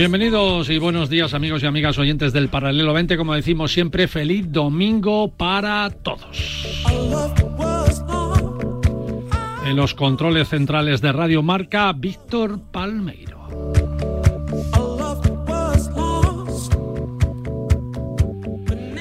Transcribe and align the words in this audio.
Bienvenidos 0.00 0.70
y 0.70 0.78
buenos 0.78 1.10
días 1.10 1.34
amigos 1.34 1.62
y 1.62 1.66
amigas 1.66 1.98
oyentes 1.98 2.32
del 2.32 2.48
Paralelo 2.48 2.94
20. 2.94 3.18
Como 3.18 3.34
decimos 3.34 3.70
siempre, 3.70 4.08
feliz 4.08 4.50
domingo 4.50 5.30
para 5.30 5.90
todos. 5.90 6.72
En 9.66 9.76
los 9.76 9.92
controles 9.92 10.48
centrales 10.48 11.02
de 11.02 11.12
Radio 11.12 11.42
Marca, 11.42 11.92
Víctor 11.92 12.62
Palmeiro. 12.72 13.46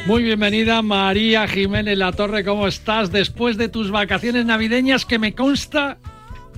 Muy 0.06 0.24
bienvenida 0.24 0.82
María 0.82 1.48
Jiménez 1.48 1.98
La 1.98 2.12
Torre, 2.12 2.44
¿cómo 2.44 2.68
estás 2.68 3.10
después 3.10 3.56
de 3.56 3.70
tus 3.70 3.90
vacaciones 3.90 4.46
navideñas 4.46 5.06
que 5.06 5.18
me 5.18 5.34
consta 5.34 5.98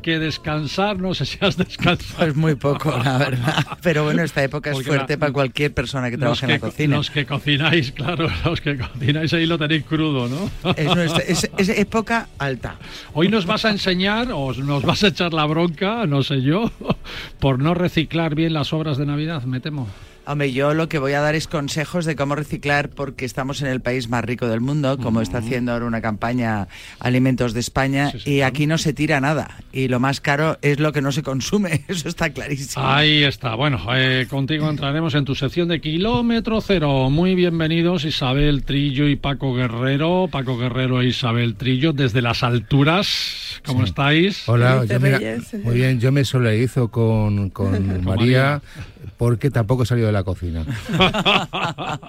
que 0.02 0.20
descansar, 0.20 1.00
no 1.00 1.14
sé 1.14 1.26
si 1.26 1.38
has 1.42 1.58
descansado. 1.58 2.18
Pues 2.18 2.36
muy 2.36 2.56
poco, 2.56 2.92
la 3.04 3.18
verdad. 3.18 3.66
Pero 3.82 4.04
bueno, 4.04 4.24
esta 4.24 4.44
época 4.44 4.72
es 4.72 4.84
fuerte 4.84 5.18
para 5.18 5.32
cualquier 5.32 5.74
persona 5.74 6.10
que 6.10 6.18
trabaje 6.18 6.46
en 6.46 6.52
la 6.52 6.60
cocina. 6.60 6.98
Los 6.98 7.10
que 7.10 7.26
cocináis, 7.26 7.92
claro, 7.92 8.28
los 8.46 8.62
que 8.62 8.78
cocináis 8.78 9.34
ahí 9.34 9.46
lo 9.46 9.58
tenéis 9.58 9.84
crudo, 9.86 10.28
¿no? 10.28 10.74
Es, 10.76 11.50
es, 11.58 11.70
época 11.70 12.28
alta. 12.38 12.76
Hoy 13.14 13.30
nos 13.30 13.46
vas 13.46 13.66
a 13.66 13.70
enseñar, 13.70 14.32
o 14.32 14.54
nos 14.54 14.84
vas 14.84 15.04
a 15.04 15.08
echar 15.08 15.34
la 15.34 15.46
bronca, 15.46 16.06
no 16.06 16.24
sé 16.24 16.42
yo, 16.42 16.72
por 17.40 17.60
no 17.60 17.74
reciclar 17.74 18.36
bien 18.36 18.54
las 18.54 18.74
obras 18.74 18.98
de 18.98 19.06
Navidad, 19.06 19.44
me 19.44 19.60
temo. 19.60 19.88
Hombre, 20.24 20.54
yo 20.54 20.76
lo 20.76 20.88
que 20.88 21.00
voy 21.00 21.14
a 21.14 21.22
dar 21.22 21.34
es 21.34 21.48
consejos 21.48 22.06
de 22.06 22.16
cómo 22.16 22.36
reciclar 22.36 22.90
porque 22.90 23.26
estamos 23.26 23.62
en 23.64 23.68
el 23.68 23.82
país 23.82 24.08
más 24.08 24.24
rico 24.24 24.48
del 24.48 24.62
mundo, 24.62 25.00
como 25.00 25.20
está 25.22 25.40
haciendo 25.40 25.72
ahora 25.72 25.86
una 25.86 26.00
campaña 26.02 26.68
Alimentos 27.00 27.54
de 27.54 27.60
España, 27.60 28.14
y 28.24 28.42
aquí 28.42 28.68
no 28.68 28.78
se 28.78 28.94
tira 28.94 29.20
nada. 29.20 29.58
Y 29.74 29.88
lo 29.88 30.00
más 30.00 30.22
caro 30.22 30.60
es 30.62 30.80
lo 30.80 30.94
que 30.94 31.02
no 31.02 31.12
se 31.12 31.24
consume, 31.24 31.84
eso 31.88 32.08
está 32.08 32.30
clarísimo. 32.30 32.86
Ahí 32.86 33.24
está. 33.24 33.56
Bueno, 33.56 33.80
eh, 33.96 34.28
contigo 34.30 34.70
entraremos 34.70 35.16
en 35.16 35.26
tu 35.26 35.34
sección 35.34 35.68
de 35.70 35.82
Kilómetro 35.82 36.62
Cero. 36.62 37.10
Muy 37.10 37.34
bienvenidos 37.34 38.06
Isabel 38.06 38.64
Trillo 38.64 39.08
y 39.08 39.16
Paco 39.16 39.56
Guerrero. 39.56 40.30
Paco 40.32 40.56
Guerrero 40.56 41.02
e 41.02 41.08
Isabel 41.08 41.56
Trillo 41.56 41.94
desde 41.94 42.22
las 42.22 42.44
alturas. 42.44 43.60
¿Cómo 43.66 43.84
estáis? 43.84 44.48
Hola, 44.48 44.86
muy 45.64 45.76
bien. 45.76 46.00
Yo 46.00 46.12
me 46.12 46.26
solidarizo 46.26 46.90
con, 46.90 47.50
con 47.50 48.04
María 48.06 48.62
porque 49.18 49.50
tampoco 49.52 49.84
he 49.84 49.86
salido 49.86 50.11
de 50.12 50.14
la 50.14 50.24
cocina. 50.24 50.66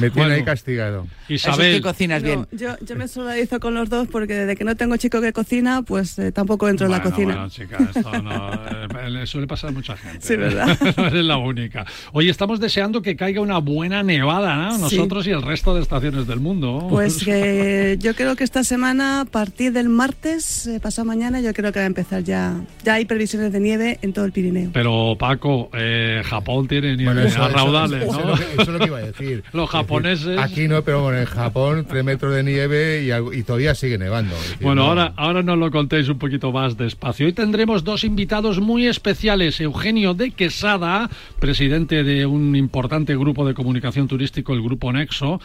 me 0.00 0.10
tiene 0.10 0.34
ahí 0.34 0.44
castigado. 0.44 1.06
Isabel. 1.28 1.76
que 1.76 1.82
cocinas 1.82 2.22
bien. 2.22 2.46
yo, 2.52 2.76
yo, 2.80 2.96
me 2.96 3.06
solidarizo 3.08 3.60
con 3.60 3.74
los 3.74 3.88
dos 3.88 4.08
porque 4.08 4.34
desde 4.34 4.56
que 4.56 4.64
no 4.64 4.74
tengo 4.76 4.96
chico 4.96 5.20
que 5.20 5.32
cocina, 5.32 5.82
pues 5.82 6.18
eh, 6.18 6.32
tampoco 6.32 6.68
entro 6.68 6.86
en 6.86 6.92
la 6.92 7.02
cocina. 7.02 7.34
Bueno, 7.34 7.48
chica, 7.48 7.78
esto 7.94 8.22
no, 8.22 8.52
eh, 8.52 9.10
le 9.10 9.26
suele 9.26 9.46
pasar 9.46 9.70
a 9.70 9.72
mucha 9.72 9.96
gente. 9.96 10.26
Sí, 10.26 10.36
¿verdad? 10.36 10.76
no 10.96 11.06
eres 11.06 11.24
la 11.24 11.36
única. 11.36 11.86
Oye, 12.12 12.30
estamos 12.30 12.60
deseando 12.60 13.02
que 13.02 13.16
caiga 13.16 13.40
una 13.40 13.58
buena 13.58 14.02
nevada, 14.02 14.56
¿no? 14.56 14.78
Nosotros 14.78 15.26
y 15.26 15.30
el 15.30 15.42
resto 15.42 15.74
de 15.74 15.82
estaciones 15.82 16.26
del 16.26 16.40
mundo. 16.40 16.86
Pues 16.88 17.24
que 17.24 17.96
yo 18.00 18.14
creo 18.14 18.36
que 18.36 18.44
esta 18.44 18.64
semana, 18.64 19.22
a 19.22 19.24
partir 19.26 19.72
del 19.72 19.88
martes, 19.88 20.66
eh, 20.66 20.80
pasado 20.80 21.06
mañana, 21.06 21.40
yo 21.40 21.52
creo 21.52 21.72
que 21.72 21.78
va 21.78 21.84
a 21.84 21.86
empezar 21.86 22.24
ya. 22.24 22.60
Ya 22.84 22.94
hay 22.94 23.04
previsiones 23.04 23.52
de 23.52 23.60
nieve 23.60 23.98
en 24.02 24.12
todo 24.12 24.24
el 24.24 24.32
Pirineo. 24.32 24.70
Pero 24.72 25.16
Paco, 25.18 25.70
eh, 25.74 26.22
Japón 26.24 26.68
tiene 26.68 26.96
ni 26.96 27.04
bueno, 27.14 27.28
eso, 27.28 27.48
raudales, 27.48 28.02
eso, 28.02 28.24
¿no? 28.24 28.34
Eso, 28.34 28.62
es 28.62 28.68
lo 28.68 28.78
que 28.78 28.86
iba 28.86 28.98
a 28.98 29.02
decir. 29.02 29.44
Los 29.52 29.70
japoneses. 29.70 30.38
aquí 30.38 30.68
no, 30.68 30.82
pero 30.82 31.02
bueno, 31.02 31.18
en 31.18 31.26
Japón, 31.26 31.86
tres 31.88 32.04
metros 32.04 32.34
de 32.34 32.42
nieve 32.42 33.02
y, 33.04 33.38
y 33.38 33.42
todavía 33.42 33.74
sigue 33.74 33.98
nevando. 33.98 34.34
bueno, 34.60 34.84
ahora, 34.84 35.12
ahora 35.16 35.42
nos 35.42 35.58
lo 35.58 35.70
contéis 35.70 36.08
un 36.08 36.18
poquito 36.18 36.52
más 36.52 36.76
despacio. 36.76 37.26
Hoy 37.26 37.32
tendremos 37.32 37.84
dos 37.84 38.04
invitados 38.04 38.60
muy 38.60 38.86
especiales. 38.86 39.60
Eugenio 39.60 40.14
de 40.14 40.30
Quesada, 40.30 41.10
presidente 41.38 42.04
de 42.04 42.26
un 42.26 42.56
importante 42.56 43.16
grupo 43.16 43.46
de 43.46 43.54
comunicación 43.54 44.08
turístico, 44.08 44.52
el 44.52 44.62
Grupo 44.62 44.92
Nexo, 44.92 45.40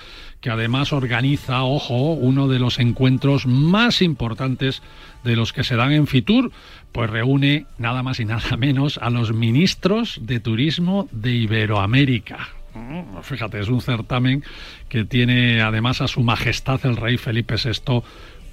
que 0.46 0.52
además 0.52 0.94
organiza, 0.94 1.64
ojo, 1.64 2.14
uno 2.14 2.48
de 2.48 2.60
los 2.60 2.78
encuentros 2.78 3.48
más 3.48 4.04
importantes 4.04 4.84
de 5.24 5.36
los 5.36 5.54
que 5.54 5.64
se 5.64 5.76
dan 5.76 5.92
en 5.92 6.06
Fitur, 6.06 6.52
pues 6.92 7.10
reúne 7.10 7.66
nada 7.80 8.04
más 8.04 8.20
y 8.20 8.26
nada 8.26 8.56
menos 8.56 9.00
a 9.00 9.10
los 9.10 9.34
ministros 9.34 10.20
de 10.22 10.40
turismo 10.40 11.10
de 11.12 11.32
Iberoamérica. 11.32 12.50
Mm, 12.76 13.22
fíjate, 13.24 13.60
es 13.60 13.70
un 13.70 13.82
certamen 13.82 14.44
que 14.88 15.04
tiene 15.04 15.64
además 15.64 16.02
a 16.02 16.08
su 16.08 16.22
majestad 16.22 16.80
el 16.86 16.96
rey 16.96 17.18
Felipe 17.18 17.56
VI 17.56 18.04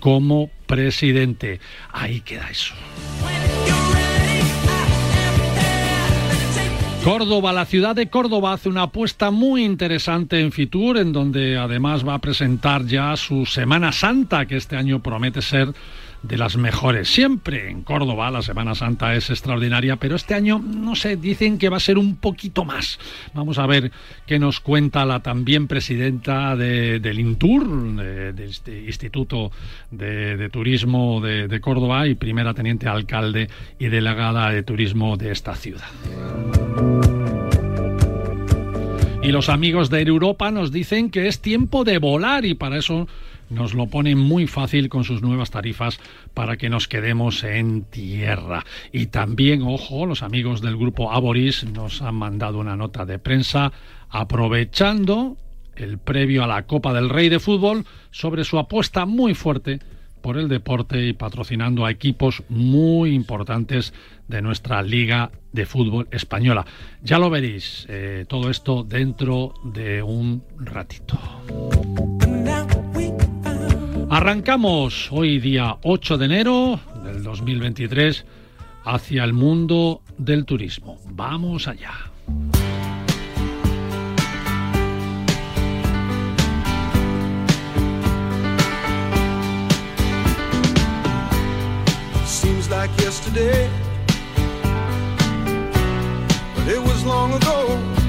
como 0.00 0.48
presidente. 0.66 1.60
Ahí 1.92 2.22
queda 2.22 2.48
eso. 2.48 2.72
Córdoba, 7.04 7.52
la 7.52 7.66
ciudad 7.66 7.96
de 7.96 8.08
Córdoba 8.08 8.52
hace 8.52 8.68
una 8.68 8.82
apuesta 8.82 9.32
muy 9.32 9.64
interesante 9.64 10.40
en 10.40 10.52
Fitur, 10.52 10.98
en 10.98 11.12
donde 11.12 11.58
además 11.58 12.06
va 12.06 12.14
a 12.14 12.20
presentar 12.20 12.86
ya 12.86 13.16
su 13.16 13.44
Semana 13.44 13.90
Santa, 13.90 14.46
que 14.46 14.56
este 14.56 14.76
año 14.76 15.02
promete 15.02 15.42
ser 15.42 15.74
de 16.22 16.38
las 16.38 16.56
mejores. 16.56 17.12
Siempre 17.12 17.70
en 17.70 17.82
Córdoba 17.82 18.30
la 18.30 18.42
Semana 18.42 18.74
Santa 18.74 19.14
es 19.14 19.30
extraordinaria, 19.30 19.96
pero 19.96 20.16
este 20.16 20.34
año, 20.34 20.58
no 20.58 20.94
sé, 20.94 21.16
dicen 21.16 21.58
que 21.58 21.68
va 21.68 21.78
a 21.78 21.80
ser 21.80 21.98
un 21.98 22.16
poquito 22.16 22.64
más. 22.64 22.98
Vamos 23.34 23.58
a 23.58 23.66
ver 23.66 23.90
qué 24.26 24.38
nos 24.38 24.60
cuenta 24.60 25.04
la 25.04 25.20
también 25.20 25.66
presidenta 25.66 26.56
del 26.56 27.18
INTUR, 27.18 27.96
de, 28.34 28.44
este 28.44 28.82
Instituto 28.82 29.50
de, 29.90 30.48
Turismo 30.50 31.20
de, 31.20 31.48
de 31.48 31.60
Córdoba 31.60 32.06
y 32.06 32.14
primera 32.14 32.54
teniente 32.54 32.88
alcalde 32.88 33.48
y 33.78 33.86
delegada 33.86 34.50
de 34.50 34.62
turismo 34.62 35.16
de 35.16 35.32
esta 35.32 35.54
ciudad. 35.54 35.86
Y 39.22 39.30
los 39.30 39.48
amigos 39.48 39.88
de 39.88 40.02
Europa 40.02 40.50
nos 40.50 40.72
dicen 40.72 41.08
que 41.08 41.28
es 41.28 41.40
tiempo 41.40 41.84
de 41.84 41.98
volar 41.98 42.44
y 42.44 42.54
para 42.54 42.76
eso 42.76 43.06
nos 43.52 43.74
lo 43.74 43.86
ponen 43.86 44.18
muy 44.18 44.46
fácil 44.46 44.88
con 44.88 45.04
sus 45.04 45.22
nuevas 45.22 45.50
tarifas 45.50 46.00
para 46.34 46.56
que 46.56 46.70
nos 46.70 46.88
quedemos 46.88 47.44
en 47.44 47.84
tierra. 47.84 48.64
Y 48.92 49.06
también, 49.06 49.62
ojo, 49.62 50.06
los 50.06 50.22
amigos 50.22 50.60
del 50.60 50.76
grupo 50.76 51.12
Aboris 51.12 51.64
nos 51.64 52.02
han 52.02 52.14
mandado 52.14 52.58
una 52.58 52.76
nota 52.76 53.04
de 53.04 53.18
prensa 53.18 53.72
aprovechando 54.08 55.36
el 55.76 55.98
previo 55.98 56.44
a 56.44 56.46
la 56.46 56.66
Copa 56.66 56.92
del 56.92 57.08
Rey 57.08 57.28
de 57.28 57.40
Fútbol 57.40 57.86
sobre 58.10 58.44
su 58.44 58.58
apuesta 58.58 59.06
muy 59.06 59.34
fuerte 59.34 59.80
por 60.22 60.38
el 60.38 60.48
deporte 60.48 61.04
y 61.04 61.12
patrocinando 61.12 61.84
a 61.84 61.90
equipos 61.90 62.44
muy 62.48 63.14
importantes 63.14 63.92
de 64.28 64.40
nuestra 64.40 64.82
Liga 64.82 65.30
de 65.52 65.66
Fútbol 65.66 66.08
Española. 66.10 66.64
Ya 67.02 67.18
lo 67.18 67.28
veréis, 67.28 67.86
eh, 67.88 68.24
todo 68.28 68.48
esto 68.48 68.84
dentro 68.84 69.54
de 69.64 70.02
un 70.02 70.42
ratito. 70.58 71.18
Arrancamos 74.12 75.08
hoy 75.10 75.38
día 75.38 75.78
8 75.84 76.18
de 76.18 76.26
enero 76.26 76.80
del 77.02 77.22
2023 77.22 78.26
hacia 78.84 79.24
el 79.24 79.32
mundo 79.32 80.02
del 80.18 80.44
turismo. 80.44 80.98
Vamos 81.12 81.66
allá. 81.66 81.94
Seems 92.26 92.68
like 92.68 92.90
yesterday, 93.02 93.70
but 96.54 96.68
it 96.68 96.82
was 96.84 97.02
long 97.06 97.32
ago. 97.32 98.02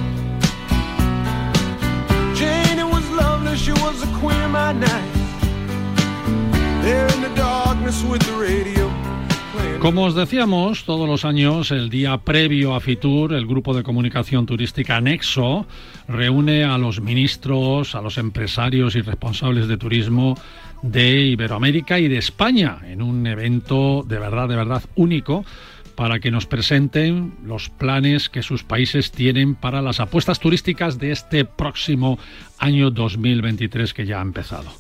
Como 9.84 10.06
os 10.06 10.16
decíamos, 10.16 10.86
todos 10.86 11.10
los 11.10 11.26
años, 11.26 11.72
el 11.72 11.90
día 11.90 12.18
previo 12.18 12.74
a 12.74 12.80
Fitur, 12.80 13.34
el 13.34 13.46
grupo 13.46 13.74
de 13.74 13.84
comunicación 13.84 14.46
turística 14.46 15.02
Nexo 15.02 15.66
reúne 16.08 16.64
a 16.64 16.78
los 16.78 17.02
ministros, 17.02 17.94
a 17.94 18.02
los 18.02 18.18
empresarios 18.18 18.96
y 18.96 19.02
responsables 19.02 19.68
de 19.68 19.76
turismo 19.76 20.38
de 20.82 21.26
Iberoamérica 21.26 22.00
y 22.00 22.08
de 22.08 22.18
España 22.18 22.80
en 22.86 23.02
un 23.02 23.28
evento 23.28 24.04
de 24.08 24.20
verdad, 24.20 24.48
de 24.48 24.56
verdad 24.56 24.84
único 24.96 25.46
para 25.96 26.20
que 26.20 26.32
nos 26.32 26.46
presenten 26.46 27.34
los 27.44 27.70
planes 27.70 28.30
que 28.30 28.44
sus 28.44 28.64
países 28.64 29.12
tienen 29.12 29.56
para 29.56 29.82
las 29.82 30.00
apuestas 30.00 30.40
turísticas 30.40 31.00
de 31.00 31.12
este 31.12 31.46
próximo 31.46 32.20
año 32.58 32.92
2023 32.92 33.94
que 33.94 34.06
ya 34.06 34.20
ha 34.20 34.22
empezado. 34.22 34.72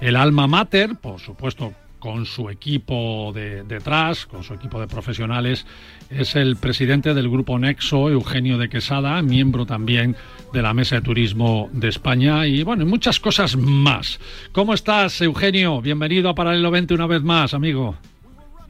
El 0.00 0.16
alma 0.16 0.46
mater, 0.46 0.96
por 0.96 1.20
supuesto, 1.20 1.72
con 2.02 2.26
su 2.26 2.50
equipo 2.50 3.30
de, 3.32 3.62
detrás, 3.62 4.26
con 4.26 4.42
su 4.42 4.54
equipo 4.54 4.80
de 4.80 4.88
profesionales, 4.88 5.66
es 6.10 6.34
el 6.34 6.56
presidente 6.56 7.14
del 7.14 7.30
Grupo 7.30 7.60
Nexo, 7.60 8.10
Eugenio 8.10 8.58
de 8.58 8.68
Quesada, 8.68 9.22
miembro 9.22 9.66
también 9.66 10.16
de 10.52 10.62
la 10.62 10.74
Mesa 10.74 10.96
de 10.96 11.02
Turismo 11.02 11.70
de 11.72 11.88
España 11.88 12.44
y, 12.48 12.64
bueno, 12.64 12.84
muchas 12.86 13.20
cosas 13.20 13.56
más. 13.56 14.18
¿Cómo 14.50 14.74
estás, 14.74 15.20
Eugenio? 15.20 15.80
Bienvenido 15.80 16.28
a 16.28 16.34
Paralelo 16.34 16.72
20 16.72 16.92
una 16.94 17.06
vez 17.06 17.22
más, 17.22 17.54
amigo. 17.54 17.96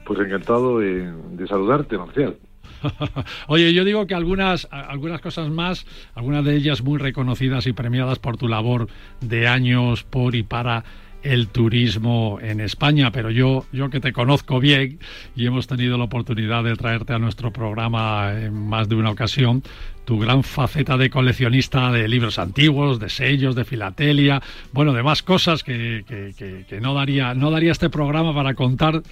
Pues 0.04 0.20
encantado 0.20 0.78
de, 0.78 1.12
saludarte, 1.46 1.96
Marcial. 1.98 2.36
Oye, 3.46 3.72
yo 3.72 3.84
digo 3.84 4.06
que 4.06 4.14
algunas, 4.14 4.68
algunas 4.70 5.20
cosas 5.20 5.48
más, 5.50 5.86
algunas 6.14 6.44
de 6.44 6.56
ellas 6.56 6.82
muy 6.82 6.98
reconocidas 6.98 7.66
y 7.66 7.72
premiadas 7.72 8.18
por 8.18 8.36
tu 8.36 8.48
labor 8.48 8.88
de 9.20 9.46
años 9.46 10.02
por 10.04 10.34
y 10.34 10.42
para 10.42 10.84
el 11.22 11.48
turismo 11.48 12.38
en 12.42 12.60
España, 12.60 13.12
pero 13.12 13.30
yo, 13.30 13.64
yo 13.72 13.90
que 13.90 14.00
te 14.00 14.12
conozco 14.12 14.60
bien 14.60 14.98
y 15.36 15.46
hemos 15.46 15.66
tenido 15.66 15.96
la 15.96 16.04
oportunidad 16.04 16.64
de 16.64 16.76
traerte 16.76 17.12
a 17.12 17.18
nuestro 17.18 17.52
programa 17.52 18.32
en 18.32 18.54
más 18.68 18.88
de 18.88 18.96
una 18.96 19.10
ocasión, 19.10 19.62
tu 20.04 20.18
gran 20.18 20.42
faceta 20.42 20.96
de 20.96 21.10
coleccionista 21.10 21.92
de 21.92 22.08
libros 22.08 22.38
antiguos, 22.38 22.98
de 22.98 23.08
sellos, 23.08 23.54
de 23.54 23.64
filatelia, 23.64 24.42
bueno, 24.72 24.92
de 24.92 25.02
más 25.02 25.22
cosas 25.22 25.62
que, 25.62 26.04
que, 26.06 26.80
no, 26.80 26.94
daría, 26.94 27.34
no 27.34 27.50
daría 27.50 27.72
este 27.72 27.88
programa 27.88 28.34
para 28.34 28.54
contar 28.54 29.02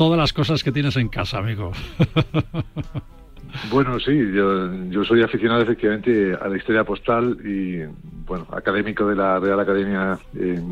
todas 0.00 0.18
las 0.18 0.32
cosas 0.32 0.64
que 0.64 0.72
tienes 0.72 0.96
en 0.96 1.08
casa, 1.08 1.38
amigo. 1.38 1.72
Bueno, 3.68 3.98
sí, 3.98 4.12
yo, 4.32 5.04
soy 5.04 5.22
aficionado 5.22 5.62
efectivamente 5.62 6.34
a 6.40 6.46
la 6.46 6.56
historia 6.56 6.84
postal 6.84 7.36
y, 7.44 7.82
bueno, 8.24 8.46
académico 8.52 9.04
de 9.08 9.16
la 9.16 9.40
Real 9.40 9.58
Academia 9.58 10.16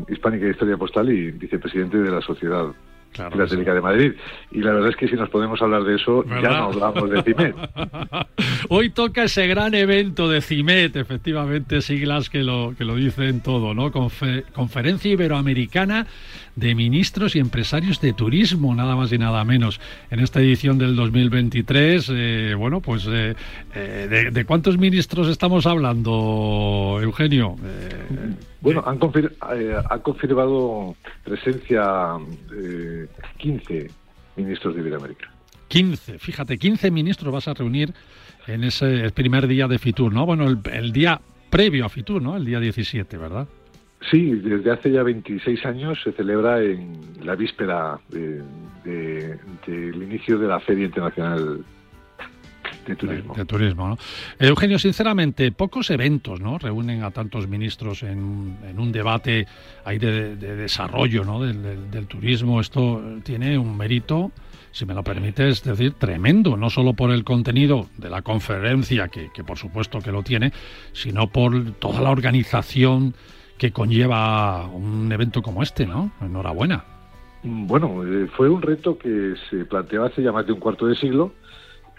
Hispánica 0.07 0.45
de 0.45 0.51
Historia 0.51 0.77
Postal 0.77 1.11
y 1.11 1.31
vicepresidente 1.31 1.97
de 1.97 2.09
la 2.09 2.21
Sociedad 2.21 2.67
Claro, 3.11 3.37
la 3.37 3.47
Técnica 3.47 3.73
de 3.73 3.81
Madrid. 3.81 4.13
Y 4.51 4.61
la 4.61 4.73
verdad 4.73 4.91
es 4.91 4.95
que 4.95 5.07
si 5.07 5.15
nos 5.15 5.29
podemos 5.29 5.61
hablar 5.61 5.83
de 5.83 5.95
eso, 5.95 6.23
ya 6.25 6.49
no 6.49 6.65
hablamos 6.65 7.09
de 7.09 7.23
CIMET. 7.23 7.55
Hoy 8.69 8.91
toca 8.91 9.23
ese 9.23 9.47
gran 9.47 9.73
evento 9.73 10.29
de 10.29 10.41
CIMET, 10.41 10.95
efectivamente, 10.95 11.81
siglas 11.81 12.29
que 12.29 12.43
lo, 12.43 12.75
que 12.77 12.85
lo 12.85 12.95
dicen 12.95 13.41
todo, 13.41 13.73
¿no? 13.73 13.91
Conferencia 13.91 15.11
Iberoamericana 15.11 16.07
de 16.59 16.75
Ministros 16.75 17.35
y 17.35 17.39
Empresarios 17.39 18.01
de 18.01 18.13
Turismo, 18.13 18.75
nada 18.75 18.95
más 18.95 19.11
y 19.11 19.17
nada 19.17 19.43
menos. 19.45 19.79
En 20.11 20.19
esta 20.19 20.41
edición 20.41 20.77
del 20.77 20.95
2023, 20.95 22.11
eh, 22.11 22.53
bueno, 22.57 22.81
pues 22.81 23.07
eh, 23.09 23.35
eh, 23.73 24.29
de, 24.31 24.45
cuántos 24.45 24.77
ministros 24.77 25.27
estamos 25.29 25.65
hablando, 25.65 26.99
Eugenio? 27.01 27.55
bueno, 28.61 28.83
han, 28.85 28.97
confirmado 28.97 30.95
presencia 31.23 32.17
15 33.37 33.89
ministros 34.35 34.75
de 34.75 34.81
Iberoamérica. 34.81 35.31
15, 35.69 36.19
fíjate, 36.19 36.57
15 36.57 36.91
ministros 36.91 37.33
vas 37.33 37.47
a 37.47 37.53
reunir 37.53 37.93
en 38.47 38.63
ese 38.63 39.11
primer 39.11 39.47
día 39.47 39.67
de 39.67 39.79
Fitur, 39.79 40.11
¿no? 40.11 40.25
Bueno, 40.25 40.47
el, 40.47 40.59
el 40.73 40.91
día 40.91 41.21
previo 41.49 41.85
a 41.85 41.89
Fitur, 41.89 42.21
¿no? 42.21 42.35
El 42.35 42.45
día 42.45 42.59
17, 42.59 43.17
¿verdad? 43.17 43.47
Sí, 44.09 44.31
desde 44.31 44.71
hace 44.71 44.91
ya 44.91 45.03
26 45.03 45.65
años 45.65 45.99
se 46.03 46.11
celebra 46.13 46.61
en 46.61 46.99
la 47.23 47.35
víspera 47.35 47.99
del 48.09 48.43
inicio 50.01 50.37
de 50.37 50.47
la 50.47 50.59
Feria 50.61 50.85
Internacional 50.85 51.65
de 52.87 52.95
Turismo. 52.95 53.35
De, 53.35 53.45
turismo. 53.45 53.97
Eugenio, 54.39 54.79
sinceramente, 54.79 55.51
pocos 55.51 55.89
eventos 55.91 56.39
¿no? 56.39 56.57
reúnen 56.57 57.03
a 57.03 57.11
tantos 57.11 57.47
ministros 57.47 58.03
en, 58.03 58.19
un 58.19 58.91
debate 58.91 59.45
ahí 59.83 59.99
de, 59.99 60.35
desarrollo 60.35 61.25
¿no? 61.25 61.41
del, 61.41 62.07
turismo. 62.07 62.61
Esto 62.61 63.03
tiene 63.23 63.57
un 63.57 63.77
mérito 63.77 64.31
si 64.71 64.85
me 64.85 64.93
lo 64.93 65.03
permites 65.03 65.63
decir, 65.63 65.93
tremendo, 65.93 66.55
no 66.55 66.69
solo 66.69 66.93
por 66.93 67.09
el 67.09 67.23
contenido 67.23 67.87
de 67.97 68.07
la 68.07 68.21
conferencia, 68.21 69.07
que, 69.07 69.31
que 69.33 69.43
por 69.43 69.57
supuesto 69.57 69.99
que 69.99 70.11
lo 70.11 70.21
tiene, 70.21 70.53
sino 70.93 71.27
por 71.27 71.71
toda 71.71 72.01
la 72.01 72.11
organización 72.11 73.15
que 73.59 73.71
conlleva 73.71 74.65
un 74.65 75.11
evento 75.11 75.43
como 75.43 75.61
este, 75.61 75.85
¿no? 75.85 76.11
Enhorabuena. 76.21 76.83
Bueno, 77.43 78.03
eh, 78.03 78.27
fue 78.35 78.49
un 78.49 78.61
reto 78.61 78.97
que 78.97 79.35
se 79.49 79.65
planteó 79.65 80.05
hace 80.05 80.23
ya 80.23 80.31
más 80.31 80.47
de 80.47 80.53
un 80.53 80.59
cuarto 80.59 80.87
de 80.87 80.95
siglo, 80.95 81.33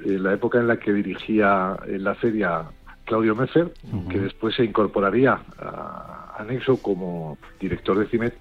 en 0.04 0.22
la 0.22 0.32
época 0.32 0.58
en 0.58 0.66
la 0.66 0.78
que 0.78 0.92
dirigía 0.92 1.78
en 1.86 2.02
la 2.02 2.14
feria 2.14 2.64
Claudio 3.04 3.36
Messer, 3.36 3.72
que 4.08 4.18
después 4.18 4.54
se 4.54 4.64
incorporaría 4.64 5.38
a, 5.58 6.36
a 6.38 6.44
Nexo 6.44 6.80
como 6.80 7.36
director 7.60 7.98
de 7.98 8.06
CIMET, 8.06 8.34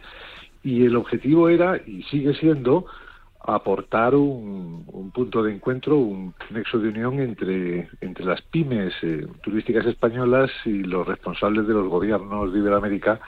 y 0.63 0.85
el 0.85 0.95
objetivo 0.95 1.49
era, 1.49 1.77
y 1.77 2.03
sigue 2.03 2.33
siendo, 2.35 2.85
aportar 3.41 4.15
un, 4.15 5.11
punto 5.13 5.41
de 5.41 5.53
encuentro, 5.53 5.97
un 5.97 6.33
nexo 6.51 6.77
de 6.77 6.89
unión 6.89 7.19
entre, 7.19 7.89
entre 8.01 8.25
las 8.25 8.41
pymes 8.43 8.93
eh, 9.01 9.25
turísticas 9.41 9.85
españolas 9.85 10.51
y 10.65 10.83
los 10.83 11.07
responsables 11.07 11.67
de 11.67 11.73
los 11.73 11.87
gobiernos 11.87 12.53
de 12.53 12.59
Iberoamérica 12.59 13.19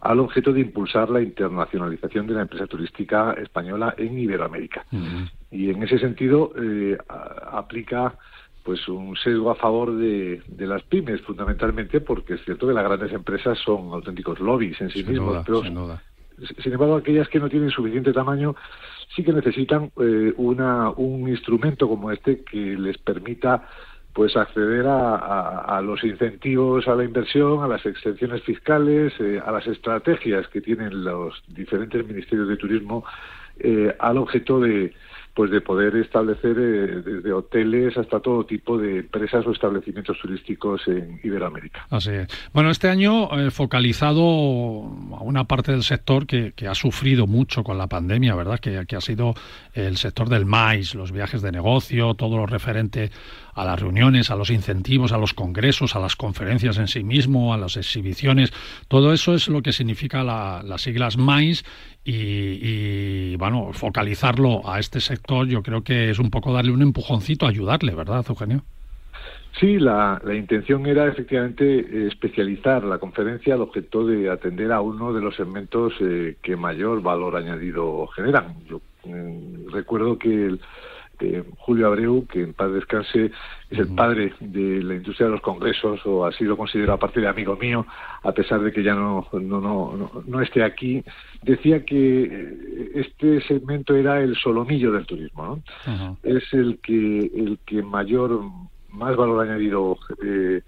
al 0.00 0.20
objeto 0.20 0.52
de 0.52 0.60
impulsar 0.60 1.10
la 1.10 1.20
internacionalización 1.20 2.26
de 2.26 2.34
la 2.34 2.42
empresa 2.42 2.66
turística 2.66 3.32
española 3.32 3.94
en 3.96 4.18
Iberoamérica. 4.18 4.86
Y 5.50 5.70
en 5.70 5.82
ese 5.82 5.98
sentido 5.98 6.52
eh, 6.56 6.96
aplica 7.50 8.14
pues 8.62 8.86
un 8.86 9.16
sesgo 9.16 9.50
a 9.50 9.54
favor 9.54 9.96
de, 9.96 10.42
las 10.58 10.82
pymes 10.82 11.22
fundamentalmente 11.22 12.00
porque 12.00 12.34
es 12.34 12.44
cierto 12.44 12.68
que 12.68 12.74
las 12.74 12.84
grandes 12.84 13.12
empresas 13.12 13.58
son 13.64 13.92
auténticos 13.92 14.38
lobbies 14.40 14.80
en 14.80 14.90
sí 14.90 15.02
mismos, 15.02 15.42
pero 15.46 15.62
sin 15.62 16.72
embargo 16.72 16.96
aquellas 16.96 17.28
que 17.28 17.40
no 17.40 17.48
tienen 17.48 17.70
suficiente 17.70 18.12
tamaño 18.12 18.54
sí 19.14 19.22
que 19.22 19.32
necesitan 19.32 19.90
eh, 20.00 20.32
una, 20.36 20.90
un 20.90 21.28
instrumento 21.28 21.88
como 21.88 22.10
este 22.10 22.42
que 22.44 22.76
les 22.76 22.98
permita 22.98 23.68
pues 24.12 24.36
acceder 24.36 24.84
a, 24.88 25.80
los 25.80 26.02
incentivos 26.02 26.88
a 26.88 26.96
la 26.96 27.04
inversión, 27.04 27.62
a 27.62 27.68
las 27.68 27.86
exenciones 27.86 28.42
fiscales, 28.42 29.12
eh, 29.20 29.40
a 29.44 29.52
las 29.52 29.64
estrategias 29.68 30.48
que 30.48 30.60
tienen 30.60 31.04
los 31.04 31.40
diferentes 31.46 32.04
ministerios 32.04 32.48
de 32.48 32.56
turismo 32.56 33.04
eh, 33.60 33.94
al 33.96 34.18
objeto 34.18 34.58
de, 34.58 34.92
pues 35.38 35.52
de 35.52 35.60
poder 35.60 35.94
establecer 35.94 36.56
eh, 36.58 37.00
desde 37.00 37.32
hoteles 37.32 37.96
hasta 37.96 38.18
todo 38.18 38.44
tipo 38.44 38.76
de 38.76 38.98
empresas 38.98 39.46
o 39.46 39.52
establecimientos 39.52 40.18
turísticos 40.20 40.82
en 40.88 41.20
Iberoamérica. 41.22 41.86
Así 41.90 42.10
es. 42.10 42.26
Bueno, 42.52 42.70
este 42.70 42.88
año 42.88 43.30
eh, 43.38 43.52
focalizado 43.52 44.20
a 44.24 45.22
una 45.22 45.44
parte 45.44 45.70
del 45.70 45.84
sector 45.84 46.26
que, 46.26 46.52
ha 46.68 46.74
sufrido 46.74 47.28
mucho 47.28 47.62
con 47.62 47.78
la 47.78 47.86
pandemia, 47.86 48.34
¿verdad? 48.34 48.58
Que, 48.58 48.84
que, 48.84 48.96
ha 48.96 49.00
sido 49.00 49.34
el 49.74 49.96
sector 49.96 50.28
del 50.28 50.44
maíz, 50.44 50.96
los 50.96 51.12
viajes 51.12 51.40
de 51.40 51.52
negocio, 51.52 52.14
todo 52.14 52.36
lo 52.36 52.46
referente 52.46 53.12
a 53.58 53.64
las 53.64 53.80
reuniones, 53.80 54.30
a 54.30 54.36
los 54.36 54.50
incentivos, 54.50 55.12
a 55.12 55.18
los 55.18 55.34
congresos, 55.34 55.96
a 55.96 55.98
las 55.98 56.14
conferencias 56.14 56.78
en 56.78 56.86
sí 56.86 57.02
mismo, 57.02 57.52
a 57.52 57.58
las 57.58 57.76
exhibiciones. 57.76 58.52
Todo 58.86 59.12
eso 59.12 59.34
es 59.34 59.48
lo 59.48 59.62
que 59.62 59.72
significa 59.72 60.22
las 60.22 60.80
siglas 60.80 61.16
MAIS 61.16 61.64
y, 62.10 63.36
bueno, 63.36 63.72
focalizarlo 63.72 64.62
a 64.66 64.78
este 64.78 65.00
sector 65.00 65.27
yo 65.46 65.62
creo 65.62 65.82
que 65.82 66.10
es 66.10 66.18
un 66.18 66.30
poco 66.30 66.52
darle 66.52 66.72
un 66.72 66.82
empujoncito, 66.82 67.46
ayudarle, 67.46 67.94
¿verdad, 67.94 68.24
Eugenio? 68.28 68.62
Sí, 69.58 69.78
la, 69.78 70.20
intención 70.34 70.86
era 70.86 71.08
efectivamente 71.08 72.06
especializar 72.06 72.84
la 72.84 72.98
conferencia 72.98 73.54
al 73.54 73.62
objeto 73.62 74.06
de 74.06 74.30
atender 74.30 74.70
a 74.70 74.80
uno 74.80 75.12
de 75.12 75.20
los 75.20 75.34
segmentos 75.34 75.94
eh, 76.00 76.36
que 76.42 76.54
mayor 76.54 77.02
valor 77.02 77.36
añadido 77.36 78.06
generan. 78.08 78.54
Yo 78.68 78.80
mm, 79.04 79.72
recuerdo 79.72 80.16
que 80.16 80.28
el, 80.28 80.60
Julio 81.58 81.86
Abreu, 81.86 82.26
que 82.26 82.42
en 82.42 82.54
paz 82.54 82.72
descanse, 82.72 83.30
es 83.70 83.78
el 83.78 83.94
padre 83.94 84.32
de 84.40 84.82
la 84.82 84.94
industria 84.94 85.26
de 85.26 85.32
los 85.32 85.40
congresos, 85.40 86.00
o 86.06 86.24
así 86.24 86.44
lo 86.44 86.56
considero 86.56 86.92
aparte 86.92 87.20
de 87.20 87.28
amigo 87.28 87.56
mío, 87.56 87.86
a 88.22 88.32
pesar 88.32 88.60
de 88.60 88.72
que 88.72 88.82
ya 88.82 88.94
no, 88.94 89.26
no, 89.32 89.60
no, 89.60 90.22
no, 90.26 90.40
esté 90.40 90.62
aquí, 90.62 91.02
decía 91.42 91.84
que 91.84 92.24
eh, 92.24 92.90
este 92.94 93.40
segmento 93.42 93.94
era 93.94 94.20
el 94.20 94.36
solomillo 94.36 94.92
del 94.92 95.06
turismo, 95.06 95.62
¿no? 95.86 96.16
Es 96.22 96.52
el 96.52 96.78
que, 96.78 97.30
el 97.34 97.58
que 97.66 97.82
mayor, 97.82 98.40
más 98.90 99.16
valor 99.16 99.46
añadido 99.46 99.98
eh, 100.24 100.62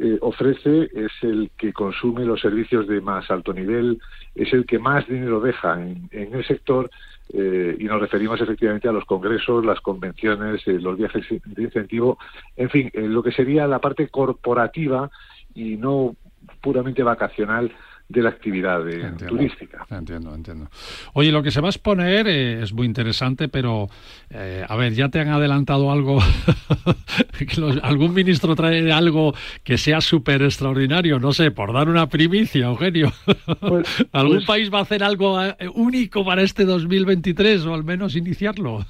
eh, 0.00 0.16
ofrece 0.20 0.88
es 0.94 1.10
el 1.22 1.50
que 1.58 1.72
consume 1.72 2.24
los 2.24 2.40
servicios 2.40 2.86
de 2.86 3.00
más 3.00 3.28
alto 3.32 3.52
nivel, 3.52 4.00
es 4.36 4.52
el 4.52 4.64
que 4.64 4.78
más 4.78 5.08
dinero 5.08 5.40
deja 5.40 5.74
en, 5.82 6.08
el 6.12 6.44
sector 6.46 6.88
eh, 7.32 7.76
y 7.78 7.84
nos 7.84 8.00
referimos 8.00 8.40
efectivamente 8.40 8.88
a 8.88 8.92
los 8.92 9.04
congresos, 9.04 9.64
las 9.64 9.80
convenciones, 9.80 10.66
eh, 10.66 10.78
los 10.80 10.96
viajes 10.96 11.24
de 11.28 11.62
incentivo, 11.62 12.18
en 12.56 12.70
fin, 12.70 12.90
lo 12.94 13.22
que 13.22 13.32
sería 13.32 13.66
la 13.66 13.80
parte 13.80 14.08
corporativa 14.08 15.10
y 15.54 15.76
no 15.76 16.16
puramente 16.60 17.02
vacacional 17.02 17.72
de 18.08 18.22
la 18.22 18.30
actividad 18.30 18.80
turística. 19.26 19.86
Entiendo, 19.90 20.34
entiendo. 20.34 20.70
Oye, 21.12 21.30
lo 21.30 21.42
que 21.42 21.50
se 21.50 21.60
va 21.60 21.68
a 21.68 21.70
exponer 21.70 22.26
eh, 22.26 22.62
es 22.62 22.72
muy 22.72 22.86
interesante, 22.86 23.48
pero 23.48 23.88
eh, 24.30 24.64
a 24.66 24.76
ver, 24.76 24.94
ya 24.94 25.10
te 25.10 25.20
han 25.20 25.28
adelantado 25.28 25.92
algo. 25.92 26.18
¿Algún 27.82 28.14
ministro 28.14 28.56
trae 28.56 28.90
algo 28.92 29.34
que 29.62 29.76
sea 29.76 30.00
súper 30.00 30.42
extraordinario? 30.42 31.18
No 31.18 31.32
sé, 31.32 31.50
por 31.50 31.72
dar 31.74 31.88
una 31.88 32.08
primicia, 32.08 32.66
Eugenio. 32.66 33.12
Pues, 33.60 33.86
¿Algún 34.12 34.36
pues 34.36 34.46
país 34.46 34.72
va 34.72 34.78
a 34.78 34.82
hacer 34.82 35.04
algo 35.04 35.42
eh, 35.42 35.54
único 35.74 36.24
para 36.24 36.42
este 36.42 36.64
2023 36.64 37.66
o 37.66 37.74
al 37.74 37.84
menos 37.84 38.16
iniciarlo? 38.16 38.86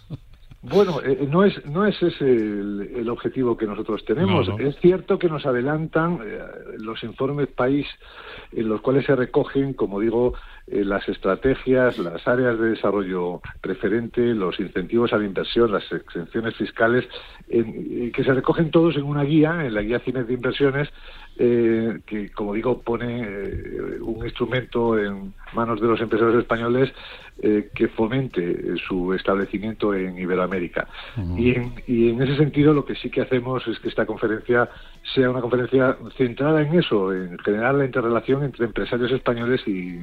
Bueno, 0.61 1.01
eh, 1.05 1.27
no 1.31 1.45
es 1.45 1.65
no 1.67 1.87
es 1.87 2.03
ese 2.03 2.25
el, 2.25 3.09
objetivo 3.09 3.57
que 3.57 3.67
nosotros 3.67 4.05
tenemos. 4.05 4.49
Es 4.59 4.77
cierto 4.81 5.19
que 5.19 5.29
nos 5.29 5.47
adelantan 5.47 6.19
eh, 6.25 6.41
los 6.79 7.03
informes 7.05 7.47
país 7.49 7.87
en 8.53 8.69
los 8.69 8.81
cuales 8.81 9.07
se 9.07 9.15
recogen, 9.15 9.73
como 9.75 10.01
digo, 10.01 10.35
eh, 10.71 10.85
las 10.85 11.09
estrategias, 11.09 11.99
las 11.99 12.27
áreas 12.27 12.59
de 12.59 12.71
desarrollo 12.71 13.41
preferente, 13.61 14.21
los 14.35 14.59
incentivos 14.61 15.13
a 15.13 15.19
la 15.19 15.25
inversión, 15.25 15.73
las 15.73 15.91
exenciones 15.93 16.57
fiscales, 16.57 17.09
que 17.49 18.25
se 18.25 18.35
recogen 18.35 18.71
todos 18.71 18.97
en 18.97 19.05
una 19.05 19.23
guía, 19.23 19.65
en 19.65 19.73
la 19.73 19.81
guía 19.81 20.01
Cines 20.01 20.27
de 20.27 20.35
Inversiones, 20.35 20.89
que, 21.37 22.31
como 22.35 22.53
digo, 22.53 22.83
pone 22.83 23.27
un 24.01 24.23
instrumento 24.25 24.99
en 24.99 25.33
manos 25.55 25.81
de 25.81 25.87
los 25.87 26.01
empresarios 26.01 26.41
españoles 26.41 26.93
eh, 27.41 27.71
que 27.73 27.87
fomente 27.87 28.77
su 28.89 29.15
establecimiento 29.15 29.95
en 29.95 30.19
Iberoamérica. 30.19 30.89
y, 31.37 31.53
en, 31.53 31.73
y, 31.87 32.11
en, 32.11 32.21
ese 32.21 32.37
sentido 32.37 32.75
lo 32.75 32.85
que 32.85 32.97
sí 32.97 33.11
que 33.11 33.21
hacemos 33.21 33.65
es 33.69 33.79
que 33.79 33.89
esta 33.89 34.07
conferencia 34.07 34.69
sea 35.15 35.31
una 35.31 35.41
conferencia 35.41 35.97
centrada 36.17 36.63
en 36.63 36.77
eso, 36.77 37.15
en 37.15 37.39
generar 37.39 37.77
la 37.77 37.85
interrelación 37.85 38.43
entre 38.43 38.67
empresarios 38.67 39.13
españoles 39.13 39.61
y 39.69 40.01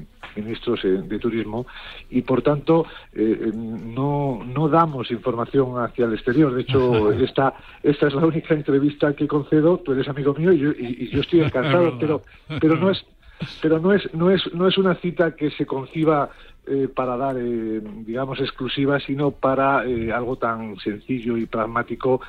ministros 0.56 0.84
eh, 0.86 1.02
de 1.04 1.20
turismo 1.20 1.66
y 2.10 2.22
por 2.22 2.42
tanto 2.42 2.86
eh, 3.14 3.52
no, 3.54 4.42
no 4.46 4.70
damos 4.70 5.12
información 5.12 5.80
hacia 5.80 6.06
el 6.06 6.14
exterior. 6.14 6.54
De 6.54 6.62
hecho, 6.62 7.12
esta, 7.22 7.54
esta 7.84 8.08
es 8.08 8.14
la 8.14 8.26
única 8.26 8.54
entrevista 8.54 9.14
que 9.14 9.28
concedo, 9.28 9.78
tú 9.80 9.92
eres 9.92 10.08
amigo 10.08 10.34
mío 10.34 10.52
y 10.52 10.60
yo, 10.60 10.72
y 10.72 11.10
yo 11.10 11.22
estoy 11.22 11.42
encantado, 11.42 11.98
pero, 12.00 12.22
pero 12.60 12.76
no 12.76 12.90
es 12.92 13.06
pero 13.62 13.80
no 13.80 13.92
es 13.92 14.14
no 14.14 14.32
es 14.32 14.42
no 14.54 14.66
es 14.66 14.78
una 14.78 14.96
cita 14.96 15.36
que 15.36 15.52
se 15.52 15.66
conciba 15.66 16.30
eh, 16.68 16.88
para 16.88 17.16
dar, 17.16 17.38
eh, 17.38 17.80
digamos, 18.06 18.40
exclusiva, 18.40 19.00
sino 19.00 19.30
para 19.30 19.86
eh, 19.86 20.12
algo 20.12 20.36
tan 20.36 20.76
sencillo 20.78 21.38
y 21.38 21.46
pragmático 21.46 22.22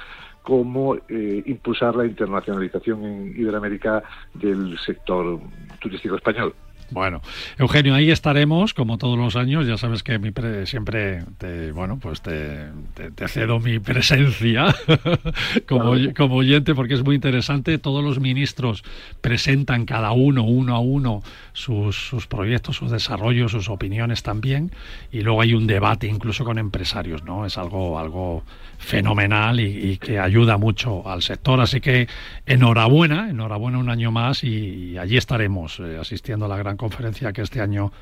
como 0.43 0.97
impulsar 1.09 1.97
la 1.97 2.07
internacionalización 2.07 3.03
en 3.03 3.35
Iberoamérica 3.37 4.05
del 4.33 4.79
sector 4.79 5.41
turístico 5.81 6.15
español. 6.15 6.55
Bueno, 6.91 7.21
Eugenio, 7.59 7.95
ahí 7.95 8.11
estaremos 8.11 8.75
como 8.75 8.99
todos 8.99 9.19
los 9.19 9.37
años. 9.37 9.67
Ya 9.67 9.77
sabes 9.77 10.03
que 10.03 10.19
mi 10.19 10.33
siempre 10.67 11.25
te, 11.39 11.73
bueno, 11.73 11.99
pues 12.01 12.21
te, 12.21 12.67
cedo 13.29 13.59
mi 13.59 13.79
presencia 13.79 14.75
como, 15.69 15.95
como 16.17 16.37
oyente 16.37 16.75
porque 16.75 16.95
es 16.95 17.03
muy 17.03 17.15
interesante. 17.15 17.79
Todos 17.79 18.05
los 18.05 18.21
ministros 18.21 18.85
presentan 19.21 19.85
cada 19.85 20.13
uno, 20.13 20.45
uno 20.45 20.77
a 20.77 20.81
uno, 20.81 21.23
sus, 21.53 21.97
sus 21.97 22.27
proyectos, 22.27 22.77
sus 22.77 22.91
desarrollos, 22.91 23.53
sus 23.53 23.69
opiniones 23.69 24.23
también. 24.23 24.71
Y 25.11 25.23
luego 25.23 25.41
hay 25.41 25.55
un 25.55 25.67
debate 25.67 26.07
incluso 26.07 26.45
con 26.45 26.59
empresarios, 26.59 27.25
¿no? 27.25 27.47
Es 27.47 27.59
algo, 27.59 27.99
algo 27.99 28.45
fenomenal 28.79 29.61
y, 29.61 29.99
que 29.99 30.19
ayuda 30.19 30.57
mucho 30.59 31.09
al 31.09 31.23
sector. 31.23 31.61
Así 31.61 31.81
que 31.81 32.09
enhorabuena, 32.45 33.31
enhorabuena 33.31 33.79
un 33.79 33.91
año 33.91 34.11
más 34.11 34.45
y, 34.45 34.97
allí 34.99 35.17
estaremos 35.17 35.81
eh, 35.81 35.99
asistiendo 36.01 36.47
a 36.47 36.49
la 36.49 36.57
gran 36.57 36.76
conferencia 36.77 37.33
que 37.33 37.43
este 37.43 37.61
año 37.61 37.93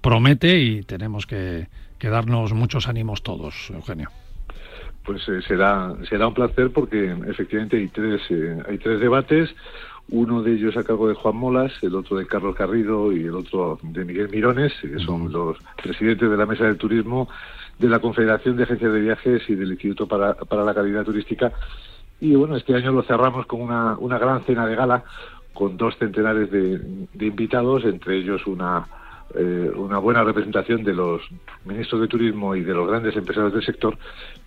promete 0.00 0.58
y 0.58 0.82
tenemos 0.82 1.26
que, 1.26 1.68
darnos 2.00 2.52
muchos 2.52 2.88
ánimos 2.88 3.22
todos, 3.22 3.70
Eugenio. 3.70 4.08
Pues 5.04 5.28
eh, 5.28 5.40
será 5.46 5.94
será 6.08 6.26
un 6.26 6.34
placer 6.34 6.70
porque 6.72 7.14
efectivamente 7.28 7.76
hay 7.76 7.88
tres 7.88 8.20
eh, 8.30 8.56
hay 8.68 8.78
tres 8.78 9.00
debates 9.00 9.50
uno 10.08 10.42
de 10.42 10.52
ellos 10.52 10.76
a 10.76 10.82
cargo 10.82 11.08
de 11.08 11.14
Juan 11.14 11.36
Molas, 11.36 11.72
el 11.82 11.94
otro 11.94 12.16
de 12.16 12.26
Carlos 12.26 12.56
Carrido 12.56 13.12
y 13.12 13.24
el 13.24 13.34
otro 13.34 13.78
de 13.82 14.04
Miguel 14.04 14.28
Mirones, 14.30 14.72
que 14.80 14.98
son 14.98 15.32
los 15.32 15.56
presidentes 15.82 16.28
de 16.28 16.36
la 16.36 16.44
Mesa 16.44 16.64
del 16.64 16.76
Turismo 16.76 17.28
de 17.78 17.88
la 17.88 17.98
Confederación 17.98 18.56
de 18.56 18.64
Agencias 18.64 18.92
de 18.92 19.00
Viajes 19.00 19.42
y 19.48 19.54
del 19.54 19.72
Instituto 19.72 20.06
para, 20.06 20.34
para 20.34 20.64
la 20.64 20.74
Calidad 20.74 21.04
Turística. 21.04 21.52
Y 22.20 22.34
bueno, 22.34 22.56
este 22.56 22.74
año 22.74 22.92
lo 22.92 23.02
cerramos 23.02 23.46
con 23.46 23.60
una, 23.60 23.96
una 23.98 24.18
gran 24.18 24.42
cena 24.44 24.66
de 24.66 24.76
gala 24.76 25.02
con 25.54 25.76
dos 25.76 25.96
centenares 25.98 26.50
de, 26.50 26.80
invitados, 27.26 27.84
entre 27.84 28.18
ellos 28.18 28.46
una, 28.46 28.86
eh, 29.34 29.70
una 29.74 29.98
buena 29.98 30.24
representación 30.24 30.82
de 30.84 30.94
los 30.94 31.22
ministros 31.64 32.00
de 32.00 32.08
turismo 32.08 32.54
y 32.54 32.62
de 32.62 32.74
los 32.74 32.88
grandes 32.88 33.16
empresarios 33.16 33.52
del 33.52 33.64
sector, 33.64 33.96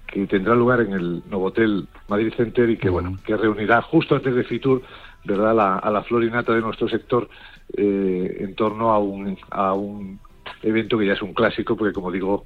que 0.08 0.26
tendrá 0.28 0.56
lugar 0.56 0.82
en 0.82 0.94
el 0.94 1.24
Novotel 1.30 1.88
Madrid 2.08 2.34
Center 2.36 2.70
y 2.70 2.78
que, 2.78 2.90
bueno, 2.90 3.18
que 3.26 3.36
reunirá 3.36 3.82
justo 3.82 4.16
antes 4.16 4.36
de 4.36 4.44
Fitur, 4.44 4.82
¿verdad?, 5.24 5.80
a 5.80 5.92
la 5.92 6.04
florinata 6.04 6.54
de 6.54 6.62
nuestro 6.62 6.88
sector 6.88 7.28
eh, 7.76 8.38
en 8.42 8.56
torno 8.56 8.92
a 8.92 9.00
un, 9.00 9.38
a 9.50 9.74
un 9.74 10.20
evento 10.62 10.98
que 10.98 11.08
ya 11.08 11.14
es 11.14 11.22
un 11.22 11.34
clásico, 11.34 11.76
porque, 11.76 11.94
como 11.94 12.12
digo, 12.12 12.46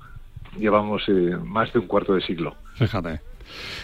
llevamos 0.58 1.04
eh, 1.08 1.38
más 1.44 1.72
de 1.74 1.80
un 1.80 1.88
cuarto 1.88 2.16
de 2.16 2.22
siglo. 2.22 2.56
Fíjate. 2.76 3.22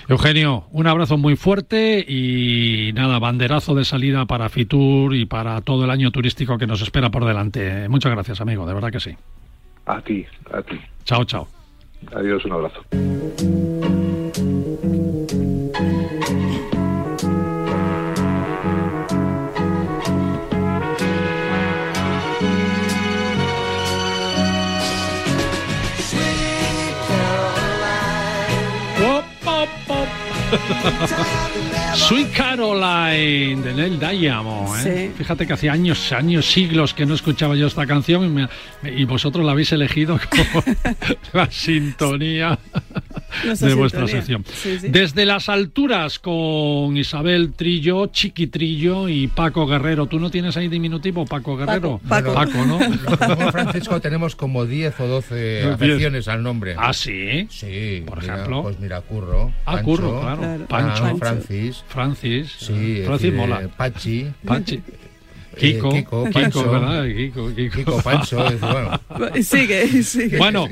Eugenio, 0.07 0.65
un 0.71 0.87
abrazo 0.87 1.17
muy 1.17 1.35
fuerte 1.35 2.05
y 2.07 2.91
nada, 2.93 3.19
banderazo 3.19 3.75
de 3.75 3.85
salida 3.85 4.25
para 4.25 4.49
Fitur 4.49 5.15
y 5.15 5.25
para 5.25 5.61
todo 5.61 5.85
el 5.85 5.91
año 5.91 6.11
turístico 6.11 6.57
que 6.57 6.67
nos 6.67 6.81
espera 6.81 7.09
por 7.09 7.25
delante. 7.25 7.89
Muchas 7.89 8.11
gracias, 8.11 8.41
amigo, 8.41 8.65
de 8.65 8.73
verdad 8.73 8.91
que 8.91 8.99
sí. 8.99 9.15
A 9.85 10.01
ti, 10.01 10.25
a 10.51 10.61
ti. 10.61 10.79
Chao, 11.03 11.23
chao. 11.25 11.47
Adiós, 12.13 12.45
un 12.45 12.51
abrazo. 12.51 13.74
Sweet 31.95 32.31
Caroline 32.33 33.61
de 33.61 33.73
Neil 33.73 33.99
Diamond. 33.99 34.85
¿eh? 34.85 35.11
Fíjate 35.17 35.47
que 35.47 35.53
hace 35.53 35.69
años, 35.69 36.11
años, 36.11 36.45
siglos 36.45 36.93
que 36.93 37.05
no 37.05 37.13
escuchaba 37.15 37.55
yo 37.55 37.67
esta 37.67 37.85
canción 37.85 38.49
y, 38.83 39.05
vosotros 39.05 39.45
la 39.45 39.53
habéis 39.53 39.71
elegido 39.71 40.19
como 40.29 40.63
la 41.33 41.49
sintonía 41.49 42.59
de 43.43 43.73
vuestra 43.73 44.07
sección. 44.07 44.43
Desde 44.81 45.25
las 45.25 45.49
alturas 45.49 46.19
con 46.19 46.95
Isabel 46.97 47.53
Trillo, 47.53 48.07
Chiqui 48.07 48.47
Trillo 48.47 49.09
y 49.09 49.27
Paco 49.27 49.67
Guerrero. 49.67 50.05
¿Tú 50.07 50.19
no 50.19 50.29
tienes 50.29 50.57
ahí 50.57 50.67
diminutivo, 50.67 51.25
Paco 51.25 51.57
Guerrero? 51.57 51.99
Paco, 52.07 52.33
Paco. 52.33 52.65
¿no? 52.65 52.79
Francisco 53.51 53.99
tenemos 54.01 54.35
como 54.35 54.65
10 54.65 54.99
o 54.99 55.07
12 55.07 55.63
afecciones 55.73 56.27
al 56.27 56.43
nombre. 56.43 56.75
¿Ah, 56.77 56.93
sí? 56.93 57.47
Sí. 57.49 58.03
Por 58.05 58.19
ejemplo. 58.19 58.63
Pues 58.63 58.79
mira, 58.79 59.01
Curro. 59.01 59.53
Ah, 59.65 59.81
Curro, 59.81 60.21
claro. 60.21 60.65
Pancho. 60.67 61.05
Ah, 61.05 61.15
Francis. 61.17 61.83
Francis. 61.87 62.51
Sí, 62.57 63.01
Francis 63.05 63.33
mola. 63.33 63.67
Pachi. 63.75 64.27
Pachi. 64.45 64.81
Kiko, 65.57 65.91
eh, 65.91 66.03
Kiko, 66.03 66.29
Pancho, 66.31 66.71
¿verdad? 66.71 67.05
Kiko, 67.05 67.55
Kiko. 67.55 67.75
Kiko 67.75 68.01
Pancho, 68.01 68.37
bueno. 68.37 68.99
Sigue, 69.41 70.03
sigue. 70.03 70.37
Bueno, 70.37 70.67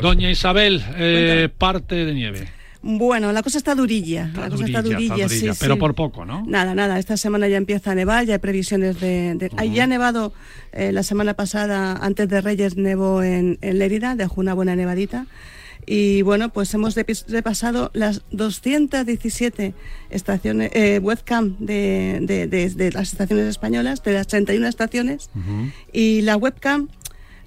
doña 0.00 0.30
Isabel, 0.30 0.82
eh, 0.96 1.48
parte 1.56 2.04
de 2.04 2.14
nieve. 2.14 2.48
Bueno, 2.80 3.32
la 3.32 3.42
cosa 3.42 3.58
está 3.58 3.74
durilla. 3.74 4.30
la 4.36 4.48
cosa 4.48 4.64
está 4.64 4.82
durilla, 4.82 5.28
sí, 5.28 5.48
Pero 5.58 5.78
por 5.78 5.94
poco, 5.94 6.24
¿no? 6.24 6.44
Nada, 6.46 6.74
nada. 6.74 6.98
Esta 6.98 7.16
semana 7.16 7.48
ya 7.48 7.56
empieza 7.56 7.90
a 7.90 7.94
nevar, 7.94 8.24
ya 8.24 8.34
hay 8.34 8.38
previsiones 8.38 9.00
de. 9.00 9.34
de... 9.34 9.70
Ya 9.70 9.84
ha 9.84 9.86
nevado 9.86 10.32
eh, 10.72 10.92
la 10.92 11.02
semana 11.02 11.34
pasada, 11.34 11.94
antes 12.00 12.28
de 12.28 12.40
Reyes, 12.40 12.76
nevó 12.76 13.22
en, 13.22 13.58
en 13.62 13.78
Lérida, 13.78 14.14
dejó 14.14 14.40
una 14.40 14.54
buena 14.54 14.76
nevadita. 14.76 15.26
Y 15.86 16.22
bueno, 16.22 16.50
pues 16.50 16.72
hemos 16.74 16.94
repasado 17.28 17.90
las 17.94 18.22
217 18.30 19.74
estaciones, 20.10 20.70
eh, 20.74 20.98
webcam 21.02 21.56
de, 21.58 22.18
de, 22.20 22.92
las 22.92 23.12
estaciones 23.12 23.46
españolas, 23.46 24.02
de 24.02 24.12
las 24.12 24.26
31 24.26 24.66
estaciones. 24.66 25.30
Y 25.92 26.22
la 26.22 26.36
webcam 26.36 26.88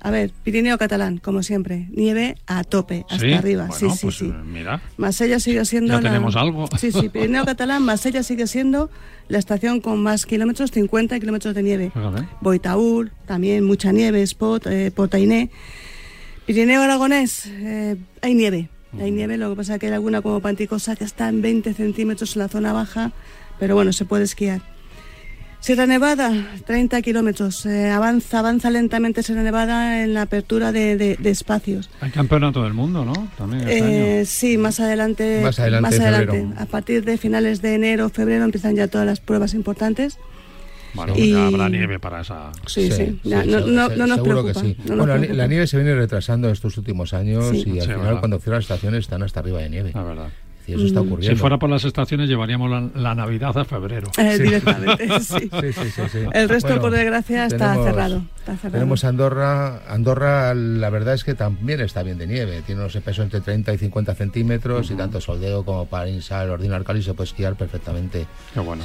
A 0.03 0.09
ver, 0.09 0.31
Pirineo 0.43 0.79
catalán, 0.79 1.19
como 1.19 1.43
siempre, 1.43 1.87
nieve 1.91 2.35
a 2.47 2.63
tope, 2.63 3.05
hasta 3.07 3.19
¿Sí? 3.23 3.33
arriba. 3.33 3.67
Bueno, 3.67 3.91
sí, 3.91 3.97
sí, 3.99 4.05
pues, 4.07 4.15
sí. 4.17 4.25
eh, 4.25 4.43
Mira, 4.43 4.81
Marsella 4.97 5.39
sigue 5.39 5.63
siendo. 5.65 5.93
Ya 5.93 6.01
la- 6.01 6.09
tenemos 6.09 6.35
algo. 6.35 6.65
Sí, 6.79 6.91
sí, 6.91 7.09
Pirineo 7.13 7.45
catalán, 7.45 7.83
Marsella 7.83 8.23
sigue 8.23 8.47
siendo 8.47 8.89
la 9.27 9.37
estación 9.37 9.79
con 9.79 10.01
más 10.01 10.25
kilómetros, 10.25 10.71
50 10.71 11.19
kilómetros 11.19 11.53
de 11.53 11.61
nieve. 11.61 11.91
Boitaúl, 12.41 13.11
también 13.27 13.63
mucha 13.63 13.91
nieve, 13.91 14.23
Spot, 14.23 14.65
eh, 14.65 14.89
Portainé. 14.89 15.51
Pirineo 16.45 16.81
aragonés, 16.81 17.45
eh, 17.47 17.95
hay 18.21 18.33
nieve. 18.33 18.69
Hay 18.99 19.09
nieve, 19.11 19.37
lo 19.37 19.49
que 19.51 19.55
pasa 19.55 19.75
es 19.75 19.79
que 19.79 19.85
hay 19.87 19.93
alguna 19.93 20.21
como 20.21 20.41
Panticosa 20.41 20.97
que 20.97 21.05
está 21.05 21.29
en 21.29 21.41
20 21.41 21.73
centímetros 21.73 22.35
en 22.35 22.41
la 22.41 22.49
zona 22.49 22.73
baja, 22.73 23.13
pero 23.57 23.73
bueno, 23.75 23.93
se 23.93 24.03
puede 24.03 24.25
esquiar. 24.25 24.61
Sierra 25.61 25.85
Nevada, 25.85 26.33
30 26.65 27.01
kilómetros. 27.03 27.65
eh, 27.67 27.89
avanza, 27.89 28.39
avanza 28.39 28.69
lentamente 28.71 29.21
Sierra 29.23 29.43
Nevada 29.43 30.03
en 30.03 30.13
la 30.15 30.23
apertura 30.23 30.71
de, 30.73 30.97
de- 30.97 31.15
de 31.17 31.29
espacios. 31.29 31.89
Hay 32.01 32.09
campeonato 32.11 32.63
del 32.63 32.73
mundo, 32.73 33.05
¿no? 33.05 33.13
También 33.37 33.69
este 33.69 34.21
Eh, 34.21 34.25
sí, 34.25 34.57
más 34.57 34.79
adelante. 34.81 35.39
Más 35.43 35.59
adelante, 35.59 35.95
en 35.95 36.01
febrero. 36.01 36.53
A 36.57 36.65
partir 36.65 37.05
de 37.05 37.17
finales 37.17 37.61
de 37.61 37.75
enero, 37.75 38.09
febrero 38.09 38.43
empiezan 38.43 38.75
ya 38.75 38.87
todas 38.87 39.05
las 39.07 39.19
pruebas 39.21 39.53
importantes. 39.53 40.17
Bueno, 40.93 41.13
y- 41.15 41.31
ya 41.31 41.47
habrá 41.47 41.69
nieve 41.69 41.99
para 41.99 42.21
esa. 42.21 42.51
Sí, 42.65 42.91
sí. 42.91 43.19
Ya, 43.23 43.43
no, 43.43 43.59
nos 43.61 43.89
seguro 44.09 44.43
preocupa. 44.43 44.53
que 44.53 44.59
sí. 44.59 44.77
no 44.85 44.87
bueno, 44.97 45.05
la, 45.07 45.13
preocupa. 45.15 45.33
la 45.37 45.47
nieve 45.47 45.67
se 45.67 45.77
viene 45.77 45.95
retrasando 45.95 46.49
estos 46.49 46.77
últimos 46.77 47.13
años 47.13 47.45
Sí. 47.49 47.63
y 47.65 47.71
al 47.79 47.81
Sí, 47.81 47.87
final 47.87 47.99
verdad. 47.99 48.19
cuando 48.19 48.39
cierran 48.39 48.57
las 48.59 48.65
estaciones 48.65 48.99
están 48.99 49.23
hasta 49.23 49.39
arriba 49.39 49.59
de 49.59 49.69
nieve. 49.69 49.91
La 49.93 50.03
verdad. 50.03 50.27
Y 50.67 50.73
eso 50.75 50.85
está 50.85 51.01
Mm. 51.01 51.07
ocurriendo. 51.07 51.35
Si 51.35 51.39
fuera 51.41 51.57
por 51.57 51.69
las 51.71 51.83
estaciones, 51.85 52.29
llevaríamos 52.29 52.69
la, 52.69 52.87
la 53.01 53.15
Navidad 53.15 53.57
a 53.57 53.65
febrero. 53.65 54.09
Eh, 54.19 54.35
Sí. 54.37 54.43
Directamente, 54.43 55.07
sí. 55.19 55.49
Sí, 55.49 55.73
sí, 55.73 55.89
sí, 55.89 56.01
sí. 56.11 56.17
El 56.33 56.47
resto, 56.47 56.67
Bueno, 56.69 56.81
por 56.83 56.91
desgracia, 56.91 57.45
está 57.47 57.57
tenemos- 57.71 57.85
cerrado. 57.87 58.23
Está 58.37 58.55
cerrado. 58.57 58.71
Tenemos 58.73 59.03
Andorra. 59.03 59.81
Andorra, 59.91 60.53
la 60.53 60.89
verdad 60.91 61.15
es 61.15 61.23
que 61.23 61.33
también 61.33 61.81
está 61.81 62.03
bien 62.03 62.19
de 62.19 62.27
nieve. 62.27 62.61
Tiene 62.65 62.81
unos 62.81 62.95
espesores 62.95 63.25
entre 63.33 63.41
30 63.41 63.73
y 63.73 63.77
50 63.79 64.13
centímetros 64.13 64.91
y 64.91 64.93
tanto 64.93 65.19
Soldeo 65.19 65.65
como 65.65 65.87
Parinsal, 65.87 66.51
Ordino 66.51 66.75
Arcali 66.75 67.01
se 67.01 67.15
puede 67.15 67.27
esquiar 67.29 67.55
perfectamente. 67.55 68.27
Qué 68.53 68.59
bueno. 68.59 68.83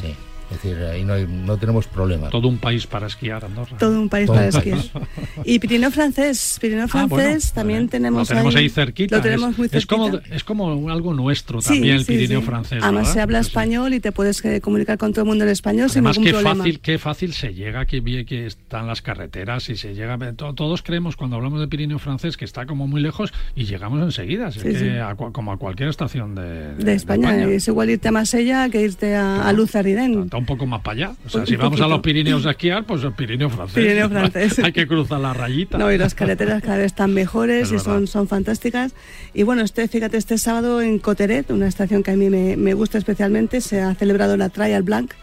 Es 0.50 0.62
decir, 0.62 0.76
ahí 0.84 1.04
no, 1.04 1.14
hay- 1.14 1.26
no 1.26 1.56
tenemos 1.56 1.86
problemas. 1.88 2.30
Todo 2.30 2.46
un 2.46 2.58
país 2.58 2.86
para 2.86 3.08
esquiar, 3.08 3.44
Andorra. 3.44 3.76
Todo 3.78 4.00
un 4.00 4.08
país 4.08 4.26
Todo 4.26 4.36
para 4.36 4.48
un 4.48 4.56
esquiar. 4.56 4.78
país. 4.78 5.06
Y 5.44 5.58
Pirineo 5.58 5.90
francés. 5.90 6.58
Pirineo 6.60 6.84
Ah, 6.84 6.88
francés 6.88 7.08
bueno, 7.10 7.40
también 7.54 7.78
vale. 7.80 7.88
tenemos, 7.90 8.20
lo 8.20 8.26
tenemos 8.34 8.54
ahí, 8.54 8.62
ahí 8.64 8.68
cerquita. 8.68 9.16
Lo 9.16 9.22
tenemos 9.22 9.50
es, 9.50 9.58
muy 9.58 9.64
es 9.66 9.70
cerquita. 9.72 9.96
como, 9.96 10.18
es 10.30 10.44
como 10.44 10.90
algo 10.90 11.14
nuestro 11.14 11.60
Sí, 11.60 11.68
también, 11.70 11.96
el 11.96 12.04
sí, 12.04 12.12
Pirineo 12.12 12.40
sí. 12.40 12.46
francés. 12.46 12.78
Además 12.82 13.02
¿verdad? 13.02 13.12
se 13.14 13.20
habla 13.20 13.38
español 13.40 13.94
y 13.94 14.00
te 14.00 14.12
puedes 14.12 14.44
eh, 14.44 14.60
comunicar 14.60 14.98
con 14.98 15.12
todo 15.12 15.22
el 15.22 15.28
mundo 15.28 15.44
en 15.44 15.50
español 15.50 15.88
Además, 15.90 16.14
sin 16.14 16.24
qué 16.24 16.30
problema. 16.30 16.54
fácil, 16.56 16.80
qué 16.80 16.98
fácil 16.98 17.32
se 17.32 17.52
llega, 17.54 17.84
que 17.86 18.00
bien 18.00 18.24
que 18.24 18.46
están 18.46 18.86
las 18.86 19.02
carreteras 19.02 19.68
y 19.68 19.76
se 19.76 19.94
llega. 19.94 20.16
to- 20.36 20.54
Todos 20.54 20.82
creemos 20.82 21.16
cuando 21.16 21.36
hablamos 21.36 21.58
de 21.60 21.66
Pirineo 21.66 21.98
francés 21.98 22.36
que 22.36 22.44
está 22.44 22.66
como 22.66 22.86
muy 22.86 23.00
lejos 23.00 23.32
y 23.56 23.64
llegamos 23.64 24.00
enseguida, 24.00 24.48
es 24.48 24.54
Sí, 24.54 24.60
que 24.60 24.78
sí. 24.78 24.88
a 24.90 25.16
cua- 25.16 25.32
como 25.32 25.50
a 25.52 25.58
cualquier 25.58 25.88
estación 25.88 26.34
de, 26.36 26.74
de 26.76 26.92
España. 26.94 27.34
Es 27.46 27.66
igual 27.66 27.90
irte 27.90 28.08
a 28.08 28.12
Marsella 28.12 28.68
que 28.68 28.80
irte 28.82 29.16
a, 29.16 29.48
a 29.48 29.52
Luzardiden. 29.52 30.28
Está 30.36 30.52
un 30.52 30.58
poco 30.58 30.66
más 30.66 30.82
para 30.82 31.06
allá. 31.06 31.16
O 31.24 31.30
sea, 31.30 31.40
Un 31.40 31.46
si 31.46 31.56
vamos 31.56 31.80
a 31.80 31.88
los 31.88 32.00
Pirineos 32.00 32.44
a 32.44 32.50
esquiar, 32.50 32.84
pues 32.84 33.02
el 33.04 33.12
Pirineo 33.12 33.48
francés. 33.48 33.74
Pirineo 33.74 34.08
francés. 34.10 34.58
Hay 34.58 34.72
que 34.72 34.86
cruzar 34.86 35.18
la 35.18 35.32
rayita. 35.32 35.78
No, 35.78 35.90
y 35.90 35.96
las 35.96 36.14
carreteras 36.14 36.62
cada 36.62 36.76
vez 36.76 36.86
están 36.86 37.14
mejores 37.14 37.72
Es 37.72 37.72
y 37.72 37.78
son, 37.78 38.06
son 38.06 38.28
fantásticas. 38.28 38.94
Y 39.32 39.44
bueno, 39.44 39.62
este, 39.62 39.88
fíjate, 39.88 40.18
este 40.18 40.36
sábado 40.36 40.82
en 40.82 40.98
Coteret, 40.98 41.50
una 41.50 41.68
estación 41.68 42.02
que 42.02 42.10
a 42.10 42.16
mí 42.16 42.28
me, 42.28 42.58
me 42.58 42.74
gusta 42.74 42.98
especialmente, 42.98 43.62
se 43.62 43.80
ha 43.80 43.94
celebrado 43.94 44.36
la 44.36 44.50
Trial 44.50 44.82
Blanc, 44.82 45.14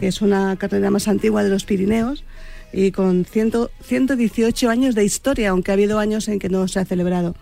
que 0.00 0.08
es 0.08 0.22
una 0.22 0.56
carrera 0.56 0.90
más 0.90 1.06
antigua 1.06 1.44
de 1.44 1.50
los 1.50 1.64
Pirineos 1.64 2.24
y 2.72 2.90
con 2.90 3.24
100 3.24 3.52
118 3.80 4.70
años 4.70 4.96
de 4.96 5.04
historia, 5.04 5.50
aunque 5.50 5.70
ha 5.70 5.74
habido 5.74 6.00
años 6.00 6.26
en 6.26 6.40
que 6.40 6.48
no 6.48 6.66
se 6.66 6.80
ha 6.80 6.84
celebrado. 6.84 7.36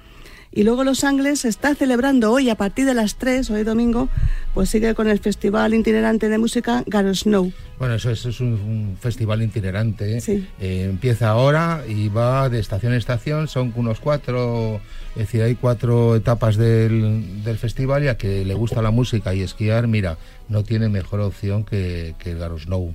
Y 0.57 0.65
luego 0.65 0.85
Los 0.85 1.05
Ángeles 1.05 1.45
está 1.45 1.75
celebrando 1.75 2.33
hoy 2.33 2.49
a 2.49 2.55
partir 2.55 2.87
de 2.87 2.95
las 2.95 3.17
3, 3.17 3.51
hoy 3.51 3.63
domingo, 3.63 4.09
pues 4.55 4.71
sigue 4.71 4.95
con 4.95 5.07
el 5.07 5.19
Festival 5.19 5.75
Itinerante 5.75 6.31
de 6.31 6.39
Música 6.39 6.83
Garo 6.87 7.15
Snow. 7.15 7.53
Bueno, 7.79 7.95
eso 7.97 8.11
es, 8.11 8.25
es 8.25 8.41
un, 8.41 8.55
un 8.55 8.97
festival 8.99 9.43
itinerante. 9.43 10.19
Sí. 10.23 10.49
Eh, 10.59 10.87
empieza 10.89 11.29
ahora 11.29 11.85
y 11.87 12.09
va 12.09 12.49
de 12.49 12.59
estación 12.59 12.93
en 12.93 12.99
estación. 12.99 13.49
Son 13.49 13.71
unos 13.77 14.01
cuatro, 14.01 14.81
es 15.11 15.17
decir, 15.27 15.43
hay 15.43 15.57
cuatro 15.57 16.17
etapas 16.17 16.57
del, 16.57 17.45
del 17.45 17.59
festival 17.59 18.05
y 18.05 18.09
a 18.09 18.17
que 18.17 18.43
le 18.47 18.55
gusta 18.55 18.81
la 18.81 18.91
música 18.91 19.35
y 19.35 19.43
esquiar, 19.43 19.89
mira, 19.89 20.17
no 20.49 20.65
tiene 20.65 20.89
mejor 20.89 21.21
opción 21.21 21.65
que, 21.65 22.15
que 22.19 22.31
el 22.31 22.39
Garo 22.39 22.59
Snow. 22.59 22.95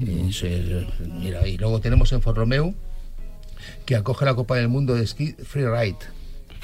Y 0.00 0.32
se- 0.32 0.88
mira, 1.20 1.46
y 1.46 1.56
luego 1.56 1.80
tenemos 1.80 2.10
en 2.12 2.20
Forromeu 2.20 2.74
que 3.84 3.94
acoge 3.94 4.24
la 4.24 4.34
Copa 4.34 4.56
del 4.56 4.66
Mundo 4.66 4.94
de 4.96 5.04
esquí 5.04 5.34
Freeride. 5.44 5.98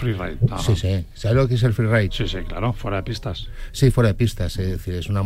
Freeride. 0.03 0.39
Sí, 0.65 0.77
sí. 0.77 1.05
¿Sabes 1.15 1.37
lo 1.37 1.49
que 1.49 1.55
es 1.55 1.63
el 1.63 1.73
freeride? 1.73 2.11
Sí, 2.13 2.27
sí, 2.29 2.39
claro, 2.47 2.73
fuera 2.73 2.99
de 2.99 3.03
pistas. 3.05 3.49
Sí, 3.73 3.91
fuera 3.91 4.09
de 4.09 4.15
pistas. 4.15 4.57
Es 4.59 4.69
decir, 4.71 4.95
es 4.95 5.09
una. 5.09 5.23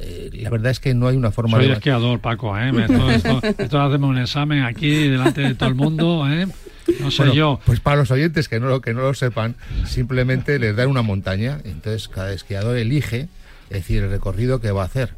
eh, 0.00 0.30
la 0.34 0.50
verdad 0.50 0.70
es 0.70 0.78
que 0.80 0.94
no 0.94 1.08
hay 1.08 1.16
una 1.16 1.30
forma 1.32 1.56
Soy 1.58 1.66
de. 1.68 1.72
esquiador, 1.74 2.20
Paco, 2.20 2.56
¿eh? 2.58 2.70
Esto, 2.70 3.10
esto, 3.10 3.40
esto 3.58 3.80
hacemos 3.80 4.10
un 4.10 4.18
examen 4.18 4.62
aquí 4.62 5.08
delante 5.08 5.40
de 5.40 5.54
todo 5.54 5.68
el 5.68 5.74
mundo, 5.74 6.28
¿eh? 6.28 6.46
No 7.00 7.10
sé 7.10 7.22
Bueno, 7.22 7.34
yo. 7.34 7.60
Pues 7.64 7.80
para 7.80 7.96
los 7.96 8.10
oyentes 8.10 8.48
que 8.48 8.60
no, 8.60 8.68
lo- 8.68 8.80
que 8.82 8.92
no 8.92 9.00
lo 9.00 9.14
sepan, 9.14 9.56
simplemente 9.86 10.58
les 10.58 10.76
dan 10.76 10.88
una 10.88 11.00
montaña, 11.02 11.58
entonces 11.64 12.08
cada 12.08 12.32
esquiador 12.32 12.76
elige, 12.76 13.28
es 13.70 13.76
decir, 13.78 14.02
el 14.02 14.10
recorrido 14.10 14.60
que 14.60 14.70
va 14.70 14.82
a 14.82 14.86
hacer 14.86 15.14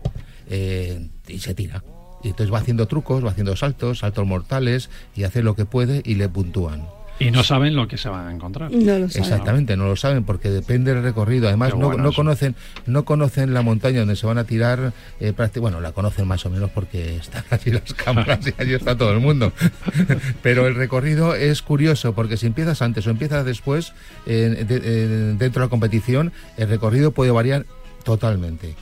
eh, 0.49 1.09
y 1.27 1.40
se 1.40 1.55
tira. 1.55 1.83
Y 2.22 2.29
entonces 2.29 2.53
va 2.53 2.59
haciendo 2.59 2.87
trucos, 2.87 3.25
va 3.25 3.31
haciendo 3.31 3.57
saltos, 3.57 3.99
saltos 4.01 4.27
mortales 4.27 4.90
y 5.16 5.25
hace 5.25 5.42
lo 5.42 5.55
que 5.57 5.64
puede 5.64 6.03
y 6.05 6.14
le 6.14 6.29
puntúan. 6.29 6.83
Y 7.18 7.31
no 7.31 7.42
saben 7.42 7.74
lo 7.74 7.88
que 7.88 7.96
se 7.96 8.09
van 8.11 8.29
a 8.29 8.33
encontrar. 8.35 8.70
No 8.70 8.98
lo 8.98 9.09
saben. 9.09 9.22
Exactamente, 9.24 9.76
no 9.76 9.87
lo 9.87 9.96
saben 9.96 10.24
porque 10.24 10.50
depende 10.50 10.92
del 10.92 11.02
recorrido. 11.02 11.48
Además, 11.48 11.70
no, 11.74 11.88
no 11.96 12.12
conocen 12.12 12.55
no 12.85 13.05
conocen 13.07 13.55
la 13.55 13.62
montaña 13.62 14.00
donde 14.00 14.16
se 14.16 14.26
van 14.26 14.37
a 14.38 14.44
tirar. 14.44 14.92
eh, 15.20 15.33
prácti- 15.35 15.61
bueno, 15.61 15.81
la 15.81 15.92
conocen 15.92 16.29
más 16.29 16.44
o 16.44 16.50
menos 16.50 16.70
porque 16.70 17.16
están 17.16 17.42
allí 17.50 17.70
las 17.70 17.94
cámaras 17.94 18.40
y 18.46 18.55
allí 18.61 18.74
está 18.74 18.96
todo 18.96 19.12
el 19.12 19.20
mundo. 19.20 19.52
Pero 20.42 20.66
el 20.66 20.74
recorrido 20.74 21.35
es 21.35 21.62
curioso 21.62 22.14
porque 22.14 22.37
si 22.37 22.46
empiezas 22.46 22.83
antes 22.83 23.07
o 23.07 23.11
empiezas 23.11 23.44
después, 23.46 23.94
eh, 24.26 24.64
de- 24.68 24.81
eh, 24.85 25.35
dentro 25.38 25.61
de 25.62 25.66
la 25.66 25.70
competición, 25.70 26.33
el 26.59 26.68
recorrido 26.68 27.12
puede 27.12 27.31
variar 27.31 27.64
totalmente. 28.05 28.74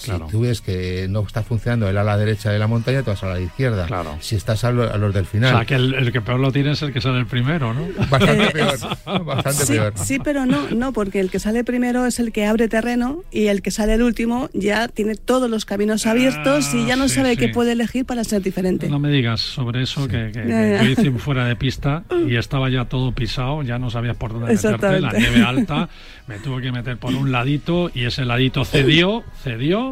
Si 0.00 0.06
Claro. 0.10 0.28
tú 0.30 0.40
ves 0.40 0.62
que 0.62 1.06
no 1.10 1.20
está 1.20 1.42
funcionando 1.42 1.88
el 1.88 1.98
ala 1.98 2.16
derecha 2.16 2.50
de 2.50 2.58
la 2.58 2.66
montaña, 2.66 3.02
te 3.02 3.10
vas 3.10 3.22
a 3.22 3.26
la 3.34 3.38
izquierda. 3.40 3.86
Claro. 3.86 4.16
Si 4.20 4.34
estás 4.34 4.64
a, 4.64 4.70
lo- 4.72 4.90
a 4.90 4.96
los 4.96 5.12
del 5.12 5.24
O 5.24 5.26
final. 5.26 5.54
sea, 5.54 5.64
que 5.66 5.74
el, 5.74 5.92
el 5.94 6.10
que 6.10 6.20
peor 6.22 6.40
lo 6.40 6.50
tiene 6.52 6.70
es 6.72 6.80
el 6.82 6.92
que 6.92 7.00
sale 7.02 7.18
el 7.18 7.26
primero, 7.26 7.74
¿no? 7.74 7.86
Bastante 8.08 8.44
Eh, 8.44 8.50
peor. 8.52 9.24
Bastante 9.26 9.66
Sí, 9.66 9.72
peor. 9.74 9.92
sí, 9.96 10.18
pero 10.24 10.46
no, 10.46 10.70
no, 10.70 10.92
porque 10.92 11.20
el 11.20 11.30
que 11.30 11.38
sale 11.38 11.64
primero 11.64 12.06
es 12.06 12.18
el 12.18 12.32
que 12.32 12.46
abre 12.46 12.68
terreno 12.68 13.22
y 13.30 13.48
el 13.48 13.60
que 13.60 13.70
sale 13.70 13.94
el 13.94 14.02
último 14.02 14.48
ya 14.54 14.88
tiene 14.88 15.16
todos 15.16 15.50
los 15.50 15.64
caminos 15.66 16.06
abiertos 16.06 16.72
y 16.74 16.86
ya 16.86 16.96
no 16.96 17.04
Ah, 17.04 17.08
sí, 17.08 17.14
sabe 17.16 17.30
sí. 17.32 17.36
qué 17.36 17.48
puede 17.50 17.72
elegir 17.72 18.06
para 18.06 18.24
ser 18.24 18.40
diferente. 18.42 18.88
No 18.88 18.98
me 18.98 19.10
digas 19.10 19.40
sobre 19.40 19.82
eso, 19.82 20.08
que, 20.08 20.30
que- 20.32 20.78
yo 20.82 20.88
hice 20.90 21.08
un 21.10 21.18
fuera 21.18 21.44
de 21.44 21.56
pista 21.56 22.04
y 22.26 22.36
estaba 22.36 22.70
ya 22.70 22.86
todo 22.86 23.12
pisado, 23.12 23.62
ya 23.62 23.78
no 23.78 23.90
sabías 23.90 24.16
por 24.16 24.32
dónde 24.32 24.54
meterte, 24.54 25.00
la 25.00 25.12
nieve 25.12 25.42
alta, 25.42 25.88
me 26.26 26.38
tuve 26.38 26.62
que 26.62 26.72
meter 26.72 26.96
por 26.96 27.14
un 27.14 27.30
ladito 27.32 27.90
y 27.94 28.04
ese 28.04 28.24
ladito 28.24 28.64
cedió, 28.64 29.24
cedió, 29.42 29.89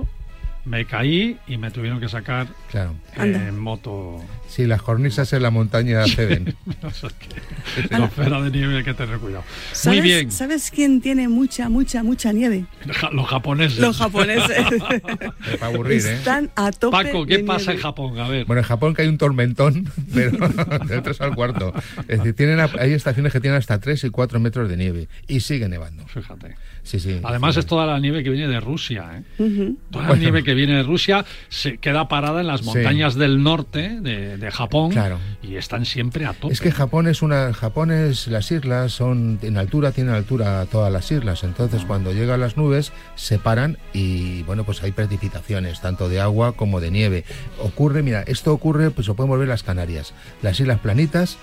me 0.68 0.84
caí 0.84 1.38
y 1.46 1.56
me 1.56 1.70
tuvieron 1.70 1.98
que 2.00 2.08
sacar 2.08 2.46
Claro. 2.70 2.94
eh, 3.16 3.46
en 3.48 3.58
moto. 3.58 4.22
Sí, 4.48 4.66
las 4.66 4.82
cornisas 4.82 5.32
en 5.34 5.42
la 5.42 5.50
montaña 5.50 6.04
ceden. 6.06 6.54
O 6.82 6.90
sea, 6.90 7.10
que 7.10 7.94
la 7.96 8.06
esfera 8.06 8.40
de 8.40 8.50
nieve 8.50 8.78
hay 8.78 8.82
que 8.84 8.94
tener 8.94 9.18
cuidado. 9.18 9.44
Muy 9.44 9.74
¿Sabes, 9.74 10.02
bien, 10.02 10.32
¿Sabes 10.32 10.70
quién 10.70 11.00
tiene 11.02 11.28
mucha, 11.28 11.68
mucha, 11.68 12.02
mucha 12.02 12.32
nieve? 12.32 12.64
Los 13.12 13.26
japoneses. 13.28 13.78
Los 13.78 13.98
japoneses. 13.98 14.66
Para 15.60 15.66
aburrir, 15.72 16.00
¿eh? 16.04 16.14
Están 16.14 16.50
a 16.56 16.72
tope. 16.72 16.96
Paco, 16.96 17.26
¿qué 17.26 17.38
de 17.38 17.44
pasa 17.44 17.72
en. 17.72 17.78
Japón? 17.78 18.18
A 18.18 18.26
ver. 18.26 18.46
Bueno, 18.46 18.60
en 18.62 18.66
Japón 18.66 18.94
que 18.94 19.02
hay 19.02 19.08
un 19.08 19.18
tormentón, 19.18 19.90
pero 20.14 20.30
del 20.88 21.02
3 21.02 21.20
al 21.20 21.34
cuarto. 21.34 21.72
Es 22.08 22.18
decir, 22.18 22.34
tienen, 22.34 22.58
hay 22.60 22.92
estaciones 22.94 23.32
que 23.32 23.40
tienen 23.40 23.58
hasta 23.58 23.78
3 23.78 24.04
y 24.04 24.10
4 24.10 24.40
metros 24.40 24.68
de 24.68 24.76
nieve 24.78 25.08
y 25.28 25.40
sigue 25.40 25.68
nevando. 25.68 26.06
Fíjate. 26.08 26.56
Sí, 26.82 26.98
sí. 27.00 27.20
Además 27.22 27.54
es 27.58 27.66
toda 27.66 27.84
la 27.84 27.98
nieve 28.00 28.24
que 28.24 28.30
viene 28.30 28.48
de 28.48 28.60
Rusia. 28.60 29.10
¿eh? 29.38 29.74
Toda 29.90 30.04
la 30.04 30.08
Bueno. 30.08 30.22
nieve 30.22 30.42
que 30.42 30.54
viene 30.54 30.76
de 30.76 30.82
Rusia 30.84 31.22
se 31.50 31.76
queda 31.76 32.08
parada 32.08 32.40
en 32.40 32.46
las 32.46 32.60
Sí. 32.60 32.66
montañas 32.66 33.14
del 33.14 33.42
norte 33.42 34.00
de, 34.00 34.37
de 34.38 34.50
Japón 34.50 34.90
Claro. 34.90 35.18
y 35.42 35.56
están 35.56 35.84
siempre 35.84 36.26
a 36.26 36.32
tope. 36.32 36.52
Es 36.52 36.60
que 36.60 36.70
Japón 36.72 37.06
es 37.08 37.22
una. 37.22 37.52
Japón 37.52 37.90
es. 37.90 38.26
Las 38.28 38.50
islas 38.50 38.92
son. 38.92 39.38
En 39.42 39.56
altura, 39.58 39.92
tienen 39.92 40.14
altura 40.14 40.64
todas 40.66 40.92
las 40.92 41.10
islas. 41.10 41.44
Entonces, 41.44 41.84
cuando 41.84 42.12
llegan 42.12 42.40
las 42.40 42.56
nubes, 42.56 42.92
se 43.16 43.38
paran 43.38 43.78
y, 43.92 44.42
bueno, 44.44 44.64
pues 44.64 44.82
hay 44.82 44.92
precipitaciones, 44.92 45.80
tanto 45.80 46.08
de 46.08 46.20
agua 46.20 46.52
como 46.52 46.80
de 46.80 46.90
nieve. 46.90 47.24
Ocurre, 47.62 48.02
mira, 48.02 48.22
esto 48.22 48.52
ocurre, 48.52 48.90
pues 48.90 49.06
lo 49.08 49.14
podemos 49.14 49.38
ver 49.38 49.48
las 49.48 49.62
Canarias. 49.62 50.12
Las 50.42 50.60
islas 50.60 50.78
planitas, 50.80 51.36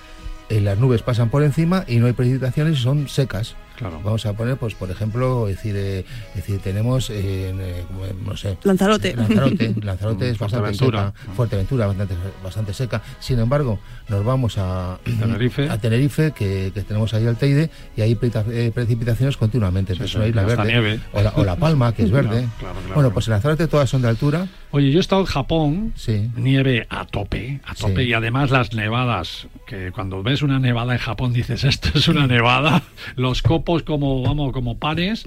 eh, 0.50 0.62
las 0.62 0.78
nubes 0.80 1.02
pasan 1.02 1.30
por 1.30 1.44
encima 1.44 1.84
y 1.88 1.98
no 1.98 2.08
hay 2.08 2.14
precipitaciones 2.14 2.80
y 2.80 2.82
son 2.82 3.08
secas. 3.10 3.56
Vamos 3.82 4.26
a 4.26 4.34
poner, 4.34 4.58
pues 4.58 4.76
por 4.76 4.90
ejemplo, 4.90 5.48
es 5.48 5.58
decir, 5.58 5.76
eh, 5.78 6.06
decir 6.34 6.60
tenemos, 6.60 7.10
eh, 7.10 7.84
no 8.26 8.38
sé... 8.38 8.58
Lanzarote. 8.64 9.16
Lanzarote, 9.16 9.76
Lanzarote 9.82 10.30
es 10.30 10.40
bastante 10.40 10.74
seca, 10.74 11.14
Fuerteventura 11.36 11.88
bastante, 11.88 12.16
bastante 12.44 12.74
seca. 12.74 13.02
Sin 13.20 13.40
embargo, 13.40 13.80
nos 14.10 14.24
vamos 14.24 14.58
a 14.58 15.00
Tenerife, 15.04 15.70
a 15.70 15.78
Tenerife 15.78 16.32
que, 16.32 16.72
tenemos 16.88 17.14
ahí 17.14 17.26
el 17.26 17.36
Teide, 17.36 17.70
y 17.96 18.02
hay 18.02 18.16
precipitaciones 18.16 19.38
continuamente. 19.38 19.94
es 19.94 20.16
una 20.16 20.28
isla 20.28 20.44
verde. 20.44 21.00
O, 21.14 21.44
la, 21.44 21.56
Palma, 21.56 21.94
que 21.94 22.04
es 22.04 22.12
verde. 22.12 22.48
bueno, 22.94 23.12
pues 23.12 23.28
en 23.28 23.32
Lanzarote 23.32 23.68
todas 23.68 23.90
son 23.90 24.02
de 24.02 24.10
altura. 24.10 24.48
Oye, 24.72 24.92
yo 24.92 24.98
he 24.98 25.02
estado 25.02 25.22
en 25.22 25.28
Japón, 25.28 25.94
nieve 26.36 26.86
a 26.90 27.06
tope, 27.06 27.62
a 27.66 27.76
tope, 27.76 28.04
y 28.04 28.14
además 28.14 28.52
las 28.52 28.74
nevadas, 28.74 29.48
que 29.66 29.92
cuando 29.92 30.22
ves 30.22 30.42
una 30.42 30.60
nevada 30.60 30.94
en 30.94 31.00
Japón 31.00 31.34
dices, 31.34 31.64
esto 31.64 31.90
es 31.94 32.08
una 32.08 32.28
nevada, 32.36 32.84
los 33.16 33.42
copos 33.42 33.65
como, 33.84 34.22
vamos, 34.22 34.54
como 34.54 34.78
panes, 34.78 35.26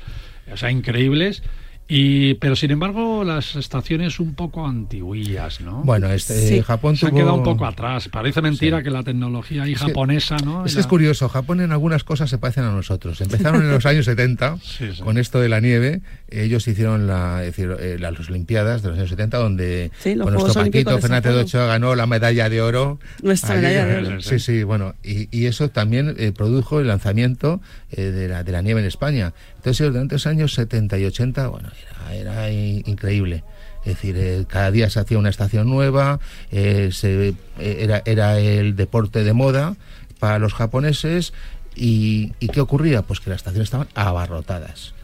o 0.51 0.57
sea, 0.57 0.70
increíbles. 0.70 1.42
Y, 1.90 2.35
pero 2.35 2.55
sin 2.55 2.70
embargo, 2.70 3.24
las 3.24 3.57
estaciones 3.57 4.20
un 4.20 4.35
poco 4.35 4.66
antiguillas, 4.66 5.62
¿no? 5.62 5.83
Bueno, 5.85 6.11
este, 6.11 6.62
Japón 6.62 6.96
se 6.96 7.07
ha 7.07 7.11
quedado 7.11 7.35
un 7.35 7.42
poco 7.42 7.64
atrás. 7.64 8.09
Parece 8.09 8.42
mentira 8.42 8.83
que 8.83 8.90
la 8.90 9.03
tecnología 9.03 9.62
ahí 9.62 9.74
japonesa, 9.74 10.37
¿no? 10.44 10.66
Es, 10.66 10.77
es 10.77 10.87
curioso. 10.87 11.31
Japón 11.31 11.62
en 11.62 11.72
algunas 11.72 12.05
cosas 12.05 12.29
se 12.29 12.37
parecen 12.37 12.64
a 12.64 12.72
nosotros. 12.72 13.18
Empezaron 13.22 13.62
en 13.62 13.70
los 13.70 13.87
años 13.87 14.05
70 14.05 14.59
con 15.03 15.16
esto 15.16 15.40
de 15.40 15.48
la 15.48 15.61
nieve. 15.61 16.03
Ellos 16.31 16.68
hicieron 16.68 17.07
la, 17.07 17.38
decir, 17.38 17.74
eh, 17.81 17.96
las 17.98 18.29
Olimpiadas 18.29 18.83
de 18.83 18.88
los 18.90 18.98
años 18.98 19.09
70, 19.09 19.38
donde 19.38 19.90
con 20.03 20.35
nuestro 20.35 20.53
Paquito 20.53 20.98
Fernández 20.98 21.33
de 21.33 21.40
Ochoa 21.40 21.66
ganó 21.66 21.94
la 21.94 22.07
medalla 22.07 22.51
de 22.51 22.61
oro. 22.61 22.98
Nuestra 23.22 23.55
medalla 23.55 23.87
de 23.87 24.07
oro. 24.07 24.20
Sí, 24.20 24.38
sí, 24.38 24.62
bueno. 24.62 24.94
Y, 25.03 25.35
y 25.37 25.46
eso 25.46 25.70
también 25.70 26.14
eh, 26.18 26.33
produjo 26.37 26.81
el 26.81 26.88
lanzamiento 26.88 27.62
eh, 27.92 28.03
de, 28.03 28.29
la, 28.29 28.44
de 28.44 28.53
la 28.53 28.61
nieve 28.61 28.81
en 28.81 28.87
España. 28.87 29.33
Entonces, 29.59 29.92
durante 29.92 30.14
los 30.14 30.27
años 30.27 30.55
70 30.55 30.99
y 30.99 31.05
80, 31.05 31.49
bueno, 31.49 31.68
era, 32.12 32.51
increíble. 32.51 33.44
Es 33.81 33.94
decir, 33.94 34.16
eh, 34.18 34.44
cada 34.49 34.71
día 34.71 34.88
se 34.90 35.01
hacía 35.01 35.18
una 35.18 35.31
estación 35.31 35.68
nueva, 35.68 36.21
eh, 36.51 36.90
se, 36.92 37.35
era, 37.59 38.03
era 38.05 38.38
el 38.38 38.77
deporte 38.77 39.25
de 39.25 39.33
moda 39.33 39.77
para 40.18 40.38
los 40.38 40.55
japoneses. 40.55 41.33
Y, 41.75 42.31
qué 42.53 42.61
ocurría? 42.61 43.03
Pues 43.03 43.21
que 43.21 43.31
las 43.31 43.38
estaciones 43.38 43.66
estaban 43.66 43.88
abarrotadas, 43.94 44.94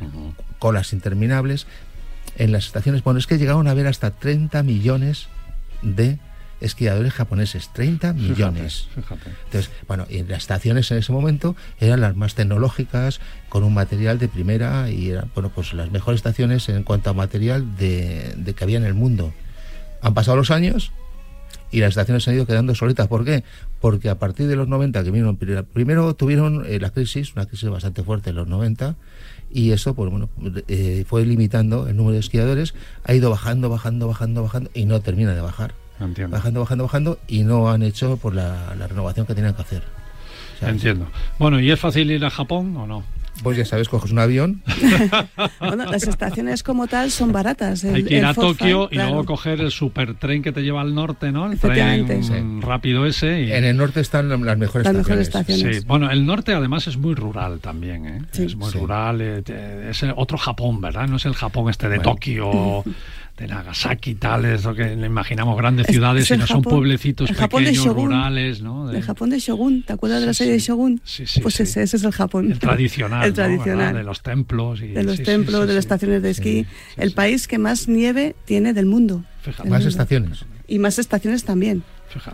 colas 0.58 0.92
interminables. 0.92 1.66
En 2.36 2.50
las 2.50 2.66
estaciones, 2.66 3.04
bueno, 3.04 3.18
es 3.18 3.28
que 3.28 3.38
llegaron 3.38 3.68
a 3.68 3.74
ver 3.74 3.86
hasta 3.86 4.10
30 4.10 4.62
millones 4.64 5.28
de 5.82 6.18
esquiadores 6.64 7.12
japoneses, 7.12 7.70
30 7.72 8.14
millones. 8.14 8.88
Entonces, 9.44 9.70
bueno, 9.86 10.06
y 10.08 10.22
las 10.22 10.38
estaciones 10.38 10.90
en 10.90 10.98
ese 10.98 11.12
momento 11.12 11.54
eran 11.78 12.00
las 12.00 12.16
más 12.16 12.34
tecnológicas, 12.34 13.20
con 13.48 13.62
un 13.62 13.74
material 13.74 14.18
de 14.18 14.28
primera 14.28 14.90
y 14.90 15.10
eran, 15.10 15.30
bueno, 15.34 15.50
pues 15.54 15.74
las 15.74 15.90
mejores 15.92 16.18
estaciones 16.18 16.68
en 16.68 16.82
cuanto 16.82 17.10
a 17.10 17.12
material 17.12 17.76
de, 17.76 18.54
que 18.56 18.64
había 18.64 18.78
en 18.78 18.84
el 18.84 18.94
mundo. 18.94 19.32
Han 20.02 20.14
pasado 20.14 20.36
los 20.36 20.50
años 20.50 20.92
y 21.70 21.80
las 21.80 21.90
estaciones 21.90 22.26
han 22.26 22.34
ido 22.34 22.46
quedando 22.46 22.74
solitas. 22.74 23.06
¿Por 23.06 23.24
qué? 23.24 23.44
Porque 23.80 24.08
a 24.08 24.18
partir 24.18 24.48
de 24.48 24.56
los 24.56 24.68
90 24.68 25.04
que 25.04 25.10
vino, 25.10 25.36
primero 25.36 26.14
tuvieron 26.14 26.64
eh, 26.66 26.80
la 26.80 26.90
crisis, 26.90 27.34
una 27.34 27.46
crisis 27.46 27.68
bastante 27.68 28.02
fuerte 28.02 28.30
en 28.30 28.36
los 28.36 28.48
90, 28.48 28.96
y 29.52 29.70
eso 29.70 29.94
pues 29.94 30.10
bueno 30.10 30.28
eh, 30.66 31.04
fue 31.06 31.24
limitando 31.24 31.86
el 31.86 31.96
número 31.96 32.14
de 32.14 32.20
esquiadores 32.20 32.74
ha 33.04 33.14
ido 33.14 33.30
bajando 33.30 33.70
bajando 33.70 34.08
bajando 34.08 34.42
bajando 34.42 34.70
y 34.74 34.84
no 34.84 35.00
termina 35.00 35.32
de 35.32 35.40
bajar 35.40 35.74
Bajando, 35.98 36.60
bajando, 36.60 36.84
bajando 36.84 37.18
y 37.28 37.44
no 37.44 37.70
han 37.70 37.82
hecho 37.82 38.16
por 38.16 38.34
la, 38.34 38.74
renovación 38.88 39.26
que 39.26 39.34
tenían 39.34 39.54
que 39.54 39.62
hacer. 39.62 39.82
Entiendo. 40.60 41.06
Bueno, 41.38 41.60
¿y 41.60 41.70
es 41.70 41.78
fácil 41.78 42.10
ir 42.10 42.24
a 42.24 42.30
Japón 42.30 42.76
o 42.76 42.86
no? 42.86 43.04
Pues 43.42 43.58
ya 43.58 43.64
sabes, 43.64 43.88
coges 43.88 44.12
un 44.12 44.20
avión. 44.20 44.62
bueno, 45.60 45.86
las 45.86 46.04
estaciones 46.04 46.62
como 46.62 46.86
tal 46.86 47.10
son 47.10 47.32
baratas. 47.32 47.84
Hay 47.84 48.04
que 48.04 48.18
ir 48.18 48.24
a 48.24 48.32
Tokio 48.32 48.88
y 48.90 48.96
luego 48.96 49.24
coger 49.24 49.60
el 49.60 49.72
supertren 49.72 50.40
que 50.40 50.52
te 50.52 50.62
lleva 50.62 50.80
al 50.80 50.94
norte, 50.94 51.32
¿no? 51.32 51.50
El 51.50 51.58
tren 51.58 52.62
rápido 52.62 53.06
ese. 53.06 53.56
En 53.56 53.64
el 53.64 53.76
norte 53.76 54.00
están 54.00 54.28
las 54.28 54.38
mejores 54.38 54.86
las 54.86 54.94
estaciones. 54.94 54.96
Mejores 54.96 55.28
estaciones. 55.28 55.76
Sí. 55.78 55.84
Bueno, 55.86 56.10
el 56.10 56.24
norte 56.24 56.54
además 56.54 56.86
es 56.86 56.96
muy 56.96 57.14
rural 57.14 57.58
también, 57.58 58.06
¿eh? 58.06 58.22
Es 58.32 58.54
muy 58.54 58.70
rural. 58.70 59.20
Eh, 59.20 59.88
es 59.90 60.04
otro 60.14 60.38
Japón, 60.38 60.80
¿verdad? 60.80 61.08
No 61.08 61.16
es 61.16 61.26
el 61.26 61.34
Japón 61.34 61.68
este 61.68 61.88
de 61.88 61.98
Tokio. 61.98 62.84
de 63.36 63.48
Nagasaki 63.48 64.10
y 64.10 64.14
tal, 64.14 64.44
es 64.44 64.64
lo 64.64 64.74
que 64.74 64.94
le 64.94 65.06
imaginamos 65.06 65.56
grandes 65.56 65.88
ciudades, 65.88 66.26
sino 66.26 66.46
son 66.46 66.62
pueblecitos 66.62 67.30
pequeños, 67.32 67.84
rurales, 67.86 68.62
¿no? 68.62 68.90
El 68.90 69.02
Japón 69.02 69.30
de 69.30 69.40
Shogun, 69.40 69.82
¿te 69.82 69.92
acuerdas 69.92 70.20
de 70.20 70.26
la 70.26 70.34
serie 70.34 70.52
de 70.52 70.60
Shogun? 70.60 71.00
Sí, 71.04 71.26
sí, 71.26 71.40
pues 71.40 71.58
ese, 71.58 71.82
ese, 71.82 71.96
es 71.96 72.04
el 72.04 72.12
Japón. 72.12 72.52
El 72.52 72.60
tradicional, 72.60 73.24
el 73.26 73.32
tradicional. 73.32 73.94
De 73.94 74.04
los 74.04 74.22
templos. 74.22 74.80
Y, 74.82 74.88
de 74.88 75.02
los 75.02 75.20
templos, 75.22 75.66
de 75.66 75.74
las 75.74 75.84
estaciones 75.84 76.22
de 76.22 76.30
esquí. 76.30 76.66
el 76.96 77.12
país 77.12 77.48
que 77.48 77.58
más 77.58 77.88
nieve 77.88 78.36
tiene 78.44 78.72
del 78.72 78.86
mundo. 78.86 79.24
más 79.64 79.84
estaciones. 79.84 80.44
Y 80.66 80.78
más 80.78 80.98
estaciones 80.98 81.44
también. 81.44 81.82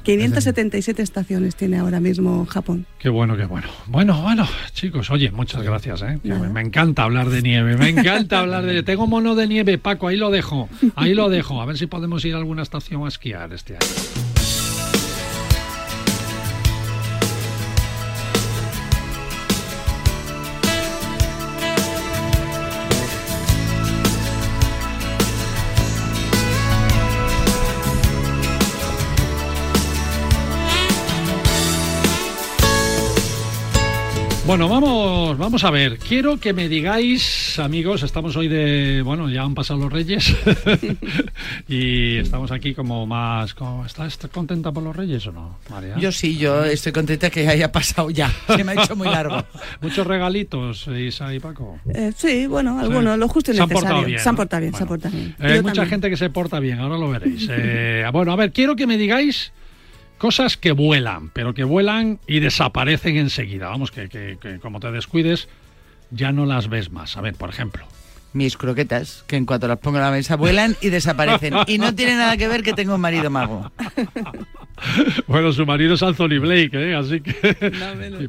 577 0.03 1.03
estaciones 1.03 1.57
tiene 1.57 1.79
ahora 1.79 2.01
mismo 2.01 2.45
Japón. 2.47 2.87
Qué 2.99 3.09
bueno, 3.09 3.37
qué 3.37 3.45
bueno. 3.45 3.69
Bueno, 3.87 4.21
bueno, 4.23 4.47
chicos, 4.73 5.11
oye, 5.11 5.31
muchas 5.31 5.63
gracias. 5.63 6.03
¿eh? 6.03 6.19
Me, 6.23 6.61
encanta 6.61 7.05
hablar 7.05 7.31
de 7.31 7.43
nieve, 7.43 7.77
me 7.77 7.89
encanta 7.89 8.41
hablar 8.41 8.65
de... 8.65 8.83
Tengo 8.83 9.07
mono 9.07 9.35
de 9.35 9.47
nieve, 9.47 9.79
Paco, 9.79 10.09
ahí 10.09 10.17
lo 10.17 10.31
dejo, 10.31 10.69
ahí 10.97 11.15
lo 11.15 11.29
dejo. 11.29 11.61
A 11.63 11.67
ver 11.67 11.79
si 11.79 11.87
podemos 11.87 12.25
ir 12.25 12.35
a 12.35 12.39
alguna 12.39 12.63
estación 12.63 13.05
a 13.05 13.09
esquiar 13.09 13.53
este 13.53 13.75
año. 13.75 14.30
Bueno, 34.51 34.69
vamos, 34.69 35.39
vamos 35.39 35.63
a 35.63 35.71
ver. 35.71 35.97
Quiero 35.99 36.41
que 36.41 36.53
me 36.53 36.69
digáis, 36.69 37.57
amigos, 37.61 38.03
estamos 38.03 38.35
hoy 38.35 38.49
de, 38.49 39.01
bueno, 39.01 39.31
ya 39.31 39.43
han 39.43 39.55
pasado 39.55 39.79
los 39.79 39.93
Reyes 39.93 40.37
y 41.69 42.17
estamos 42.17 42.51
aquí 42.51 42.75
como 42.75 43.07
más, 43.07 43.55
¿estás 43.87 44.19
contenta 44.33 44.73
por 44.73 44.83
los 44.83 44.97
Reyes 44.97 45.25
o 45.29 45.31
no, 45.31 45.61
María? 45.71 45.97
Yo 45.99 46.11
sí, 46.11 46.37
yo 46.37 46.65
estoy 46.65 46.91
contenta 46.91 47.31
que 47.31 47.47
haya 47.47 47.71
pasado 47.71 48.11
ya. 48.11 48.29
Se 48.57 48.65
me 48.65 48.73
ha 48.73 48.83
hecho 48.83 48.97
muy 48.97 49.07
largo. 49.07 49.37
Muchos 49.83 50.05
regalitos, 50.05 50.89
Isa 50.89 51.33
y 51.33 51.39
Paco. 51.39 51.79
Eh, 51.95 52.11
sí, 52.17 52.49
bueno, 52.49 52.81
algunos, 52.81 53.17
lo 53.21 53.29
justo 53.29 53.53
y 53.53 53.55
necesario. 53.55 53.79
Se 53.79 53.79
han 53.79 53.85
portado 53.85 54.05
bien. 54.05 54.19
Se 54.19 54.29
han 54.29 54.35
portado 54.35 54.63
bien, 54.63 54.75
se 54.75 54.83
han 54.83 54.89
portado 54.89 55.15
bien. 55.15 55.37
hay 55.39 55.63
mucha 55.63 55.87
gente 55.87 56.11
que 56.11 56.17
se 56.17 56.29
porta 56.29 56.59
bien, 56.59 56.81
ahora 56.81 56.99
lo 56.99 57.09
veréis. 57.09 57.47
Eh, 57.49 58.05
bueno, 58.13 58.33
a 58.33 58.37
ver, 58.37 58.51
quiero 58.51 58.75
que 58.75 58.89
me 58.89 58.99
digáis 58.99 59.53
Cosas 60.21 60.59
que 60.59 60.73
vuelan, 60.73 61.31
pero 61.31 61.55
que 61.55 61.65
vuelan 61.65 62.19
y 62.27 62.41
desaparecen 62.41 63.17
enseguida. 63.17 63.71
Vamos, 63.71 63.91
que, 63.91 64.11
que, 64.11 64.59
como 64.61 64.79
te 64.79 64.93
descuides, 64.93 65.49
ya 66.11 66.31
no 66.31 66.45
las 66.45 66.69
ves 66.69 66.91
más. 66.91 67.17
A 67.17 67.23
ver, 67.23 67.35
por 67.35 67.49
ejemplo 67.49 67.87
mis 68.33 68.57
croquetas, 68.57 69.25
que 69.27 69.37
en 69.37 69.45
cuanto 69.45 69.67
las 69.67 69.79
pongo 69.79 69.97
en 69.97 70.05
la 70.05 70.11
mesa 70.13 70.37
vuelan 70.37 70.77
y 70.81 70.91
desaparecen. 70.91 71.53
Y 71.67 71.79
no 71.79 71.95
tiene 71.97 72.15
nada 72.15 72.37
que 72.37 72.47
ver 72.47 72.63
que 72.63 72.73
tengo 72.73 72.95
un 72.95 73.01
marido 73.01 73.29
mago. 73.29 73.73
Bueno, 75.27 75.53
su 75.53 75.65
marido 75.67 75.95
es 75.95 76.03
Anthony 76.03 76.41
Blake, 76.41 76.71
¿eh? 76.73 76.95
así 76.95 77.21
que 77.21 77.71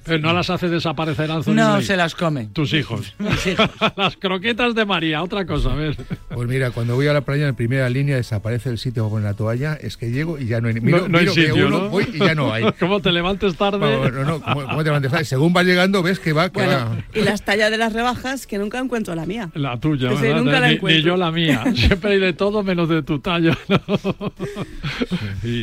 no, 0.07 0.17
no 0.19 0.33
las 0.33 0.49
hace 0.49 0.69
desaparecer 0.69 1.31
Anthony 1.31 1.53
no, 1.53 1.81
se 1.81 1.97
las 1.97 2.15
come. 2.15 2.49
Tus 2.53 2.73
hijos. 2.73 3.13
las 3.95 4.17
croquetas 4.17 4.75
de 4.75 4.85
María, 4.85 5.23
otra 5.23 5.45
cosa, 5.45 5.71
a 5.71 5.75
ver. 5.75 5.97
Pues 6.29 6.47
mira, 6.47 6.71
cuando 6.71 6.95
voy 6.95 7.07
a 7.07 7.13
la 7.13 7.21
playa 7.21 7.47
en 7.47 7.55
primera 7.55 7.89
línea 7.89 8.15
desaparece 8.15 8.69
el 8.69 8.77
sitio 8.77 9.09
poner 9.09 9.29
la 9.29 9.33
toalla, 9.33 9.73
es 9.75 9.97
que 9.97 10.11
llego 10.11 10.37
y 10.37 10.45
ya 10.47 10.61
no 10.61 10.67
hay, 10.67 10.75
miro, 10.75 11.07
no, 11.07 11.17
hay 11.17 11.27
sitio, 11.27 11.67
uno, 11.67 11.89
Voy 11.89 12.07
y 12.13 12.19
ya 12.19 12.35
no 12.35 12.53
hay. 12.53 12.65
¿Cómo 12.79 12.99
te 12.99 13.11
levantes 13.11 13.55
tarde? 13.55 14.11
no, 14.11 14.23
no, 14.23 14.41
¿cómo, 14.41 14.77
te 14.77 14.83
levantes 14.85 15.11
tarde? 15.11 15.25
Según 15.25 15.53
vas 15.53 15.65
llegando 15.65 16.03
ves 16.03 16.19
que 16.19 16.33
va, 16.33 16.49
que 16.51 16.65
va. 16.65 16.97
Y 17.13 17.21
las 17.21 17.43
tallas 17.43 17.71
de 17.71 17.77
las 17.77 17.93
rebajas 17.93 18.47
que 18.47 18.57
nunca 18.57 18.79
encuentro 18.79 19.15
la 19.15 19.25
mía. 19.25 19.49
La 19.55 19.79
tuya, 19.79 20.09
¿verdad? 20.09 20.77
ni, 20.81 21.01
yo 21.01 21.17
la 21.17 21.31
mía. 21.31 21.63
Siempre 21.75 22.13
hay 22.13 22.19
de 22.19 22.33
todo 22.33 22.63
menos 22.63 22.89
de 22.89 23.03
tu 23.03 23.19
talla. 23.19 23.57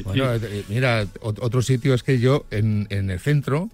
bueno, 0.04 0.34
eh, 0.34 0.64
mira, 0.78 1.06
otro 1.20 1.60
sitio 1.60 1.92
es 1.92 2.04
que 2.04 2.20
yo 2.20 2.46
en, 2.52 2.86
el 2.90 3.18
centro, 3.18 3.68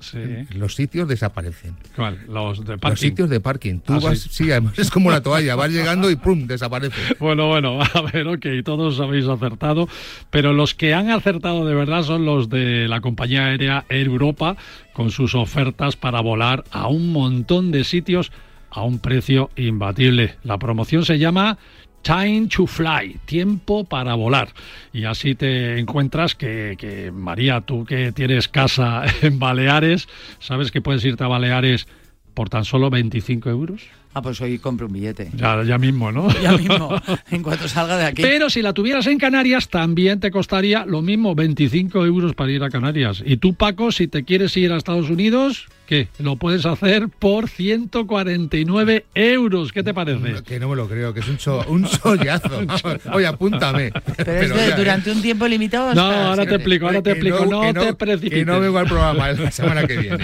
los 0.54 0.74
sitios 0.74 1.06
desaparecen. 1.06 1.76
¿Cuál? 1.94 2.18
Los 2.28 2.64
de 2.64 2.78
parking. 2.78 2.90
Los 2.90 3.00
sitios 3.00 3.30
de 3.30 3.40
parking. 3.40 3.80
Tú 3.80 3.92
ah, 3.92 4.00
vas, 4.02 4.20
sí. 4.20 4.50
además 4.50 4.78
es 4.78 4.90
como 4.90 5.10
la 5.10 5.22
toalla, 5.22 5.54
vas 5.54 5.70
llegando 5.70 6.10
y 6.10 6.16
¡pum! 6.16 6.46
desaparece. 6.46 6.94
Bueno, 7.20 7.48
bueno, 7.48 7.80
a 7.94 8.02
ver, 8.02 8.26
ok, 8.26 8.46
todos 8.64 9.00
habéis 9.00 9.26
acertado, 9.26 9.88
pero 10.30 10.52
los 10.52 10.74
que 10.74 10.94
han 10.94 11.10
acertado 11.10 11.66
de 11.66 11.74
verdad 11.74 12.02
son 12.02 12.24
los 12.24 12.48
de 12.48 12.88
la 12.88 13.00
compañía 13.00 13.46
aérea 13.46 13.84
Air 13.88 14.06
Europa 14.06 14.56
con 14.92 15.10
sus 15.10 15.34
ofertas 15.34 15.96
para 15.96 16.20
volar 16.20 16.64
a 16.70 16.88
un 16.88 17.12
montón 17.12 17.70
de 17.70 17.84
sitios 17.84 18.32
a 18.70 18.82
un 18.82 18.98
precio 18.98 19.50
imbatible. 19.56 20.36
La 20.42 20.58
promoción 20.58 21.04
se 21.04 21.18
llama 21.18 21.58
Time 22.04 22.48
to 22.48 22.66
Fly, 22.66 23.18
tiempo 23.24 23.84
para 23.84 24.14
volar. 24.14 24.50
Y 24.92 25.04
así 25.04 25.34
te 25.34 25.78
encuentras 25.78 26.34
que, 26.34 27.10
María, 27.14 27.62
tú 27.62 27.86
que 27.86 28.12
tienes 28.12 28.46
casa 28.46 29.04
en 29.22 29.38
Baleares, 29.38 30.06
sabes 30.38 30.70
que 30.70 30.82
puedes 30.82 31.02
irte 31.02 31.24
a 31.24 31.28
Baleares 31.28 31.88
por 32.34 32.50
tan 32.50 32.66
solo 32.66 32.90
25 32.90 33.48
euros. 33.48 33.84
Ah, 34.14 34.22
pues 34.22 34.40
hoy 34.40 34.60
compro 34.60 34.86
un 34.86 34.92
billete. 34.92 35.28
Ya, 35.34 35.60
ya 35.64 35.76
mismo, 35.76 36.12
¿no? 36.12 36.28
Ya 36.42 36.52
mismo, 36.52 36.90
en 37.32 37.42
cuanto 37.42 37.68
salga 37.68 37.96
de 37.96 38.04
aquí. 38.04 38.22
Pero 38.22 38.48
si 38.48 38.62
la 38.62 38.72
tuvieras 38.72 39.08
en 39.08 39.18
Canarias, 39.18 39.68
también 39.68 40.20
te 40.20 40.30
costaría 40.30 40.86
lo 40.86 41.02
mismo, 41.02 41.34
25 41.34 42.06
euros 42.06 42.34
para 42.34 42.52
ir 42.52 42.62
a 42.62 42.70
Canarias. 42.70 43.22
Y 43.26 43.38
tú, 43.38 43.54
Paco, 43.54 43.90
si 43.90 44.06
te 44.06 44.22
quieres 44.22 44.56
ir 44.56 44.72
a 44.72 44.76
Estados 44.76 45.10
Unidos, 45.10 45.66
¿qué? 45.86 46.06
Lo 46.18 46.36
puedes 46.36 46.64
hacer 46.64 47.08
por 47.08 47.48
149 47.48 49.06
euros. 49.14 49.72
¿Qué 49.72 49.82
te 49.82 49.92
parece? 49.92 50.42
Que 50.44 50.60
no 50.60 50.68
me 50.68 50.76
lo 50.76 50.88
creo, 50.88 51.12
que 51.12 51.20
es 51.20 51.28
un, 51.28 51.38
cho 51.38 51.64
un 51.66 51.84
chollazo. 51.84 52.60
Oye, 53.12 53.26
apúntame. 53.26 53.90
Pero, 54.16 54.32
es 54.32 54.54
de, 54.54 54.76
durante 54.76 55.10
un 55.10 55.22
tiempo 55.22 55.48
limitado. 55.48 55.92
No, 55.94 56.02
ahora 56.02 56.46
te 56.46 56.54
explico, 56.54 56.86
ahora 56.86 57.02
te 57.02 57.12
explico. 57.12 57.46
No, 57.46 57.72
te 57.72 57.94
precipites. 57.94 58.38
Que 58.38 58.44
no 58.44 58.60
vengo 58.60 58.78
al 58.78 58.86
programa 58.86 59.32
la 59.32 59.50
semana 59.50 59.86
que 59.86 59.96
viene. 59.96 60.18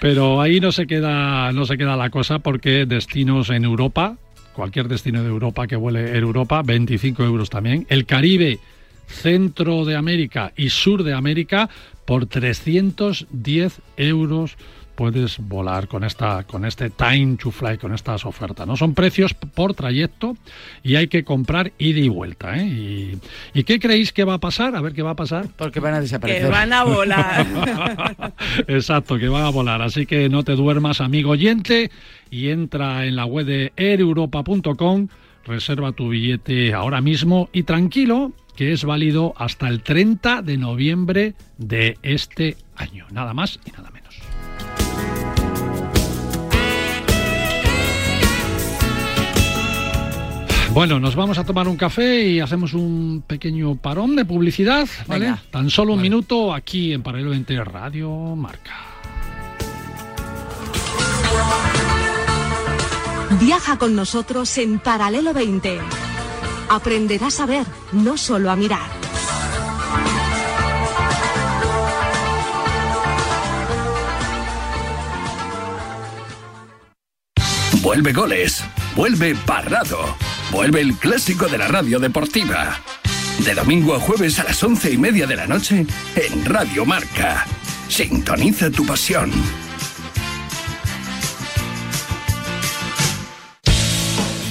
Pero 0.00 0.40
ahí 0.40 0.60
no 0.60 0.70
se 0.70 0.86
queda, 0.86 1.50
no 1.52 1.64
se 1.64 1.76
queda 1.76 1.96
la 1.96 2.10
cosa 2.10 2.38
porque 2.38 2.86
destino 2.86 3.31
en 3.50 3.64
Europa, 3.64 4.16
cualquier 4.52 4.88
destino 4.88 5.22
de 5.22 5.28
Europa 5.28 5.66
que 5.66 5.76
vuele 5.76 6.10
en 6.10 6.22
Europa, 6.22 6.62
25 6.62 7.24
euros 7.24 7.48
también. 7.48 7.86
El 7.88 8.04
Caribe, 8.04 8.58
centro 9.06 9.84
de 9.84 9.96
América 9.96 10.52
y 10.56 10.68
sur 10.68 11.02
de 11.02 11.14
América, 11.14 11.70
por 12.04 12.26
310 12.26 13.80
euros 13.96 14.56
puedes 14.94 15.38
volar 15.38 15.88
con 15.88 16.04
esta 16.04 16.44
con 16.44 16.66
este 16.66 16.90
time 16.90 17.36
to 17.36 17.50
fly 17.50 17.78
con 17.78 17.94
estas 17.94 18.26
ofertas 18.26 18.66
no 18.66 18.76
son 18.76 18.94
precios 18.94 19.32
por 19.32 19.72
trayecto 19.72 20.36
y 20.82 20.96
hay 20.96 21.08
que 21.08 21.24
comprar 21.24 21.72
ida 21.78 22.00
y 22.00 22.08
vuelta 22.08 22.56
¿eh? 22.58 23.16
y, 23.54 23.64
qué 23.64 23.80
creéis 23.80 24.12
que 24.12 24.24
va 24.24 24.34
a 24.34 24.38
pasar 24.38 24.76
a 24.76 24.80
ver 24.82 24.92
qué 24.92 25.02
va 25.02 25.12
a 25.12 25.16
pasar. 25.16 25.46
Porque 25.56 25.80
van 25.80 25.94
a 25.94 26.00
desaparecer. 26.00 26.42
Que 26.42 26.48
van 26.50 26.72
a 26.72 26.84
volar. 26.84 27.46
Exacto 28.68 29.18
que 29.18 29.28
van 29.28 29.44
a 29.44 29.50
volar. 29.50 29.80
Así 29.82 30.04
que 30.04 30.28
no 30.28 30.42
te 30.42 30.52
duermas 30.52 31.00
amigo 31.00 31.30
oyente 31.30 31.90
y 32.32 32.48
entra 32.48 33.04
en 33.04 33.14
la 33.14 33.26
web 33.26 33.46
de 33.46 33.72
aereuropa.com 33.76 35.06
reserva 35.44 35.92
tu 35.92 36.08
billete 36.08 36.72
ahora 36.72 37.00
mismo 37.00 37.50
y 37.52 37.64
tranquilo 37.64 38.32
que 38.56 38.72
es 38.72 38.84
válido 38.84 39.34
hasta 39.36 39.68
el 39.68 39.82
30 39.82 40.40
de 40.42 40.56
noviembre 40.56 41.34
de 41.58 41.98
este 42.02 42.56
año 42.74 43.06
nada 43.12 43.34
más 43.34 43.60
y 43.64 43.70
nada 43.70 43.90
menos 43.90 44.02
Bueno, 50.72 50.98
nos 50.98 51.14
vamos 51.14 51.36
a 51.36 51.44
tomar 51.44 51.68
un 51.68 51.76
café 51.76 52.24
y 52.24 52.40
hacemos 52.40 52.72
un 52.72 53.22
pequeño 53.26 53.76
parón 53.76 54.16
de 54.16 54.24
publicidad, 54.24 54.88
¿vale? 55.06 55.34
Tan 55.50 55.68
solo 55.68 55.92
un 55.92 56.00
minuto 56.00 56.54
aquí 56.54 56.94
en 56.94 57.02
Paralelo 57.02 57.34
Entre 57.34 57.62
Radio 57.62 58.34
Marca. 58.34 58.72
Viaja 63.44 63.76
con 63.78 63.94
nosotros 63.96 64.56
en 64.58 64.78
Paralelo 64.78 65.34
20. 65.34 65.80
Aprenderás 66.68 67.40
a 67.40 67.46
ver, 67.46 67.66
no 67.92 68.16
solo 68.16 68.50
a 68.50 68.56
mirar. 68.56 68.88
Vuelve 77.82 78.12
goles, 78.12 78.64
vuelve 78.94 79.34
Parrado 79.34 80.16
Vuelve 80.52 80.82
el 80.82 80.94
clásico 80.96 81.46
de 81.48 81.56
la 81.56 81.66
radio 81.66 81.98
deportiva. 81.98 82.78
De 83.38 83.54
domingo 83.54 83.94
a 83.94 84.00
jueves 84.00 84.38
a 84.38 84.44
las 84.44 84.62
once 84.62 84.92
y 84.92 84.98
media 84.98 85.26
de 85.26 85.34
la 85.34 85.46
noche 85.46 85.86
en 86.14 86.44
Radio 86.44 86.84
Marca. 86.84 87.46
Sintoniza 87.88 88.70
tu 88.70 88.84
pasión. 88.84 89.32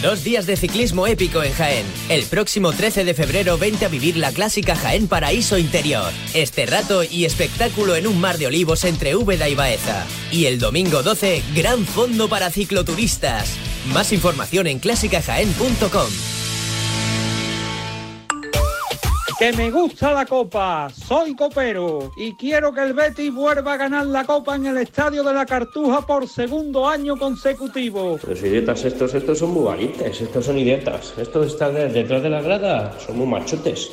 Dos 0.02 0.24
días 0.24 0.48
de 0.48 0.58
ciclismo 0.58 1.06
épico 1.06 1.44
en 1.44 1.54
Jaén. 1.54 1.86
El 2.10 2.26
próximo 2.26 2.74
13 2.74 3.06
de 3.06 3.14
febrero 3.14 3.60
vente 3.60 3.86
a 3.86 3.88
vivir 3.88 4.18
la 4.18 4.32
clásica 4.32 4.76
Jaén 4.76 5.08
Paraíso 5.08 5.60
Interior. 5.60 6.12
Este 6.34 6.66
rato 6.66 7.04
y 7.04 7.26
espectáculo 7.26 7.96
en 7.96 8.08
un 8.08 8.20
mar 8.20 8.40
de 8.40 8.48
olivos 8.48 8.84
entre 8.84 9.16
Úbeda 9.16 9.48
y 9.48 9.54
Baeza. 9.54 10.08
Y 10.32 10.46
el 10.46 10.58
domingo 10.58 11.04
12, 11.04 11.44
gran 11.54 11.86
fondo 11.86 12.28
para 12.30 12.50
cicloturistas. 12.50 13.56
Más 13.94 14.12
información 14.12 14.66
en 14.66 14.80
clásicajaén.com. 14.80 16.41
Que 19.42 19.52
me 19.54 19.72
gusta 19.72 20.14
la 20.14 20.24
copa, 20.24 20.88
soy 20.92 21.36
copero 21.36 22.12
y 22.16 22.34
quiero 22.34 22.72
que 22.72 22.84
el 22.84 22.94
Betis 22.94 23.34
vuelva 23.34 23.74
a 23.74 23.78
ganar 23.78 24.06
la 24.06 24.24
copa 24.24 24.56
en 24.56 24.68
el 24.68 24.78
Estadio 24.78 25.24
de 25.24 25.34
la 25.34 25.48
Cartuja 25.48 26.06
por 26.06 26.30
segundo 26.30 26.88
año 26.88 27.18
consecutivo. 27.18 28.20
Los 28.28 28.44
idiotas 28.44 28.86
estos, 28.86 29.16
estos 29.16 29.40
son 29.40 29.50
muy 29.50 29.64
valientes, 29.64 30.22
estos 30.22 30.46
son 30.46 30.60
idiotas. 30.60 31.16
Estos 31.18 31.54
están 31.54 31.74
detrás 31.74 32.22
de 32.22 32.30
la 32.30 32.44
grada, 32.44 32.96
son 33.00 33.18
muy 33.18 33.26
machotes. 33.26 33.92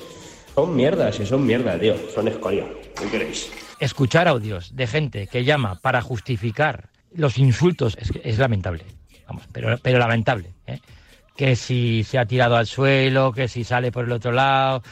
Son 0.55 0.77
mierdas 0.77 1.19
y 1.19 1.25
son 1.25 1.47
mierda, 1.47 1.81
tío, 1.81 1.95
son 2.15 2.29
escoria. 2.29 2.67
¿Qué 3.01 3.09
queréis? 3.09 3.51
Escuchar 3.81 4.29
audios 4.29 4.77
de 4.77 4.87
gente 4.87 5.29
que 5.29 5.45
llama 5.45 5.81
para 5.81 6.03
justificar 6.03 6.91
los 7.15 7.39
insultos 7.39 7.97
es, 7.99 8.11
es 8.23 8.39
lamentable 8.39 8.85
vamos, 9.29 9.45
pero, 9.53 9.79
pero 9.79 9.99
lamentable. 9.99 10.53
¿eh? 10.67 10.81
Que 11.39 11.55
si 11.55 12.03
se 12.03 12.19
ha 12.19 12.27
tirado 12.27 12.57
al 12.57 12.67
suelo, 12.67 13.33
que 13.33 13.47
si 13.47 13.63
sale 13.63 13.93
por 13.93 14.05
el 14.05 14.11
otro 14.11 14.33
lado, 14.33 14.83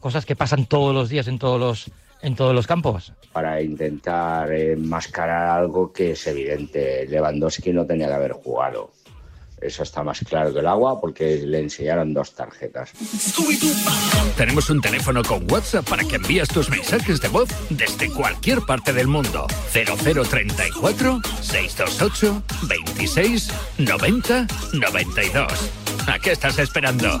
cosas 0.00 0.24
que 0.24 0.34
pasan 0.34 0.64
todos 0.64 0.94
los 0.94 1.10
días 1.10 1.28
en 1.28 1.38
todos 1.38 1.60
los, 1.60 1.90
en 2.22 2.34
todos 2.34 2.54
los 2.54 2.66
campos. 2.66 3.12
Para 3.30 3.60
intentar 3.60 4.50
enmascarar 4.50 5.60
algo 5.60 5.92
que 5.92 6.12
es 6.12 6.26
evidente, 6.26 7.06
Lewandowski 7.08 7.74
no 7.74 7.84
tenía 7.84 8.06
que 8.06 8.14
haber 8.14 8.32
jugado. 8.32 8.90
Eso 9.62 9.82
está 9.82 10.02
más 10.02 10.20
claro 10.20 10.52
que 10.52 10.58
el 10.58 10.66
agua 10.66 11.00
porque 11.00 11.38
le 11.38 11.60
enseñaron 11.60 12.12
dos 12.12 12.34
tarjetas. 12.34 12.90
Tenemos 14.36 14.68
un 14.70 14.80
teléfono 14.80 15.22
con 15.22 15.50
WhatsApp 15.50 15.88
para 15.88 16.04
que 16.04 16.16
envíes 16.16 16.48
tus 16.48 16.68
mensajes 16.68 17.20
de 17.20 17.28
voz 17.28 17.48
desde 17.70 18.10
cualquier 18.10 18.60
parte 18.62 18.92
del 18.92 19.06
mundo. 19.06 19.46
0034 19.72 21.20
628 21.40 22.42
26 22.62 23.48
90 23.78 24.46
92. 24.72 25.52
¿A 26.06 26.18
qué 26.18 26.32
estás 26.32 26.58
esperando? 26.58 27.20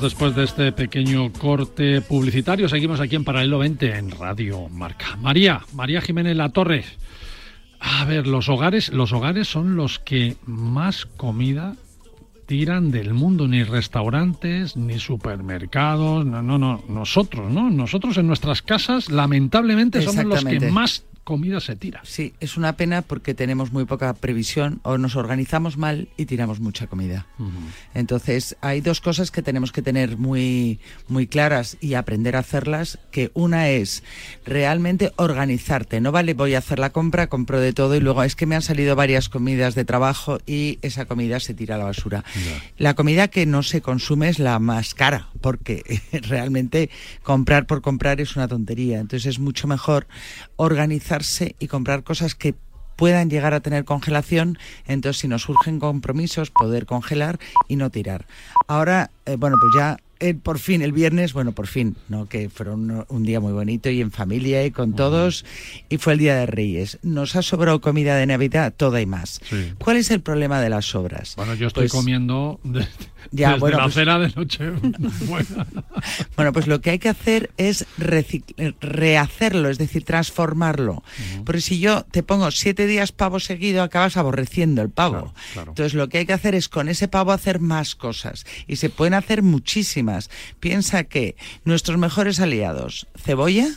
Después 0.00 0.34
de 0.34 0.44
este 0.44 0.72
pequeño 0.72 1.32
corte 1.32 2.00
publicitario. 2.00 2.68
Seguimos 2.68 3.00
aquí 3.00 3.16
en 3.16 3.24
Paralelo 3.24 3.58
20 3.58 3.98
en 3.98 4.10
Radio 4.10 4.68
Marca. 4.68 5.16
María, 5.16 5.60
María 5.74 6.00
Jiménez 6.00 6.36
La 6.36 6.48
Torre. 6.48 6.84
A 7.78 8.04
ver, 8.04 8.26
los 8.26 8.48
hogares, 8.48 8.90
los 8.90 9.12
hogares 9.12 9.48
son 9.48 9.76
los 9.76 9.98
que 9.98 10.36
más 10.46 11.06
comida 11.06 11.76
tiran 12.46 12.90
del 12.90 13.14
mundo, 13.14 13.46
ni 13.46 13.62
restaurantes, 13.62 14.76
ni 14.76 14.98
supermercados, 14.98 16.26
no, 16.26 16.42
no, 16.42 16.58
no, 16.58 16.82
nosotros, 16.88 17.50
¿no? 17.50 17.70
Nosotros 17.70 18.16
en 18.18 18.26
nuestras 18.26 18.62
casas, 18.62 19.10
lamentablemente, 19.10 20.02
somos 20.02 20.24
los 20.24 20.44
que 20.44 20.70
más 20.70 21.04
comida 21.24 21.60
se 21.60 21.76
tira. 21.76 22.00
Sí, 22.04 22.34
es 22.40 22.56
una 22.56 22.76
pena 22.76 23.02
porque 23.02 23.34
tenemos 23.34 23.72
muy 23.72 23.84
poca 23.84 24.12
previsión 24.14 24.80
o 24.82 24.98
nos 24.98 25.16
organizamos 25.16 25.76
mal 25.76 26.08
y 26.16 26.26
tiramos 26.26 26.60
mucha 26.60 26.86
comida. 26.86 27.26
Entonces, 27.94 28.56
hay 28.60 28.80
dos 28.80 29.00
cosas 29.00 29.30
que 29.30 29.42
tenemos 29.42 29.72
que 29.72 29.82
tener 29.82 30.16
muy, 30.16 30.80
muy 31.08 31.26
claras 31.26 31.76
y 31.80 31.94
aprender 31.94 32.36
a 32.36 32.40
hacerlas, 32.40 32.98
que 33.10 33.30
una 33.34 33.68
es 33.68 34.02
realmente 34.44 35.12
organizarte. 35.16 36.00
No 36.00 36.12
vale, 36.12 36.34
voy 36.34 36.54
a 36.54 36.58
hacer 36.58 36.78
la 36.78 36.90
compra, 36.90 37.28
compro 37.28 37.60
de 37.60 37.72
todo 37.72 37.96
y 37.96 38.00
luego 38.00 38.22
es 38.22 38.34
que 38.34 38.46
me 38.46 38.56
han 38.56 38.62
salido 38.62 38.96
varias 38.96 39.28
comidas 39.28 39.74
de 39.74 39.84
trabajo 39.84 40.38
y 40.46 40.78
esa 40.82 41.04
comida 41.04 41.40
se 41.40 41.54
tira 41.54 41.76
a 41.76 41.78
la 41.78 41.84
basura. 41.84 42.24
La 42.78 42.94
comida 42.94 43.28
que 43.28 43.46
no 43.46 43.62
se 43.62 43.80
consume 43.82 44.28
es 44.28 44.38
la 44.38 44.58
más 44.58 44.94
cara, 44.94 45.28
porque 45.40 46.00
realmente 46.28 46.90
comprar 47.22 47.66
por 47.66 47.82
comprar 47.82 48.20
es 48.20 48.36
una 48.36 48.48
tontería. 48.48 48.98
Entonces 48.98 49.26
es 49.26 49.38
mucho 49.38 49.66
mejor 49.66 50.06
y 51.58 51.66
comprar 51.66 52.04
cosas 52.04 52.34
que 52.34 52.54
puedan 52.96 53.30
llegar 53.30 53.54
a 53.54 53.60
tener 53.60 53.84
congelación, 53.84 54.58
entonces 54.86 55.22
si 55.22 55.28
nos 55.28 55.42
surgen 55.42 55.80
compromisos, 55.80 56.50
poder 56.50 56.84
congelar 56.84 57.38
y 57.66 57.76
no 57.76 57.88
tirar. 57.88 58.26
Ahora, 58.68 59.10
eh, 59.24 59.36
bueno, 59.36 59.56
pues 59.60 59.72
ya 59.74 59.96
eh, 60.20 60.34
por 60.34 60.58
fin 60.58 60.82
el 60.82 60.92
viernes, 60.92 61.32
bueno, 61.32 61.52
por 61.52 61.66
fin, 61.66 61.96
¿no? 62.08 62.28
Que 62.28 62.48
fue 62.48 62.68
un, 62.70 63.04
un, 63.08 63.22
día 63.22 63.40
muy 63.40 63.52
bonito 63.52 63.90
y 63.90 64.00
en 64.00 64.10
familia 64.10 64.64
y 64.64 64.70
con 64.70 64.94
todos, 64.94 65.44
y 65.88 65.96
fue 65.98 66.12
el 66.14 66.18
Día 66.18 66.36
de 66.36 66.46
Reyes. 66.46 66.98
Nos 67.02 67.36
ha 67.36 67.42
sobrado 67.42 67.80
comida 67.80 68.16
de 68.16 68.26
Navidad, 68.26 68.72
toda 68.76 69.00
y 69.00 69.06
más. 69.06 69.40
Sí. 69.48 69.72
¿Cuál 69.78 69.96
es 69.96 70.10
el 70.10 70.20
problema 70.20 70.60
de 70.60 70.70
las 70.70 70.86
sobras? 70.86 71.34
Bueno, 71.36 71.54
yo 71.54 71.66
estoy 71.68 71.84
Pues- 71.88 71.92
comiendo 71.92 72.60
de- 72.64 72.86
Ya, 73.32 73.48
desde 73.50 73.60
bueno, 73.60 73.76
la 73.78 73.82
pues- 73.84 73.94
cena 73.94 74.18
de 74.18 74.28
noche. 74.34 74.70
Buena. 75.26 75.66
Bueno, 76.36 76.52
pues 76.54 76.66
lo 76.66 76.80
que 76.80 76.90
hay 76.90 76.98
que 76.98 77.10
hacer 77.10 77.50
es 77.58 77.84
rehacerlo, 78.80 79.68
es 79.68 79.78
decir, 79.78 80.04
transformarlo. 80.04 81.02
Porque 81.44 81.60
si 81.60 81.78
yo 81.80 82.04
te 82.10 82.22
pongo 82.22 82.50
siete 82.50 82.86
días 82.86 83.12
pavo 83.12 83.40
seguido, 83.40 83.82
acabas 83.82 84.16
aborreciendo 84.16 84.82
el 84.82 84.90
pavo. 84.90 85.34
claro. 85.52 85.72
Entonces 85.72 85.94
lo 85.94 86.08
que 86.08 86.18
hay 86.18 86.26
que 86.26 86.32
hacer 86.32 86.54
es 86.54 86.68
con 86.68 86.88
ese 86.88 87.08
pavo 87.08 87.32
hacer 87.32 87.60
más 87.60 87.94
cosas. 87.94 88.46
Y 88.66 88.76
se 88.76 88.88
pueden 88.90 89.14
hacer 89.14 89.42
muchísimas. 89.42 90.09
Piensa 90.60 91.04
que 91.04 91.36
nuestros 91.64 91.98
mejores 91.98 92.40
aliados, 92.40 93.06
cebolla, 93.16 93.68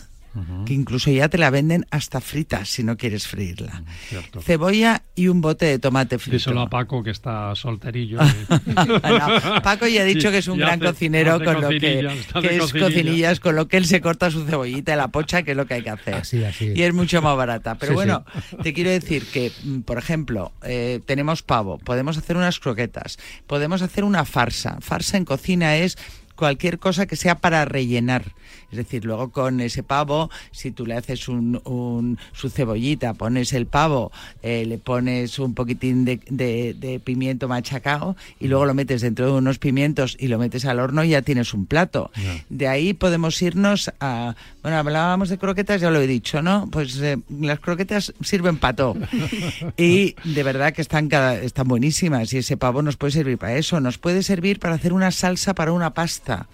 que 0.66 0.74
incluso 0.74 1.12
ya 1.12 1.30
te 1.30 1.38
la 1.38 1.52
venden 1.52 1.86
hasta 1.92 2.20
frita 2.20 2.66
si 2.66 2.84
no 2.84 2.98
quieres 2.98 3.28
freírla. 3.28 3.84
Cierto. 4.10 4.42
Cebolla 4.42 5.04
y 5.14 5.28
un 5.28 5.42
bote 5.42 5.68
de 5.68 5.78
tomate 5.78 6.18
frito. 6.18 6.38
Díselo 6.38 6.62
a 6.62 6.70
Paco 6.72 7.04
que 7.04 7.12
está 7.12 7.54
solterillo. 7.54 8.18
No, 8.66 9.62
Paco 9.62 9.86
ya 9.88 10.02
ha 10.02 10.06
dicho 10.06 10.32
que 10.32 10.40
es 10.40 10.48
un 10.48 10.58
gran 10.58 10.82
hace- 10.82 10.86
cocinero 10.92 11.36
hace 11.36 11.46
con 11.46 11.62
lo 11.62 11.70
que, 11.70 12.00
es 12.00 12.74
cocinillas. 12.74 13.40
con 13.40 13.56
lo 13.56 13.68
que 13.68 13.78
él 13.78 13.86
se 13.86 14.02
corta 14.02 14.32
su 14.32 14.44
cebollita 14.46 14.94
y 14.94 14.98
la 14.98 15.10
pocha, 15.10 15.44
que 15.44 15.52
es 15.52 15.58
lo 15.58 15.68
que 15.68 15.76
hay 15.76 15.84
que 15.84 15.92
hacer. 15.92 16.16
Así, 16.16 16.44
así. 16.44 16.74
Y 16.76 16.82
es 16.82 16.96
mucho 16.96 17.22
más 17.22 17.38
barata. 17.38 17.76
Pero 17.76 17.92
Sí, 17.92 17.94
bueno, 17.96 18.26
te 18.64 18.74
quiero 18.74 18.90
decir 18.90 19.28
que, 19.32 19.52
mm, 19.64 19.82
por 19.82 20.00
ejemplo, 20.00 20.52
eh, 20.64 21.00
tenemos 21.06 21.44
pavo, 21.44 21.78
podemos 21.78 22.18
hacer 22.18 22.38
unas 22.38 22.60
croquetas, 22.60 23.20
podemos 23.46 23.84
hacer 23.84 24.04
una 24.04 24.26
farsa. 24.26 24.78
Farsa 24.82 25.18
en 25.18 25.26
cocina 25.26 25.76
es 25.76 25.96
cualquier 26.36 26.80
cosa 26.80 27.06
que 27.06 27.16
sea 27.16 27.36
para 27.36 27.66
rellenar. 27.66 28.34
Es 28.74 28.78
decir, 28.78 29.06
luego 29.06 29.30
con 29.30 29.62
ese 29.62 29.84
pavo, 29.84 30.32
si 30.52 30.72
tú 30.72 30.88
le 30.88 30.96
haces 30.96 31.28
un, 31.28 31.62
un- 31.64 32.18
su 32.34 32.50
cebollita, 32.50 33.14
pones 33.14 33.54
el 33.54 33.68
pavo, 33.68 34.12
eh, 34.42 34.66
le 34.66 34.80
pones 34.80 35.38
un 35.38 35.54
poquitín 35.54 36.06
de, 36.06 36.20
de- 36.28 36.74
de 36.74 37.00
pimiento 37.00 37.48
machacado 37.48 38.16
y 38.40 38.48
luego 38.48 38.66
lo 38.66 38.74
metes 38.74 39.02
dentro 39.02 39.28
de 39.28 39.32
unos 39.34 39.60
pimientos 39.60 40.18
y 40.20 40.28
lo 40.28 40.40
metes 40.40 40.66
al 40.66 40.80
horno 40.80 41.04
y 41.04 41.10
ya 41.10 41.22
tienes 41.22 41.54
un 41.54 41.68
plato. 41.68 42.10
De 42.50 42.68
ahí 42.68 42.94
podemos 42.94 43.40
irnos 43.44 43.92
a... 44.00 44.34
Bueno, 44.64 44.78
hablábamos 44.78 45.30
de 45.30 45.38
croquetas, 45.38 45.80
ya 45.82 45.92
lo 45.92 46.02
he 46.02 46.08
dicho, 46.08 46.42
¿no? 46.42 46.68
Pues 46.72 46.98
eh, 47.00 47.20
las 47.40 47.60
croquetas 47.60 48.12
sirven 48.24 48.58
para 48.58 48.76
todo. 48.76 48.96
Y 49.78 50.16
de 50.24 50.44
verdad 50.44 50.74
que 50.74 50.82
están, 50.82 51.10
cada, 51.10 51.36
están 51.36 51.68
buenísimas 51.68 52.34
y 52.34 52.38
ese 52.40 52.58
pavo 52.58 52.82
nos 52.82 52.98
puede 52.98 53.12
servir 53.12 53.38
para 53.38 53.56
eso. 53.56 53.80
Nos 53.80 53.98
puede 53.98 54.24
servir 54.24 54.60
para 54.60 54.76
hacer 54.76 54.94
una 54.94 55.12
salsa 55.12 55.54
para 55.54 55.72
una 55.72 55.94
pasta. 55.94 56.48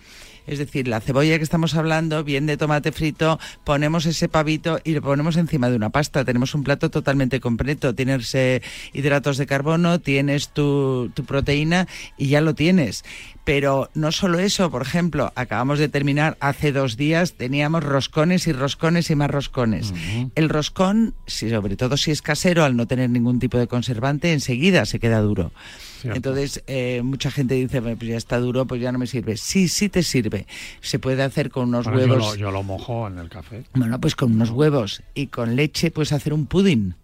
Es 0.49 0.57
decir, 0.57 0.87
la 0.87 0.99
cebolla 0.99 1.37
que 1.37 1.43
estamos 1.43 1.75
hablando, 1.75 2.23
bien 2.23 2.47
de 2.47 2.57
tomate 2.57 2.91
frito, 2.91 3.39
ponemos 3.63 4.07
ese 4.07 4.27
pavito 4.29 4.79
y 4.83 4.93
lo 4.93 5.01
ponemos 5.03 5.37
encima 5.37 5.69
de 5.69 5.75
una 5.75 5.91
pasta. 5.91 6.25
Tenemos 6.25 6.55
un 6.55 6.63
plato 6.63 6.89
totalmente 6.89 7.39
completo. 7.39 7.93
Tienes 7.93 8.33
eh, 8.33 8.63
hidratos 8.91 9.37
de 9.37 9.45
carbono, 9.45 9.99
tienes 9.99 10.49
tu, 10.49 11.11
tu 11.13 11.23
proteína 11.23 11.87
y 12.17 12.29
ya 12.29 12.41
lo 12.41 12.55
tienes. 12.55 13.03
Pero 13.43 13.91
no 13.93 14.11
solo 14.11 14.39
eso, 14.39 14.71
por 14.71 14.81
ejemplo, 14.81 15.31
acabamos 15.35 15.77
de 15.77 15.87
terminar 15.87 16.35
hace 16.39 16.71
dos 16.71 16.97
días, 16.97 17.33
teníamos 17.33 17.83
roscones 17.83 18.47
y 18.47 18.51
roscones 18.51 19.09
y 19.11 19.15
más 19.15 19.29
roscones. 19.29 19.93
El 20.33 20.49
roscón, 20.49 21.13
si, 21.27 21.49
sobre 21.49 21.75
todo 21.75 21.95
si 21.95 22.09
es 22.09 22.23
casero, 22.23 22.63
al 22.63 22.75
no 22.75 22.87
tener 22.87 23.11
ningún 23.11 23.39
tipo 23.39 23.59
de 23.59 23.67
conservante, 23.67 24.33
enseguida 24.33 24.85
se 24.85 24.99
queda 24.99 25.21
duro. 25.21 25.51
Cierto. 25.99 26.15
Entonces, 26.17 26.63
eh, 26.67 27.01
mucha 27.03 27.29
gente 27.31 27.55
dice, 27.55 27.79
"Bueno, 27.79 27.97
pues 27.97 28.09
ya 28.09 28.17
está 28.17 28.39
duro, 28.39 28.65
pues 28.65 28.81
ya 28.81 28.91
no 28.91 28.99
me 28.99 29.07
sirve. 29.07 29.35
Sí, 29.37 29.67
sí 29.67 29.89
te 29.89 30.03
sirve. 30.03 30.47
Se 30.81 30.99
puede 30.99 31.21
hacer 31.23 31.49
con 31.49 31.67
unos 31.69 31.85
Bueno, 31.85 31.99
yo, 31.99 32.13
huevos. 32.13 32.27
lo, 32.33 32.35
yo 32.35 32.51
lo 32.51 32.63
mojo 32.63 33.07
en 33.07 33.17
el 33.19 33.29
café. 33.29 33.63
Bueno, 33.73 33.99
pues 33.99 34.15
con 34.15 34.31
unos 34.33 34.49
huevos 34.51 35.03
y 35.13 35.27
con 35.27 35.55
leche 35.55 35.91
puedes 35.91 36.11
hacer 36.13 36.33
un 36.33 36.45
pudding, 36.45 36.95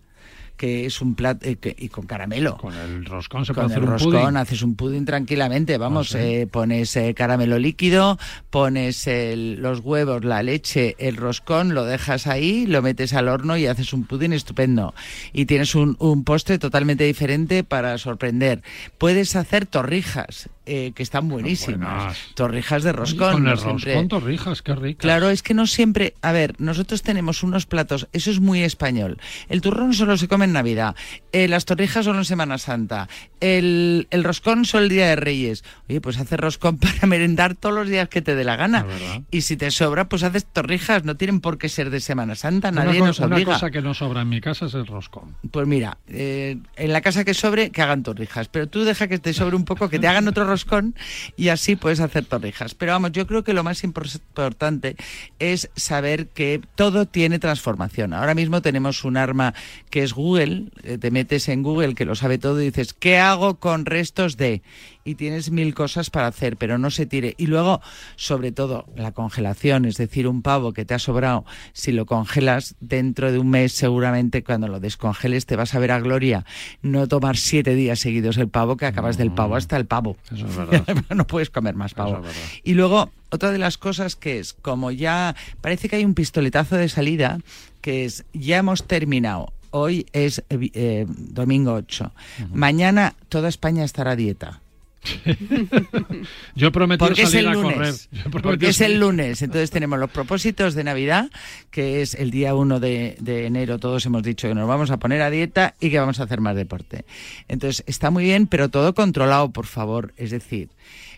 que 0.58 0.86
es 0.86 1.02
un 1.02 1.16
plato, 1.16 1.48
y 1.50 1.90
con 1.90 2.06
caramelo. 2.06 2.58
Con 2.58 2.74
el 2.76 3.06
roscón 3.06 3.46
se 3.46 3.54
Con 3.54 3.66
puede 3.66 3.68
el 3.68 3.72
hacer 3.74 3.84
un 3.84 3.90
roscón 3.92 4.22
pudding. 4.24 4.38
haces 4.38 4.62
un 4.62 4.76
pudding 4.76 5.06
tranquilamente, 5.06 5.78
vamos, 5.78 6.16
Ah, 6.16 6.20
sí. 6.20 6.24
eh, 6.24 6.48
pones 6.48 6.96
eh, 6.96 7.14
caramelo 7.14 7.60
líquido, 7.60 8.18
pones 8.50 9.08
el- 9.08 9.62
los 9.62 9.80
huevos, 9.80 10.24
la 10.24 10.44
leche, 10.44 10.96
el 11.00 11.18
roscón, 11.18 11.74
lo 11.74 11.86
dejas 11.86 12.28
ahí, 12.28 12.66
lo 12.66 12.82
metes 12.82 13.14
al 13.14 13.28
horno 13.28 13.58
y 13.58 13.68
haces 13.68 13.94
un 13.94 14.06
pudding 14.06 14.34
estupendo. 14.34 14.94
Y 15.34 15.46
tienes 15.46 15.76
un, 15.76 15.96
un 16.00 16.24
postre 16.24 16.58
totalmente 16.58 17.04
diferente 17.04 17.64
para 17.64 17.98
sorprender. 17.98 18.62
Puedes 18.98 19.36
hacer 19.36 19.66
torrijas, 19.66 20.50
eh, 20.66 20.94
que 20.96 21.04
están 21.04 21.28
buenísimas. 21.30 21.80
buenas. 21.98 22.18
Torrijas 22.36 22.84
de 22.84 22.92
roscón. 22.94 23.34
Con 23.34 23.44
no 23.44 23.52
el 23.52 23.58
siempre- 23.60 23.94
roscón 23.94 24.08
torrijas, 24.08 24.62
qué 24.62 24.74
rico. 24.76 25.00
Claro, 25.00 25.30
es 25.30 25.44
que 25.44 25.54
no 25.54 25.68
siempre. 25.68 26.14
A 26.22 26.32
ver, 26.32 26.56
nosotros 26.60 27.02
tenemos 27.04 27.44
unos 27.44 27.66
platos, 27.66 28.08
eso 28.14 28.32
es 28.32 28.40
muy 28.40 28.62
español. 28.62 29.18
El 29.50 29.62
turrón 29.62 29.94
solo 29.94 30.18
se 30.18 30.28
come 30.28 30.45
en 30.46 30.54
Navidad, 30.54 30.96
eh, 31.34 31.48
las 31.50 31.66
torrijas 31.66 32.06
solo 32.06 32.20
en 32.20 32.26
Semana 32.26 32.58
Santa, 32.58 33.10
el, 33.42 34.08
el 34.10 34.24
roscón 34.24 34.66
solo 34.66 34.84
el 34.84 34.90
día 34.90 35.08
de 35.10 35.16
Reyes. 35.18 35.64
Oye, 35.90 36.00
pues 36.02 36.18
haces 36.18 36.40
roscón 36.40 36.78
para 36.80 37.06
merendar 37.08 37.56
todos 37.56 37.76
los 37.76 37.90
días 37.90 38.08
que 38.10 38.22
te 38.22 38.36
dé 38.36 38.44
la 38.44 38.56
gana. 38.56 38.86
Y 39.32 39.42
si 39.42 39.58
te 39.58 39.70
sobra, 39.72 40.08
pues 40.08 40.24
haces 40.24 40.46
torrijas, 40.46 41.04
no 41.04 41.16
tienen 41.18 41.42
por 41.42 41.58
qué 41.58 41.68
ser 41.70 41.90
de 41.90 42.00
Semana 42.00 42.36
Santa, 42.36 42.72
nadie 42.72 43.00
una, 43.00 43.08
nos 43.08 43.20
co- 43.20 43.26
una 43.26 43.36
obliga. 43.36 43.54
cosa 43.54 43.70
que 43.72 43.82
no 43.82 43.94
sobra 43.94 44.22
en 44.22 44.30
mi 44.30 44.40
casa 44.42 44.66
es 44.68 44.74
el 44.74 44.88
roscón. 44.88 45.36
Pues 45.52 45.68
mira, 45.68 45.98
eh, 46.08 46.58
en 46.78 46.94
la 46.94 47.02
casa 47.02 47.24
que 47.26 47.34
sobre, 47.34 47.70
que 47.72 47.82
hagan 47.82 48.04
torrijas. 48.04 48.48
Pero 48.48 48.68
tú 48.68 48.84
deja 48.84 49.08
que 49.08 49.20
te 49.20 49.34
sobre 49.34 49.56
un 49.56 49.66
poco, 49.66 49.90
que 49.90 50.00
te 50.00 50.08
hagan 50.08 50.28
otro 50.28 50.46
roscón 50.46 50.96
y 51.36 51.50
así 51.50 51.76
puedes 51.76 52.00
hacer 52.00 52.26
torrijas. 52.26 52.76
Pero 52.76 52.94
vamos, 52.94 53.12
yo 53.12 53.28
creo 53.28 53.44
que 53.44 53.54
lo 53.54 53.64
más 53.64 53.84
impor- 53.84 54.16
importante 54.16 54.96
es 55.40 55.70
saber 55.76 56.28
que 56.28 56.62
todo 56.76 57.06
tiene 57.06 57.40
transformación. 57.40 58.14
Ahora 58.14 58.36
mismo 58.36 58.62
tenemos 58.62 59.04
un 59.04 59.18
arma 59.18 59.54
que 59.90 60.04
es 60.04 60.14
Google. 60.14 60.35
Eh, 60.40 60.98
te 60.98 61.12
metes 61.12 61.50
en 61.50 61.64
Google, 61.64 61.96
que 61.96 62.06
lo 62.06 62.16
sabe 62.16 62.38
todo, 62.38 62.62
y 62.62 62.66
dices, 62.66 62.94
¿qué 62.94 63.18
hago 63.18 63.56
con 63.56 63.86
restos 63.86 64.38
de? 64.38 64.62
Y 65.04 65.16
tienes 65.16 65.52
mil 65.52 65.74
cosas 65.76 66.10
para 66.10 66.28
hacer, 66.28 66.58
pero 66.58 66.78
no 66.78 66.90
se 66.90 67.06
tire. 67.06 67.36
Y 67.38 67.48
luego, 67.48 67.82
sobre 68.16 68.52
todo, 68.52 68.86
la 68.96 69.12
congelación, 69.12 69.86
es 69.86 69.98
decir, 69.98 70.28
un 70.28 70.42
pavo 70.42 70.74
que 70.74 70.86
te 70.86 70.94
ha 70.94 71.00
sobrado, 71.00 71.46
si 71.74 71.92
lo 71.92 72.06
congelas 72.06 72.76
dentro 72.80 73.32
de 73.32 73.40
un 73.40 73.50
mes, 73.50 73.74
seguramente 73.74 74.44
cuando 74.44 74.68
lo 74.68 74.80
descongeles 74.80 75.46
te 75.46 75.56
vas 75.56 75.76
a 75.76 75.80
ver 75.80 75.92
a 75.92 76.00
gloria. 76.00 76.46
No 76.82 77.08
tomar 77.08 77.38
siete 77.38 77.76
días 77.76 78.00
seguidos 78.00 78.38
el 78.38 78.50
pavo, 78.50 78.78
que 78.78 78.86
acabas 78.86 79.18
del 79.18 79.32
pavo 79.32 79.56
hasta 79.56 79.78
el 79.78 79.86
pavo. 79.86 80.18
Eso 80.32 80.48
es 80.48 80.56
verdad. 80.56 80.84
no 81.16 81.28
puedes 81.28 81.50
comer 81.50 81.76
más 81.76 81.94
pavo. 81.94 82.22
Es. 82.28 82.62
Y 82.64 82.74
luego, 82.74 83.12
otra 83.30 83.52
de 83.52 83.58
las 83.58 83.78
cosas 83.78 84.16
que 84.16 84.40
es, 84.40 84.54
como 84.54 84.92
ya 84.92 85.36
parece 85.62 85.90
que 85.90 85.98
hay 85.98 86.06
un 86.06 86.14
pistoletazo 86.14 86.78
de 86.78 86.90
salida, 86.90 87.40
que 87.82 88.06
es, 88.06 88.26
ya 88.34 88.58
hemos 88.58 88.86
terminado. 88.86 89.54
Hoy 89.78 90.06
es 90.14 90.40
eh, 90.50 90.70
eh, 90.74 91.06
domingo 91.10 91.74
8. 91.74 92.14
Mañana 92.54 93.14
toda 93.28 93.50
España 93.50 93.84
estará 93.84 94.12
a 94.12 94.16
dieta. 94.16 94.62
Yo 96.56 96.72
prometido 96.72 97.08
Porque 97.08 97.24
es 97.24 97.32
salir 97.32 97.46
el 97.48 97.52
a 97.52 97.56
correr. 97.56 97.78
lunes. 97.78 98.08
Prometido 98.10 98.42
Porque 98.42 98.68
es 98.70 98.80
el 98.80 98.94
salir- 98.94 99.00
lunes. 99.00 99.42
Entonces 99.42 99.72
tenemos 99.72 100.00
los 100.00 100.10
propósitos 100.10 100.76
de 100.76 100.84
Navidad, 100.86 101.30
que 101.72 102.02
es 102.02 102.14
el 102.16 102.32
día 102.32 102.56
1 102.56 102.80
de, 102.80 103.18
de 103.20 103.46
enero. 103.48 103.78
Todos 103.78 104.06
hemos 104.06 104.24
dicho 104.24 104.48
que 104.48 104.56
nos 104.56 104.66
vamos 104.68 104.92
a 104.92 104.98
poner 104.98 105.22
a 105.22 105.30
dieta 105.30 105.76
y 105.82 105.90
que 105.90 106.00
vamos 106.00 106.22
a 106.22 106.24
hacer 106.24 106.40
más 106.40 106.56
deporte. 106.56 107.04
Entonces 107.50 107.84
está 107.86 108.10
muy 108.12 108.24
bien, 108.24 108.48
pero 108.48 108.70
todo 108.70 108.96
controlado, 108.96 109.50
por 109.52 109.66
favor. 109.66 110.14
Es 110.16 110.32
decir, 110.32 110.70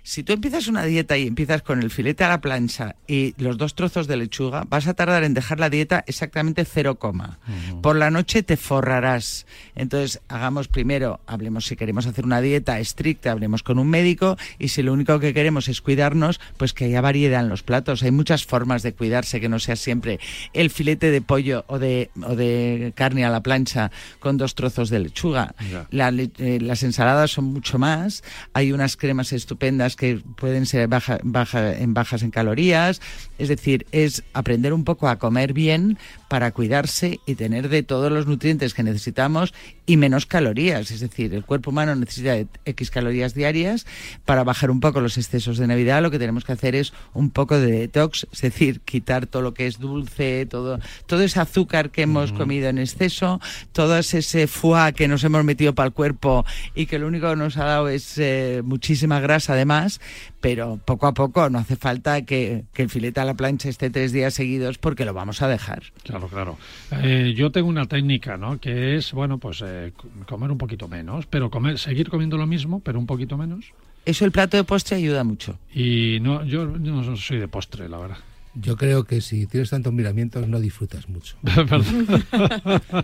Si 0.08 0.24
tú 0.24 0.32
empiezas 0.32 0.70
una 0.70 0.86
dieta 0.86 1.17
y 1.17 1.28
empiezas 1.28 1.63
con 1.63 1.84
el 1.84 1.91
filete 1.91 2.24
a 2.24 2.30
la 2.30 2.39
plancha 2.39 2.96
y 3.08 3.36
los 3.38 3.58
dos 3.58 3.76
trozos 3.76 4.08
de 4.08 4.16
lechuga, 4.16 4.64
vas 4.70 4.88
a 4.88 4.93
tardar 4.93 5.26
en 5.26 5.34
dejar 5.34 5.60
la 5.60 5.70
dieta 5.70 6.05
exactamente 6.08 6.64
cero 6.64 6.95
coma. 6.95 7.39
Por 7.82 7.97
la 7.97 8.10
noche 8.10 8.41
te 8.41 8.55
forrarás. 8.55 9.45
Entonces, 9.76 10.22
hagamos 10.30 10.70
primero, 10.70 11.20
hablemos 11.28 11.66
si 11.66 11.76
queremos 11.76 12.05
hacer 12.05 12.24
una 12.24 12.39
dieta 12.39 12.80
estricta, 12.80 13.34
hablemos 13.34 13.64
con 13.64 13.80
un 13.80 13.89
médico 13.89 14.38
y 14.58 14.70
si 14.70 14.82
lo 14.82 14.93
único 14.93 15.20
que 15.20 15.34
queremos 15.34 15.68
es 15.68 15.82
cuidarnos, 15.82 16.39
pues 16.55 16.72
que 16.72 16.86
haya 16.86 17.01
variedad 17.01 17.41
en 17.41 17.49
los 17.49 17.64
platos. 17.64 18.01
Hay 18.01 18.12
muchas 18.12 18.45
formas 18.45 18.84
de 18.84 18.93
cuidarse, 18.93 19.41
que 19.41 19.49
no 19.49 19.60
sea 19.60 19.76
siempre 19.76 20.22
el 20.53 20.70
filete 20.70 21.12
de 21.12 21.20
pollo 21.20 21.66
o 21.68 21.80
de, 21.80 22.12
o 22.24 22.38
de 22.38 22.93
carne 22.95 23.26
a 23.26 23.30
la 23.30 23.43
plancha 23.43 23.91
con 24.20 24.38
dos 24.38 24.55
trozos 24.55 24.89
de 24.89 24.99
lechuga. 24.99 25.53
La 25.91 26.08
eh, 26.08 26.60
las 26.62 26.84
ensaladas 26.84 27.32
son 27.32 27.43
mucho 27.43 27.78
más. 27.78 28.24
Hay 28.53 28.72
unas 28.72 28.95
cremas 28.95 29.34
estupendas 29.34 29.97
que 29.98 30.22
pueden 30.38 30.66
ser 30.66 30.88
baja, 30.88 31.20
baja, 31.24 31.74
en 31.74 31.93
bajas 31.93 32.24
en 32.24 32.32
calorías. 32.32 33.02
Es 33.38 33.50
decir, 33.50 33.86
es 33.91 34.24
aprender 34.34 34.72
un 34.72 34.86
poco 34.86 35.10
a 35.10 35.18
comer 35.18 35.52
bien 35.52 35.98
para 36.30 36.52
cuidarse 36.52 37.20
y 37.26 37.36
tener 37.36 37.70
de 37.70 37.84
todos 37.84 38.12
los 38.12 38.28
nutrientes 38.28 38.74
que 38.74 38.84
necesitamos 38.84 39.54
y 39.86 39.98
menos 39.98 40.26
calorías. 40.26 40.91
Es 40.91 41.02
decir, 41.02 41.34
el 41.34 41.43
cuerpo 41.43 41.72
humano 41.72 41.95
necesita 41.95 42.38
X 42.66 42.91
calorías 42.91 43.34
diarias. 43.34 43.86
Para 44.26 44.43
bajar 44.43 44.72
un 44.72 44.80
poco 44.80 45.02
los 45.02 45.18
excesos 45.18 45.58
de 45.58 45.68
Navidad, 45.68 46.02
lo 46.02 46.12
que 46.12 46.20
tenemos 46.20 46.45
que 46.45 46.54
hacer 46.54 46.76
es 46.76 46.93
un 47.14 47.30
poco 47.32 47.60
de 47.60 47.72
detox, 47.72 48.28
es 48.32 48.41
decir, 48.41 48.82
quitar 48.82 49.28
todo 49.28 49.41
lo 49.41 49.54
que 49.54 49.68
es 49.68 49.80
dulce, 49.80 50.45
todo, 50.45 50.80
todo 51.06 51.22
ese 51.24 51.39
azúcar 51.39 51.89
que 51.89 52.04
hemos 52.04 52.32
comido 52.32 52.70
en 52.70 52.78
exceso, 52.78 53.41
todo 53.72 53.98
ese 53.98 54.48
foie 54.48 54.93
que 54.93 55.08
nos 55.08 55.24
hemos 55.24 55.43
metido 55.43 55.74
para 55.74 55.88
el 55.88 55.93
cuerpo 55.93 56.45
y 56.76 56.86
que 56.86 57.00
lo 57.00 57.08
único 57.08 57.30
que 57.30 57.36
nos 57.36 57.58
ha 57.58 57.66
dado 57.66 57.89
es 57.89 58.18
eh, 58.18 58.62
muchísima 58.64 59.20
grasa 59.20 59.54
además, 59.54 59.87
pero 60.42 60.80
poco 60.84 61.08
a 61.08 61.14
poco 61.14 61.50
no 61.50 61.60
hace 61.60 61.76
falta 61.76 62.22
que, 62.24 62.66
que 62.74 62.84
el 62.84 62.90
filete 62.90 63.20
a 63.20 63.26
la 63.26 63.34
plancha 63.34 63.70
esté 63.70 63.90
tres 63.90 64.12
días 64.12 64.34
seguidos 64.34 64.78
porque 64.78 65.06
lo 65.06 65.14
vamos 65.14 65.42
a 65.42 65.48
dejar. 65.48 65.84
Claro, 66.04 66.28
claro. 66.28 66.58
Eh, 66.92 67.34
yo 67.36 67.52
tengo 67.52 67.68
una 67.68 67.86
técnica, 67.86 68.38
¿no? 68.38 68.60
Que 68.60 68.98
es, 68.98 69.12
bueno, 69.14 69.38
pues 69.38 69.64
eh, 69.66 69.94
comer 70.28 70.52
un 70.52 70.58
poquito 70.58 70.88
menos, 70.88 71.26
pero 71.28 71.50
comer, 71.50 71.80
seguir 71.80 72.10
comiendo 72.10 72.38
lo 72.38 72.48
mismo, 72.48 72.80
pero 72.80 73.00
un 73.00 73.06
poquito 73.06 73.38
menos. 73.38 73.66
Eso 74.06 74.24
el 74.24 74.32
plato 74.32 74.56
de 74.56 74.64
postre 74.64 74.96
ayuda 74.96 75.24
mucho. 75.24 75.60
Y 75.74 76.20
no, 76.22 76.46
yo 76.46 76.66
no 76.66 77.18
soy 77.18 77.40
de 77.40 77.48
postre, 77.48 77.90
la 77.90 77.98
verdad. 77.98 78.18
Yo 78.60 78.76
creo 78.76 79.03
que 79.03 79.22
si 79.22 79.45
tienes 79.47 79.70
tantos 79.70 79.93
miramientos 79.93 80.47
no 80.47 80.60
disfrutas 80.60 81.08
mucho. 81.10 81.36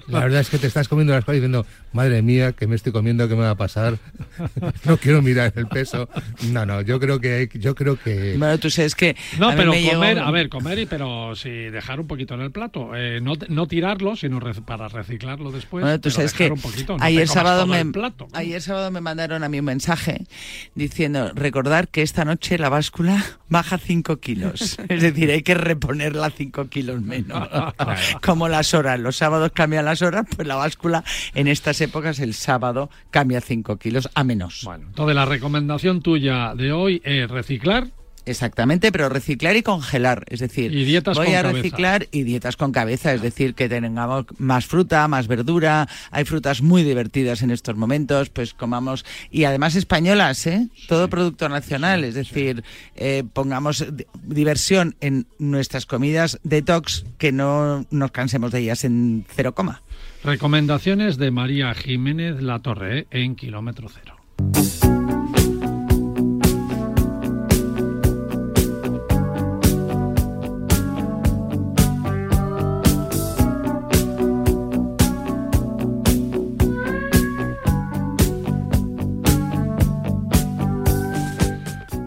La 0.08 0.20
verdad 0.20 0.42
es 0.42 0.50
que 0.50 0.58
te 0.58 0.68
estás 0.68 0.88
comiendo 0.88 1.14
las 1.14 1.24
cosas 1.24 1.36
diciendo, 1.36 1.66
madre 1.92 2.22
mía, 2.22 2.54
que 2.54 2.68
me 2.68 2.76
estoy 2.76 2.92
comiendo, 2.92 3.28
¿qué 3.28 3.36
me 3.36 3.42
va 3.42 3.52
a 3.52 3.56
pasar? 3.58 3.98
No 4.86 4.98
quiero 4.98 5.22
mirar 5.22 5.54
el 5.56 5.68
peso. 5.68 6.10
No, 6.52 6.66
no, 6.66 6.82
yo 6.82 7.00
creo 7.00 7.20
que 7.20 7.50
yo 7.54 7.76
creo 7.76 7.98
que 7.98 8.36
Bueno, 8.38 8.58
tú 8.58 8.70
sabes 8.70 8.96
que 8.96 9.16
No, 9.40 9.50
a 9.50 9.56
pero 9.56 9.74
llegó- 9.74 9.94
comer, 9.94 10.20
a 10.20 10.32
ver, 10.32 10.50
comer, 10.50 10.80
y 10.80 10.86
pero 10.86 11.36
sí 11.36 11.50
dejar 11.50 12.00
un 12.00 12.08
poquito 12.08 12.34
en 12.34 12.42
el 12.42 12.52
plato. 12.52 12.92
Eh, 12.96 13.20
no, 13.22 13.34
no 13.50 13.68
tirarlo, 13.68 14.16
sino 14.16 14.40
re- 14.40 14.54
para 14.62 14.88
reciclarlo 14.88 15.52
después. 15.52 15.84
Bueno, 15.84 16.00
tú 16.00 16.10
sabes 16.12 16.34
que 16.34 16.50
poquito, 16.50 16.98
no 16.98 17.04
ayer 17.04 17.28
sábado 17.28 17.66
me 17.68 17.80
el 17.82 17.92
plato. 17.92 18.28
ayer 18.34 18.62
sábado 18.62 18.92
me 18.92 19.02
mandaron 19.02 19.44
a 19.44 19.50
mí 19.50 19.60
un 19.60 19.66
mensaje 19.66 20.26
diciendo 20.76 21.32
recordar 21.36 21.88
que 21.88 22.02
esta 22.02 22.26
noche 22.26 22.58
la 22.58 22.70
báscula 22.70 23.24
baja 23.50 23.78
5 23.78 24.18
kilos. 24.18 24.78
Es 24.90 25.02
decir, 25.02 25.30
hay 25.32 25.43
que 25.44 25.54
reponerla 25.54 26.30
5 26.30 26.68
kilos 26.68 27.02
menos. 27.02 27.48
Como 28.26 28.48
las 28.50 28.74
horas, 28.74 29.00
los 29.00 29.16
sábados 29.16 29.52
cambian 29.54 29.86
las 29.86 30.02
horas, 30.02 30.26
pues 30.36 30.48
la 30.48 30.56
báscula 30.56 31.04
en 31.34 31.48
estas 31.48 31.80
épocas 31.82 32.20
el 32.20 32.34
sábado 32.34 32.90
cambia 33.12 33.42
5 33.42 33.78
kilos 33.78 34.10
a 34.14 34.24
menos. 34.24 34.62
Bueno, 34.64 34.86
entonces 34.88 35.16
la 35.16 35.26
recomendación 35.26 36.02
tuya 36.02 36.56
de 36.56 36.72
hoy 36.72 37.02
es 37.04 37.30
reciclar. 37.30 37.88
Exactamente, 38.26 38.92
pero 38.92 39.10
reciclar 39.10 39.56
y 39.58 39.64
congelar. 39.64 40.24
Es 40.30 40.40
decir, 40.40 40.74
Y 40.74 40.86
dietas 40.86 41.18
voy 41.18 41.28
con 41.28 41.36
a 41.36 41.42
cabeza. 41.42 41.58
reciclar 41.58 42.08
y 42.12 42.24
dietas 42.24 42.56
con 42.56 42.72
cabeza. 42.72 43.14
Es 43.14 43.22
decir, 43.22 43.54
que 43.54 43.68
tengamos 43.68 44.26
más 44.38 44.66
fruta, 44.66 45.08
más 45.08 45.28
verdura. 45.28 45.88
Hay 46.12 46.24
frutas 46.24 46.62
muy 46.62 46.84
divertidas 46.84 47.42
en 47.42 47.52
estos 47.52 47.76
momentos. 47.76 48.30
Pues 48.30 48.54
comamos. 48.54 49.06
Y 49.30 49.44
además 49.44 49.76
españolas, 49.76 50.48
¿eh? 50.48 50.68
Todo 50.88 51.10
producto 51.10 51.50
nacional. 51.50 52.04
Es 52.06 52.16
decir, 52.16 52.64
eh, 52.96 53.24
pongamos 53.34 53.86
di- 53.96 54.06
diversión 54.24 54.96
en 55.02 55.28
nuestras 55.40 55.86
comidas 55.86 56.40
detox, 56.44 57.06
que 57.18 57.32
no 57.32 57.86
nos 57.92 58.12
cansemos 58.12 58.52
de 58.52 58.60
ellas 58.60 58.84
en 58.86 59.26
cero 59.36 59.54
coma. 59.54 59.82
Recomendaciones 60.24 61.18
de 61.18 61.32
María 61.32 61.74
Jiménez 61.74 62.42
La 62.42 62.60
Torre 62.60 63.00
¿eh? 63.00 63.08
en 63.12 63.36
kilómetro 63.36 63.90
cero. 63.94 64.16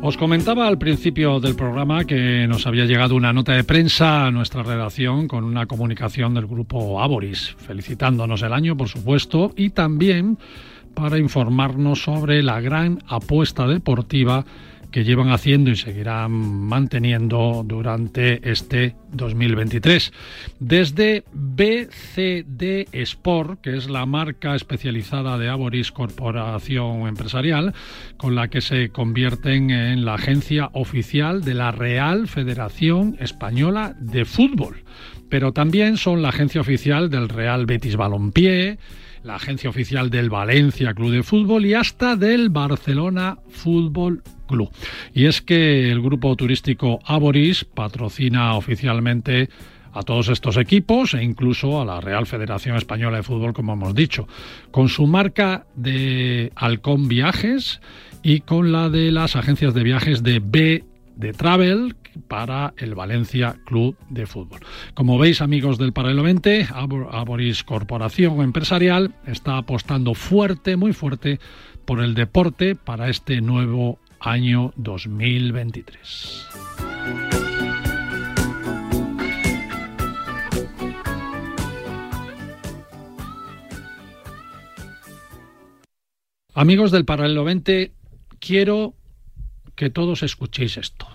Os 0.07 0.17
comentaba 0.17 0.69
al 0.69 0.79
principio 0.79 1.41
del 1.41 1.57
programa 1.57 2.05
que 2.05 2.47
nos 2.47 2.65
había 2.69 2.85
llegado 2.85 3.17
una 3.17 3.33
nota 3.33 3.55
de 3.55 3.65
prensa 3.65 4.25
a 4.25 4.31
nuestra 4.31 4.63
redacción 4.63 5.27
con 5.27 5.43
una 5.43 5.67
comunicación 5.67 6.33
del 6.33 6.47
grupo 6.47 7.03
Aboris, 7.03 7.57
felicitándonos 7.59 8.41
el 8.43 8.53
año, 8.53 8.77
por 8.77 8.87
supuesto, 8.87 9.53
y 9.57 9.71
también 9.71 10.39
para 10.95 11.19
informarnos 11.19 12.05
sobre 12.05 12.45
la 12.45 12.61
gran 12.61 13.03
apuesta 13.09 13.67
deportiva 13.67 14.45
que 14.91 15.05
llevan 15.05 15.31
haciendo 15.31 15.71
y 15.71 15.77
seguirán 15.77 16.33
manteniendo 16.33 17.63
durante 17.65 18.51
este 18.51 18.97
2023. 19.13 20.13
Desde 20.59 21.25
BCD 21.33 22.89
Sport, 22.93 23.61
que 23.61 23.77
es 23.77 23.89
la 23.89 24.07
marca 24.07 24.55
especializada 24.55 25.39
de 25.39 25.49
Aboris 25.49 25.93
Corporación 25.93 27.09
Empresarial, 27.09 27.75
con 28.17 28.35
la 28.35 28.49
que 28.49 28.61
se 28.61 28.91
convierten 28.91 29.71
en 29.71 30.05
la 30.05 30.15
agencia 30.15 30.71
oficial 30.73 31.43
de 31.43 31.55
la 31.55 31.73
Real 31.73 32.29
Federación 32.29 33.17
Española 33.21 33.95
de 33.99 34.25
Fútbol. 34.25 34.85
Pero 35.29 35.53
también 35.53 35.97
son 35.97 36.23
la 36.23 36.29
agencia 36.29 36.61
oficial 36.61 37.11
del 37.11 37.29
Real 37.29 37.67
Betis 37.67 37.97
Balompié, 37.97 38.79
la 39.27 39.35
agencia 39.35 39.69
oficial 39.69 40.09
del 40.09 40.31
Valencia 40.31 40.95
Club 40.95 41.11
de 41.11 41.23
Fútbol 41.25 41.67
y 41.67 41.75
hasta 41.75 42.15
del 42.15 42.49
Barcelona 42.49 43.39
Fútbol 43.49 44.23
Club. 44.47 44.71
Y 45.13 45.25
es 45.25 45.43
que 45.43 45.91
el 45.91 46.01
grupo 46.01 46.37
turístico 46.37 47.01
Aboris 47.05 47.65
patrocina 47.65 48.55
oficialmente 48.55 49.49
a 49.93 50.03
todos 50.03 50.29
estos 50.29 50.57
equipos 50.57 51.15
e 51.15 51.25
incluso 51.25 51.81
a 51.81 51.85
la 51.85 52.01
Real 52.01 52.27
Federación 52.27 52.77
Española 52.77 53.17
de 53.17 53.23
Fútbol, 53.25 53.53
como 53.53 53.73
hemos 53.73 53.97
dicho, 53.97 54.29
con 54.71 54.89
su 54.89 55.09
marca 55.09 55.67
de 55.75 56.53
Halcón 56.55 57.09
Viajes 57.09 57.81
y 58.23 58.43
con 58.43 58.71
la 58.71 58.91
de 58.91 59.11
las 59.11 59.35
agencias 59.35 59.75
de 59.75 59.83
viajes 59.83 60.23
de 60.23 60.41
B 60.41 60.85
de 61.17 61.33
Travel 61.33 61.97
para 62.29 62.75
el 62.77 62.95
Valencia 62.95 63.57
Club 63.65 63.97
de 64.09 64.27
Fútbol. 64.27 64.61
Como 64.95 65.19
veis, 65.19 65.41
amigos 65.41 65.79
del 65.79 65.93
Paralelo 65.93 66.23
20, 66.23 66.67
Abor- 66.67 67.09
Aboris 67.13 67.65
Corporación 67.65 68.41
Empresarial 68.43 69.15
está 69.27 69.57
apostando 69.59 70.15
fuerte, 70.15 70.77
muy 70.77 70.93
fuerte, 70.93 71.39
por 71.85 72.01
el 72.01 72.15
deporte 72.15 72.75
para 72.75 73.09
este 73.09 73.41
nuevo 73.41 73.99
año 74.21 74.73
2023. 74.77 76.47
Amigos 86.55 86.91
del 86.91 87.05
Paralelo 87.05 87.45
20, 87.45 87.93
quiero 88.39 88.95
que 89.75 89.91
todos 89.91 90.23
escuchéis 90.23 90.79
esto. 90.79 91.07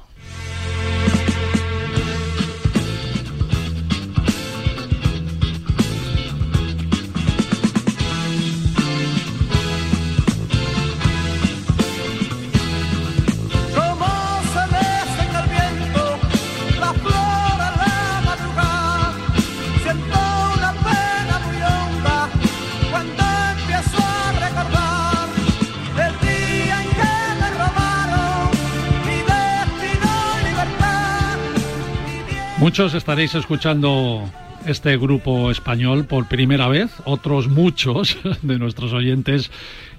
Muchos 32.61 32.93
estaréis 32.93 33.33
escuchando 33.33 34.23
este 34.67 34.95
grupo 34.95 35.49
español 35.49 36.05
por 36.05 36.27
primera 36.27 36.67
vez, 36.67 36.91
otros 37.05 37.47
muchos 37.47 38.19
de 38.43 38.59
nuestros 38.59 38.93
oyentes 38.93 39.49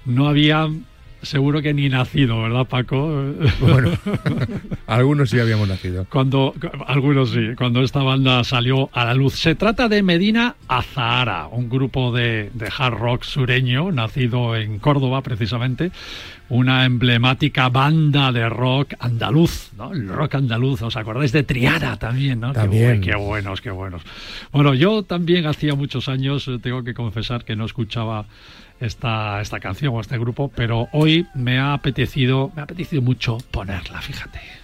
no 0.05 0.29
habían 0.29 0.85
seguro 1.21 1.61
que 1.61 1.73
ni 1.73 1.89
nacido, 1.89 2.41
¿verdad, 2.41 2.65
Paco? 2.65 3.33
Bueno, 3.59 3.91
algunos 4.87 5.29
sí 5.29 5.39
habíamos 5.39 5.67
nacido. 5.67 6.05
Cuando, 6.09 6.53
algunos 6.87 7.31
sí, 7.31 7.49
cuando 7.57 7.81
esta 7.81 8.01
banda 8.01 8.43
salió 8.45 8.89
a 8.93 9.03
la 9.03 9.13
luz. 9.13 9.33
Se 9.33 9.55
trata 9.55 9.89
de 9.89 10.01
Medina 10.01 10.55
Azahara, 10.69 11.47
un 11.47 11.67
grupo 11.69 12.13
de, 12.13 12.49
de 12.53 12.69
hard 12.77 12.97
rock 12.97 13.23
sureño, 13.23 13.91
nacido 13.91 14.55
en 14.55 14.79
Córdoba 14.79 15.21
precisamente, 15.21 15.91
una 16.53 16.85
emblemática 16.85 17.69
banda 17.69 18.31
de 18.31 18.47
rock 18.47 18.93
andaluz, 18.99 19.71
¿no? 19.75 19.91
El 19.91 20.07
rock 20.07 20.35
andaluz, 20.35 20.83
¿os 20.83 20.95
acordáis 20.95 21.31
de 21.31 21.41
Triana 21.41 21.97
también, 21.97 22.39
no? 22.39 22.53
También. 22.53 23.01
Qué, 23.01 23.09
qué 23.11 23.15
buenos, 23.15 23.59
qué 23.59 23.71
buenos. 23.71 24.03
Bueno, 24.51 24.75
yo 24.75 25.01
también 25.01 25.47
hacía 25.47 25.73
muchos 25.73 26.07
años, 26.07 26.47
eh, 26.47 26.59
tengo 26.61 26.83
que 26.83 26.93
confesar 26.93 27.43
que 27.43 27.55
no 27.55 27.65
escuchaba 27.65 28.25
esta, 28.79 29.41
esta 29.41 29.59
canción 29.59 29.95
o 29.95 30.01
este 30.01 30.19
grupo, 30.19 30.51
pero 30.55 30.89
hoy 30.91 31.25
me 31.33 31.57
ha 31.57 31.73
apetecido, 31.73 32.51
me 32.55 32.61
ha 32.61 32.65
apetecido 32.65 33.01
mucho 33.01 33.39
ponerla, 33.49 33.99
fíjate. 34.01 34.62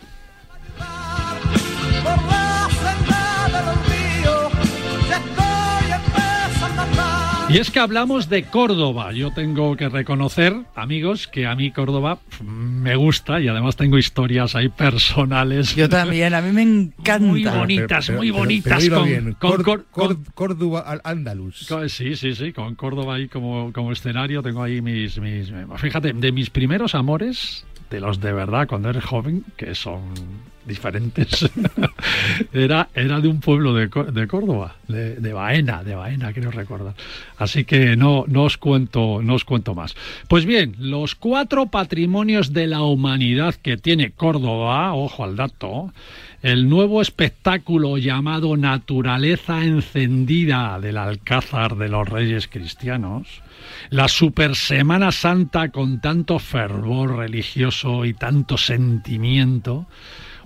Y 7.51 7.57
es 7.57 7.71
que 7.71 7.79
hablamos 7.79 8.29
de 8.29 8.43
Córdoba. 8.43 9.11
Yo 9.11 9.31
tengo 9.31 9.75
que 9.75 9.89
reconocer, 9.89 10.55
amigos, 10.75 11.27
que 11.27 11.47
a 11.47 11.55
mí 11.55 11.71
Córdoba 11.71 12.19
me 12.43 12.95
gusta 12.95 13.39
y 13.41 13.47
además 13.47 13.75
tengo 13.75 13.97
historias 13.97 14.55
ahí 14.55 14.69
personales. 14.69 15.75
Yo 15.75 15.89
también, 15.89 16.35
a 16.35 16.41
mí 16.41 16.51
me 16.51 16.61
encanta. 16.61 17.19
Muy 17.19 17.43
bonitas, 17.45 18.05
Pero- 18.05 18.17
muy 18.19 18.27
pero- 18.27 18.37
bonitas. 18.39 18.83
pero 18.83 18.95
con, 18.99 19.07
bien. 19.07 19.23
con 19.33 19.51
Cor- 19.51 19.63
Cor- 19.63 19.85
Cor- 19.89 20.07
con- 20.15 20.23
Córdoba 20.35 20.81
al 20.81 21.01
Andalus. 21.03 21.65
Co- 21.67 21.89
Sí, 21.89 22.15
sí, 22.15 22.35
sí, 22.35 22.53
con 22.53 22.75
Córdoba 22.75 23.15
ahí 23.15 23.27
como, 23.27 23.73
como 23.73 23.91
escenario 23.91 24.43
tengo 24.43 24.61
ahí 24.61 24.79
mis, 24.81 25.19
mis... 25.19 25.51
Fíjate, 25.77 26.13
de 26.13 26.31
mis 26.31 26.51
primeros 26.51 26.93
amores, 26.93 27.65
de 27.89 27.99
los 27.99 28.21
de 28.21 28.31
verdad 28.31 28.67
cuando 28.67 28.91
eres 28.91 29.03
joven, 29.05 29.43
que 29.57 29.73
son 29.73 30.01
diferentes, 30.69 31.49
era, 32.53 32.87
era 32.93 33.19
de 33.19 33.27
un 33.27 33.41
pueblo 33.41 33.73
de, 33.73 33.87
de 33.87 34.27
Córdoba, 34.27 34.75
de, 34.87 35.15
de 35.15 35.33
Baena, 35.33 35.83
de 35.83 35.95
Baena, 35.95 36.31
creo 36.31 36.51
recordar. 36.51 36.93
Así 37.37 37.65
que 37.65 37.97
no, 37.97 38.23
no, 38.27 38.43
os 38.43 38.57
cuento, 38.57 39.21
no 39.21 39.33
os 39.33 39.43
cuento 39.43 39.75
más. 39.75 39.95
Pues 40.29 40.45
bien, 40.45 40.75
los 40.79 41.15
cuatro 41.15 41.65
patrimonios 41.65 42.53
de 42.53 42.67
la 42.67 42.83
humanidad 42.83 43.55
que 43.55 43.75
tiene 43.75 44.11
Córdoba, 44.11 44.93
ojo 44.93 45.25
al 45.25 45.35
dato, 45.35 45.91
el 46.41 46.69
nuevo 46.69 47.01
espectáculo 47.01 47.97
llamado 47.97 48.55
Naturaleza 48.55 49.65
Encendida 49.65 50.79
del 50.79 50.97
Alcázar 50.97 51.75
de 51.75 51.89
los 51.89 52.07
Reyes 52.07 52.47
Cristianos, 52.47 53.41
la 53.89 54.07
Super 54.07 54.55
Semana 54.55 55.11
Santa 55.11 55.69
con 55.69 55.99
tanto 55.99 56.39
fervor 56.39 57.17
religioso 57.17 58.05
y 58.05 58.13
tanto 58.13 58.57
sentimiento, 58.57 59.87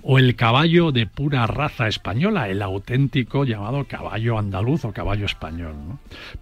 o 0.06 0.18
el 0.18 0.36
caballo 0.36 0.92
de 0.92 1.06
pura 1.06 1.46
raza 1.46 1.88
española, 1.88 2.50
el 2.50 2.60
auténtico 2.60 3.44
llamado 3.44 3.86
caballo 3.86 4.38
andaluz 4.38 4.84
o 4.84 4.92
caballo 4.92 5.24
español. 5.24 5.74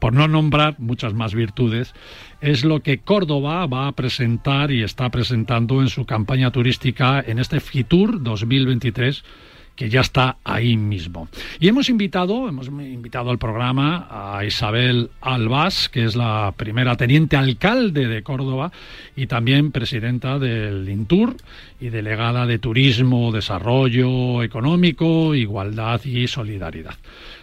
Por 0.01 0.13
no 0.13 0.27
nombrar 0.27 0.81
muchas 0.81 1.15
más 1.15 1.33
virtudes, 1.33 1.95
es 2.41 2.65
lo 2.65 2.81
que 2.81 2.99
Córdoba 2.99 3.67
va 3.67 3.87
a 3.87 3.93
presentar 3.93 4.73
y 4.73 4.83
está 4.83 5.11
presentando 5.11 5.81
en 5.81 5.89
su 5.89 6.05
campaña 6.07 6.51
turística 6.51 7.23
en 7.25 7.39
este 7.39 7.61
Fitur 7.61 8.21
2023 8.21 9.23
que 9.77 9.89
ya 9.89 10.01
está 10.01 10.37
ahí 10.45 10.77
mismo. 10.77 11.29
Y 11.59 11.69
hemos 11.69 11.89
invitado, 11.89 12.49
hemos 12.49 12.69
invitado 12.69 13.31
al 13.31 13.39
programa 13.39 14.07
a 14.11 14.45
Isabel 14.45 15.11
Albás, 15.21 15.89
que 15.89 16.05
es 16.05 16.17
la 16.17 16.53
primera 16.57 16.97
teniente 16.97 17.37
alcalde 17.37 18.07
de 18.07 18.23
Córdoba 18.23 18.73
y 19.17 19.27
también 19.27 19.73
presidenta 19.73 20.39
del 20.39 20.89
INTUR 20.89 21.37
y 21.81 21.89
delegada 21.89 22.47
de 22.47 22.59
Turismo, 22.59 23.33
Desarrollo 23.33 24.43
Económico, 24.43 25.35
Igualdad 25.35 26.05
y 26.05 26.29
Solidaridad 26.29 26.95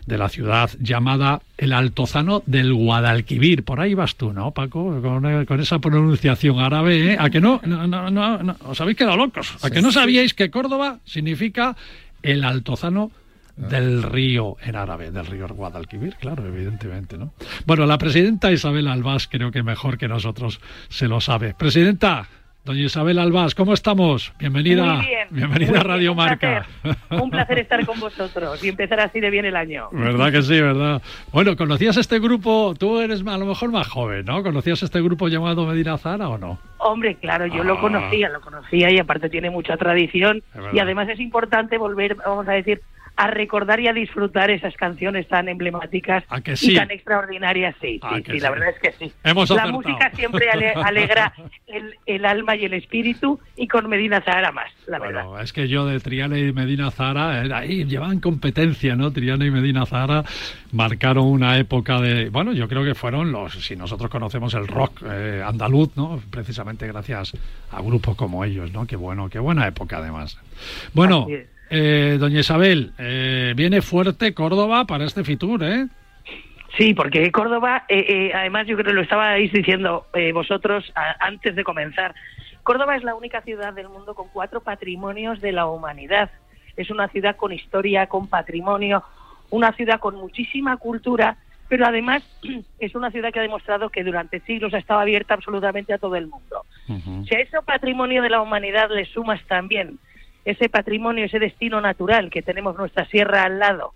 de 0.06 0.18
la 0.18 0.28
ciudad 0.28 0.72
llamada 0.80 1.42
el 1.58 1.72
Altozano 1.72 2.42
del 2.46 2.74
Guadalquivir. 2.74 3.64
Por 3.64 3.80
ahí 3.80 3.94
vas 3.94 4.16
tú, 4.16 4.34
¿no, 4.34 4.52
Paco? 4.52 5.02
Con, 5.02 5.46
con 5.46 5.60
esa 5.60 5.80
pronunciación 5.80 6.60
árabe, 6.60 7.14
¿eh? 7.14 7.18
¿A 7.20 7.30
que 7.30 7.40
no? 7.40 7.62
No, 7.64 7.88
no, 7.88 8.10
no, 8.10 8.40
no. 8.40 8.56
¿Os 8.66 8.82
habéis 8.82 8.98
quedado 8.98 9.18
locos? 9.18 9.56
¿A 9.62 9.70
que 9.70 9.82
no 9.82 9.92
sabíais 9.92 10.34
que 10.34 10.50
Córdoba 10.50 11.00
significa 11.06 11.78
el 12.24 12.44
Altozano 12.44 13.12
del 13.56 14.04
río 14.04 14.56
en 14.62 14.76
árabe, 14.78 15.12
del 15.12 15.26
río 15.26 15.48
Guadalquivir, 15.50 16.16
claro, 16.16 16.46
evidentemente, 16.46 17.18
¿no? 17.18 17.34
Bueno, 17.66 17.86
la 17.86 17.98
presidenta 17.98 18.52
Isabel 18.52 18.88
Albás 18.88 19.28
creo 19.28 19.52
que 19.52 19.64
mejor 19.64 19.98
que 19.98 20.08
nosotros 20.08 20.62
se 20.88 21.10
lo 21.10 21.20
sabe. 21.20 21.54
Presidenta, 21.54 22.30
doña 22.70 22.84
Isabel 22.84 23.18
Albás, 23.18 23.56
¿cómo 23.56 23.74
estamos? 23.74 24.32
Bienvenida, 24.38 24.86
Muy 24.94 25.06
bien, 25.08 25.28
bienvenida 25.32 25.72
muy 25.72 25.80
a 25.80 25.84
Radio 25.84 26.00
bien, 26.00 26.10
un 26.12 26.16
Marca. 26.18 26.66
Un 27.10 27.32
placer 27.32 27.58
estar 27.58 27.84
con 27.84 28.00
vosotros 28.00 28.64
y 28.64 28.70
empezar 28.70 29.00
así 29.00 29.20
de 29.20 29.32
bien 29.32 29.46
el 29.46 29.56
año. 29.56 29.88
¿Verdad 29.92 30.32
que 30.32 30.44
sí, 30.44 30.62
verdad? 30.62 31.02
Bueno, 31.34 31.56
¿conocías 31.58 31.98
este 31.98 32.20
grupo? 32.20 32.76
Tú 32.78 33.00
eres 33.00 33.26
a 33.26 33.38
lo 33.40 33.48
mejor 33.48 33.72
más 33.72 33.88
joven, 33.88 34.24
¿no? 34.26 34.44
¿Conocías 34.44 34.84
este 34.84 35.02
grupo 35.02 35.30
llamado 35.30 35.66
Medina 35.66 35.98
Zara 35.98 36.30
o 36.30 36.38
no? 36.38 36.60
Hombre, 36.78 37.16
claro, 37.16 37.48
yo 37.48 37.64
Ah. 37.64 37.66
lo 37.66 37.80
conocía, 37.82 38.30
lo 38.30 38.40
conocía 38.40 38.92
y 38.92 39.00
aparte 39.00 39.30
tiene 39.32 39.50
mucha 39.50 39.76
tradición 39.76 40.44
y 40.72 40.78
además 40.78 41.10
es 41.10 41.20
importante 41.20 41.76
volver, 41.80 42.18
vamos 42.24 42.48
a 42.48 42.52
decir, 42.52 42.82
a 43.20 43.28
recordar 43.28 43.82
y 43.82 43.88
a 43.90 43.94
disfrutar 43.94 44.50
esas 44.50 44.74
canciones 44.78 45.28
tan 45.28 45.50
emblemáticas 45.50 46.24
y 46.62 46.74
tan 46.74 46.90
extraordinarias. 46.90 47.76
Sí, 47.82 48.00
¿A 48.02 48.16
sí, 48.16 48.24
sí, 48.32 48.40
la 48.40 48.50
verdad 48.50 48.70
es 48.70 48.80
que 48.80 48.92
sí. 48.94 49.12
Hemos 49.26 49.50
la 49.50 49.68
música 49.68 50.10
siempre 50.16 50.50
ale- 50.50 50.70
alegra 50.76 51.34
el, 51.68 51.96
el 52.06 52.24
alma 52.24 52.56
y 52.56 52.64
el 52.64 52.74
espíritu 52.76 53.38
y 53.58 53.68
con 53.68 53.90
Medina 53.90 54.22
Zahara 54.22 54.54
más, 54.54 54.72
la 54.88 55.00
verdad. 55.00 55.42
Es 55.44 55.52
que 55.52 55.68
yo 55.68 55.86
de 55.86 56.00
Triana 56.00 56.40
y 56.40 56.54
Medina 56.54 56.92
Zara, 56.92 57.44
eh, 57.46 57.54
ahí 57.54 57.84
llevaban 57.84 58.22
competencia, 58.22 58.96
¿no? 58.96 59.12
Triana 59.12 59.46
y 59.46 59.52
Medina 59.52 59.86
Zara 59.86 60.24
marcaron 60.72 61.26
una 61.26 61.58
época 61.58 62.00
de, 62.00 62.30
bueno, 62.30 62.54
yo 62.54 62.70
creo 62.70 62.86
que 62.86 62.96
fueron 62.96 63.34
los, 63.34 63.54
si 63.66 63.76
nosotros 63.76 64.10
conocemos 64.10 64.54
el 64.54 64.66
rock 64.66 65.02
eh, 65.06 65.44
andaluz, 65.46 65.90
¿no? 65.98 66.22
Precisamente 66.32 66.88
gracias 66.88 67.34
a 67.72 67.82
grupos 67.82 68.16
como 68.16 68.46
ellos, 68.46 68.72
¿no? 68.72 68.88
Qué 68.88 68.96
bueno, 68.96 69.30
qué 69.30 69.40
buena 69.40 69.68
época 69.68 69.98
además. 69.98 70.40
Bueno, 70.94 71.24
Así 71.24 71.34
es. 71.34 71.59
Eh, 71.70 72.18
doña 72.20 72.40
Isabel, 72.40 72.92
eh, 72.98 73.54
viene 73.56 73.82
fuerte 73.82 74.34
Córdoba 74.34 74.86
para 74.86 75.06
este 75.06 75.24
Fitur, 75.24 75.64
¿eh? 75.64 75.88
Sí, 76.78 76.94
porque 76.94 77.32
Córdoba, 77.32 77.86
eh, 77.90 78.06
eh, 78.08 78.32
además 78.34 78.68
yo 78.68 78.76
creo 78.76 78.88
que 78.88 78.94
lo 78.94 79.02
estabais 79.02 79.52
diciendo 79.52 80.06
eh, 80.14 80.32
vosotros 80.32 80.92
a- 80.96 81.16
antes 81.26 81.56
de 81.56 81.64
comenzar, 81.64 82.14
Córdoba 82.64 82.96
es 82.96 83.04
la 83.04 83.16
única 83.16 83.42
ciudad 83.42 83.74
del 83.74 83.90
mundo 83.90 84.14
con 84.14 84.28
cuatro 84.32 84.62
patrimonios 84.62 85.42
de 85.42 85.52
la 85.52 85.66
humanidad. 85.66 86.30
Es 86.78 86.90
una 86.92 87.08
ciudad 87.08 87.36
con 87.36 87.52
historia, 87.52 88.08
con 88.08 88.28
patrimonio, 88.28 89.04
una 89.50 89.72
ciudad 89.74 90.00
con 90.00 90.16
muchísima 90.16 90.78
cultura, 90.78 91.38
pero 91.68 91.86
además 91.88 92.22
es 92.80 92.94
una 92.96 93.10
ciudad 93.12 93.32
que 93.34 93.40
ha 93.40 93.44
demostrado 93.44 93.90
que 93.90 94.04
durante 94.04 94.40
siglos 94.42 94.74
ha 94.74 94.78
estado 94.78 95.00
abierta 95.00 95.34
absolutamente 95.34 95.94
a 95.94 95.98
todo 95.98 96.16
el 96.16 96.28
mundo. 96.28 96.66
Si 97.28 97.36
a 97.36 97.40
ese 97.40 97.58
patrimonio 97.66 98.22
de 98.22 98.30
la 98.30 98.42
humanidad 98.42 98.90
le 98.92 99.06
sumas 99.06 99.42
también 99.48 99.98
ese 100.52 100.70
patrimonio, 100.70 101.26
ese 101.26 101.40
destino 101.40 101.80
natural 101.82 102.30
que 102.30 102.42
tenemos 102.42 102.78
nuestra 102.78 103.06
sierra 103.06 103.44
al 103.44 103.60
lado, 103.60 103.94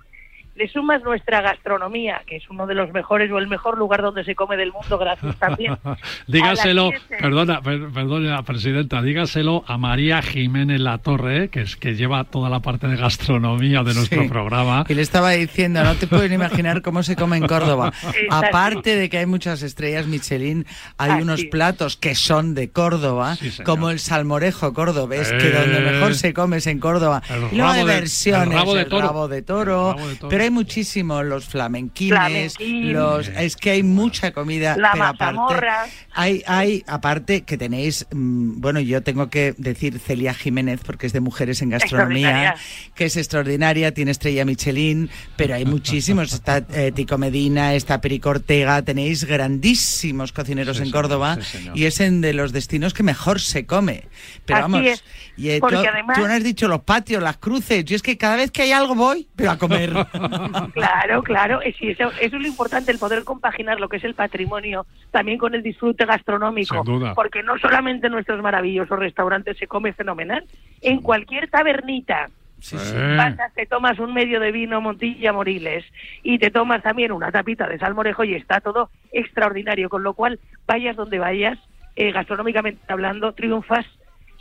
le 0.55 0.67
sumas 0.69 1.01
nuestra 1.03 1.41
gastronomía, 1.41 2.21
que 2.27 2.35
es 2.35 2.49
uno 2.49 2.67
de 2.67 2.75
los 2.75 2.91
mejores 2.91 3.31
o 3.31 3.37
el 3.39 3.47
mejor 3.47 3.77
lugar 3.77 4.01
donde 4.03 4.23
se 4.23 4.35
come 4.35 4.55
del 4.55 4.71
mundo, 4.71 4.97
gracias 4.97 5.35
también. 5.37 5.77
dígaselo, 6.27 6.91
perdona, 7.19 7.61
per- 7.61 7.89
perdona, 7.89 8.43
presidenta, 8.43 9.01
dígaselo 9.01 9.63
a 9.67 9.77
María 9.77 10.21
Jiménez 10.21 10.79
La 10.79 10.99
Torre, 10.99 11.49
que 11.49 11.61
es 11.61 11.75
que 11.75 11.95
lleva 11.95 12.23
toda 12.25 12.49
la 12.49 12.59
parte 12.59 12.87
de 12.87 12.97
gastronomía 12.97 13.83
de 13.83 13.93
nuestro 13.93 14.21
Sí. 14.23 14.27
programa. 14.29 14.85
Y 14.87 14.93
le 14.93 15.01
estaba 15.01 15.31
diciendo, 15.31 15.83
no 15.83 15.95
te 15.95 16.05
pueden 16.07 16.31
imaginar 16.33 16.81
cómo 16.81 17.01
se 17.03 17.15
come 17.15 17.37
en 17.37 17.47
Córdoba. 17.47 17.91
Aparte 18.29 18.95
de 18.95 19.09
que 19.09 19.17
hay 19.17 19.25
muchas 19.25 19.61
estrellas 19.63 20.07
Michelin, 20.07 20.65
hay 20.97 21.11
Así 21.11 21.21
unos 21.23 21.43
platos 21.45 21.97
que 21.97 22.15
son 22.15 22.53
de 22.53 22.69
Córdoba, 22.71 23.35
Sí, 23.35 23.51
como 23.63 23.89
el 23.89 23.99
salmorejo 23.99 24.73
cordobés, 24.73 25.31
que 25.31 25.47
Eh. 25.47 25.51
donde 25.51 25.79
mejor 25.79 26.15
se 26.15 26.33
come 26.33 26.57
es 26.57 26.67
en 26.67 26.79
Córdoba. 26.79 27.21
El 27.29 27.53
y 27.53 27.57
luego 27.57 27.73
de- 27.73 27.83
versiones, 27.85 28.47
el 28.49 28.53
rabo 28.53 28.75
de 28.75 28.85
toro. 28.85 29.07
rabo 29.07 29.27
de 29.27 29.41
toro, 29.41 29.91
El 29.91 29.97
rabo 29.97 30.09
de 30.09 30.15
toro. 30.15 30.29
pero 30.29 30.42
hay 30.43 30.51
muchísimos, 30.51 31.25
los 31.25 31.45
flamenquines, 31.45 32.53
Flamenquín. 32.55 32.93
los, 32.93 33.27
es 33.29 33.55
que 33.55 33.71
hay 33.71 33.83
mucha 33.83 34.31
comida, 34.31 34.77
La 34.77 34.91
pero 34.93 35.05
aparte, 35.05 35.65
hay, 36.13 36.43
hay, 36.47 36.83
aparte 36.87 37.41
que 37.43 37.57
tenéis, 37.57 38.05
mm, 38.11 38.61
bueno, 38.61 38.79
yo 38.79 39.01
tengo 39.03 39.29
que 39.29 39.53
decir 39.57 39.99
Celia 39.99 40.33
Jiménez, 40.33 40.81
porque 40.85 41.07
es 41.07 41.13
de 41.13 41.19
Mujeres 41.19 41.61
en 41.61 41.69
Gastronomía, 41.69 42.55
que 42.95 43.05
es 43.05 43.17
extraordinaria, 43.17 43.93
tiene 43.93 44.11
estrella 44.11 44.45
Michelin, 44.45 45.09
pero 45.35 45.55
hay 45.55 45.65
muchísimos. 45.65 46.33
Está 46.33 46.57
eh, 46.73 46.91
Tico 46.93 47.17
Medina, 47.17 47.73
está 47.73 48.01
Perico 48.01 48.29
Ortega, 48.29 48.81
tenéis 48.81 49.23
grandísimos 49.25 50.31
cocineros 50.31 50.77
Sí, 50.77 50.83
en 50.83 50.87
señor, 50.89 51.01
Córdoba 51.03 51.37
sí, 51.41 51.69
y 51.73 51.85
es 51.85 51.99
en 51.99 52.21
de 52.21 52.33
los 52.33 52.51
destinos 52.51 52.93
que 52.93 53.03
mejor 53.03 53.39
se 53.39 53.65
come. 53.65 54.03
Pero 54.45 54.59
Así 54.59 54.71
vamos, 54.71 54.87
es, 54.87 55.03
y, 55.37 55.49
eh, 55.49 55.57
porque 55.59 55.77
tú, 55.77 55.83
además- 55.91 56.17
tú 56.19 56.27
no 56.27 56.33
has 56.33 56.43
dicho 56.43 56.67
los 56.67 56.81
patios, 56.81 57.21
las 57.23 57.37
cruces, 57.37 57.85
yo 57.85 57.95
es 57.95 58.01
que 58.01 58.17
cada 58.17 58.35
vez 58.35 58.51
que 58.51 58.63
hay 58.63 58.71
algo 58.71 58.95
voy, 58.95 59.27
pero 59.35 59.51
a 59.51 59.57
comer. 59.57 59.93
Claro, 60.73 61.23
claro, 61.23 61.61
eh, 61.61 61.73
sí, 61.77 61.89
eso, 61.89 62.11
eso 62.19 62.35
es 62.35 62.41
lo 62.41 62.47
importante, 62.47 62.91
el 62.91 62.99
poder 62.99 63.23
compaginar 63.23 63.79
lo 63.79 63.89
que 63.89 63.97
es 63.97 64.03
el 64.03 64.13
patrimonio 64.13 64.85
también 65.11 65.37
con 65.37 65.53
el 65.55 65.63
disfrute 65.63 66.05
gastronómico. 66.05 66.75
Sin 66.75 66.83
duda. 66.83 67.13
Porque 67.13 67.43
no 67.43 67.57
solamente 67.57 68.07
en 68.07 68.13
nuestros 68.13 68.41
maravillosos 68.41 68.97
restaurantes 68.97 69.57
se 69.57 69.67
come 69.67 69.93
fenomenal, 69.93 70.45
en 70.81 71.01
cualquier 71.01 71.49
tabernita. 71.49 72.29
Eh. 72.71 73.15
Pasas, 73.17 73.53
te 73.53 73.65
tomas 73.65 73.99
un 73.99 74.13
medio 74.13 74.39
de 74.39 74.51
vino 74.51 74.79
Montilla 74.79 75.33
Moriles 75.33 75.83
y 76.23 76.39
te 76.39 76.49
tomas 76.49 76.81
también 76.81 77.11
una 77.11 77.31
tapita 77.31 77.67
de 77.67 77.77
salmorejo 77.77 78.23
y 78.23 78.35
está 78.35 78.61
todo 78.61 78.89
extraordinario, 79.11 79.89
con 79.89 80.03
lo 80.03 80.13
cual 80.13 80.39
vayas 80.65 80.95
donde 80.95 81.19
vayas, 81.19 81.59
eh, 81.95 82.11
gastronómicamente 82.11 82.81
hablando, 82.87 83.33
triunfas 83.33 83.85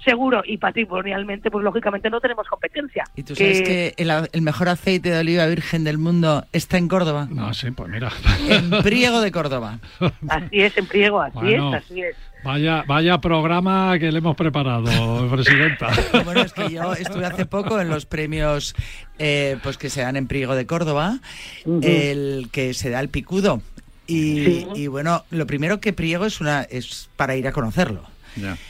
seguro 0.05 0.43
y 0.45 0.59
patrimonialmente, 0.59 1.51
pues 1.51 1.65
lógicamente 1.65 2.11
no 2.11 2.21
tenemos 2.21 2.47
competencia. 2.49 3.05
¿Y 3.15 3.23
tú 3.23 3.35
sabes 3.35 3.63
que 3.63 3.95
el, 3.97 4.43
mejor 4.43 4.69
aceite 4.69 5.11
de 5.11 5.21
oliva 5.21 5.47
virgen 5.47 5.85
del 5.85 5.99
mundo 5.99 6.45
está 6.53 6.79
en 6.79 6.89
Córdoba? 6.89 7.29
No, 7.31 7.53
sí, 7.55 7.71
pues 7.71 7.89
mira. 7.91 8.11
En 8.49 8.71
Priego 8.83 9.21
de 9.21 9.31
Córdoba. 9.33 9.79
Así 10.29 10.61
es, 10.61 10.77
en 10.77 10.87
Priego, 10.87 11.21
así 11.21 11.39
Bueno. 11.39 11.77
es, 11.77 11.85
así 11.85 12.03
es. 12.03 12.17
Vaya, 12.45 12.83
vaya 12.89 13.19
programa 13.19 13.97
que 14.01 14.11
le 14.11 14.19
hemos 14.19 14.35
preparado, 14.35 15.29
presidenta. 15.31 15.91
Bueno, 16.25 16.41
es 16.41 16.53
que 16.53 16.71
yo 16.71 16.93
estuve 16.95 17.25
hace 17.25 17.47
poco 17.47 17.81
en 17.81 17.89
los 17.89 18.05
premios 18.05 18.75
eh, 19.21 19.59
pues 19.63 19.79
que 19.79 19.91
se 19.91 20.03
dan 20.03 20.17
en 20.17 20.27
Priego 20.27 20.57
de 20.57 20.67
Córdoba, 20.67 21.21
el 21.83 22.49
que 22.51 22.75
se 22.75 22.91
da 22.91 22.99
el 23.01 23.09
picudo. 23.09 23.63
Y, 24.09 24.45
Sí. 24.45 24.67
y 24.75 24.87
bueno, 24.89 25.25
lo 25.31 25.47
primero 25.47 25.79
que 25.81 25.93
Priego 25.93 26.27
es 26.27 26.41
una 26.41 26.63
es 26.63 27.09
para 27.17 27.37
ir 27.37 27.47
a 27.47 27.53
conocerlo. 27.53 28.03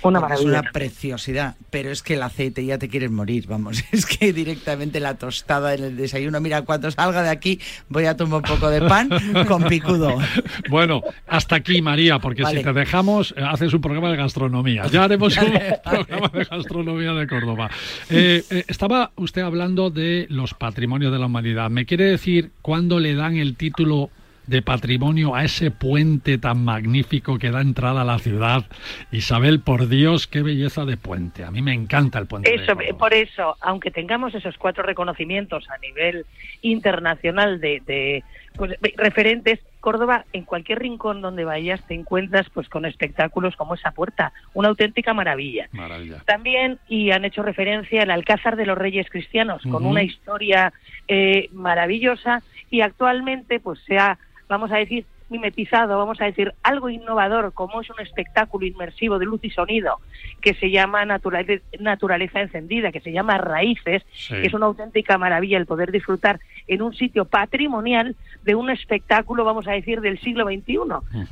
Una 0.02 0.20
maravilla. 0.20 0.40
Es 0.40 0.62
una 0.62 0.72
preciosidad, 0.72 1.56
pero 1.70 1.90
es 1.90 2.02
que 2.02 2.14
el 2.14 2.22
aceite 2.22 2.64
ya 2.64 2.78
te 2.78 2.88
quieres 2.88 3.10
morir, 3.10 3.46
vamos. 3.46 3.84
Es 3.92 4.06
que 4.06 4.32
directamente 4.32 5.00
la 5.00 5.14
tostada 5.14 5.74
en 5.74 5.84
el 5.84 5.96
desayuno, 5.96 6.40
mira, 6.40 6.62
cuando 6.62 6.90
salga 6.90 7.22
de 7.22 7.30
aquí 7.30 7.60
voy 7.88 8.06
a 8.06 8.16
tomar 8.16 8.36
un 8.36 8.42
poco 8.42 8.70
de 8.70 8.80
pan 8.80 9.10
con 9.46 9.64
picudo. 9.64 10.18
Bueno, 10.68 11.02
hasta 11.26 11.56
aquí, 11.56 11.82
María, 11.82 12.18
porque 12.18 12.42
Vale. 12.42 12.58
si 12.58 12.64
te 12.64 12.72
dejamos, 12.72 13.34
eh, 13.36 13.42
haces 13.42 13.72
un 13.74 13.80
programa 13.80 14.10
de 14.10 14.16
gastronomía. 14.16 14.86
Ya 14.86 15.04
haremos 15.04 15.36
un 15.38 15.52
programa 15.82 16.28
de 16.28 16.44
gastronomía 16.44 17.12
de 17.12 17.26
Córdoba. 17.26 17.70
Eh, 18.08 18.42
eh, 18.50 18.64
estaba 18.68 19.12
usted 19.16 19.42
hablando 19.42 19.90
de 19.90 20.26
los 20.30 20.54
patrimonios 20.54 21.12
de 21.12 21.18
la 21.18 21.26
humanidad. 21.26 21.70
¿Me 21.70 21.86
quiere 21.86 22.04
decir 22.04 22.52
cuándo 22.62 23.00
le 23.00 23.14
dan 23.14 23.36
el 23.36 23.56
título 23.56 24.10
de 24.46 24.62
patrimonio 24.62 25.34
a 25.34 25.44
ese 25.44 25.70
puente 25.70 26.38
tan 26.38 26.64
magnífico 26.64 27.38
que 27.38 27.50
da 27.50 27.60
entrada 27.60 28.02
a 28.02 28.04
la 28.04 28.18
ciudad? 28.18 28.64
Isabel, 29.10 29.60
por 29.60 29.88
Dios, 29.88 30.26
qué 30.26 30.42
belleza 30.42 30.84
de 30.84 30.96
puente. 30.96 31.44
A 31.44 31.50
mí 31.50 31.62
me 31.62 31.72
encanta 31.74 32.18
el 32.18 32.26
puente. 32.26 32.54
Eso, 32.54 32.74
por 32.98 33.14
eso, 33.14 33.56
aunque 33.60 33.90
tengamos 33.90 34.34
esos 34.34 34.56
cuatro 34.58 34.82
reconocimientos 34.82 35.68
a 35.70 35.78
nivel 35.78 36.26
internacional 36.62 37.60
de, 37.60 37.82
de, 37.86 38.24
pues, 38.56 38.72
referentes, 38.96 39.60
Córdoba, 39.80 40.24
en 40.32 40.44
cualquier 40.44 40.78
rincón 40.78 41.22
donde 41.22 41.44
vayas, 41.44 41.84
te 41.88 41.94
encuentras 41.94 42.48
pues 42.50 42.68
con 42.68 42.84
espectáculos 42.84 43.56
como 43.56 43.74
esa 43.74 43.90
puerta, 43.90 44.32
una 44.54 44.68
auténtica 44.68 45.12
maravilla. 45.12 45.68
Maravilla. 45.72 46.22
También, 46.24 46.78
y 46.88 47.10
han 47.10 47.24
hecho 47.24 47.42
referencia 47.42 48.02
al 48.02 48.12
Alcázar 48.12 48.54
de 48.54 48.64
los 48.64 48.78
Reyes 48.78 49.08
Cristianos, 49.10 49.60
con 49.68 49.84
una 49.84 50.04
historia 50.04 50.72
eh, 51.08 51.48
maravillosa 51.52 52.42
y 52.70 52.80
actualmente 52.82 53.58
pues 53.58 53.80
se 53.80 53.98
ha, 53.98 54.18
vamos 54.52 54.70
a 54.70 54.76
decir, 54.76 55.06
mimetizado, 55.32 55.98
vamos 55.98 56.20
a 56.20 56.26
decir, 56.26 56.52
algo 56.62 56.88
innovador, 56.88 57.52
como 57.52 57.80
es 57.80 57.90
un 57.90 57.98
espectáculo 58.00 58.66
inmersivo 58.66 59.18
de 59.18 59.24
luz 59.26 59.40
y 59.42 59.50
sonido, 59.50 59.96
que 60.40 60.54
se 60.54 60.70
llama 60.70 61.04
Naturaleza, 61.04 61.64
naturaleza 61.80 62.40
Encendida, 62.40 62.92
que 62.92 63.00
se 63.00 63.10
llama 63.12 63.38
Raíces, 63.38 64.02
Sí. 64.12 64.34
que 64.34 64.46
es 64.46 64.54
una 64.54 64.66
auténtica 64.66 65.18
maravilla 65.18 65.58
el 65.58 65.66
poder 65.66 65.90
disfrutar 65.90 66.38
en 66.68 66.82
un 66.82 66.94
sitio 66.94 67.24
patrimonial 67.24 68.14
de 68.44 68.54
un 68.54 68.70
espectáculo, 68.70 69.44
vamos 69.44 69.66
a 69.66 69.72
decir, 69.72 70.00
del 70.00 70.20
siglo 70.20 70.44
XXI. 70.44 70.78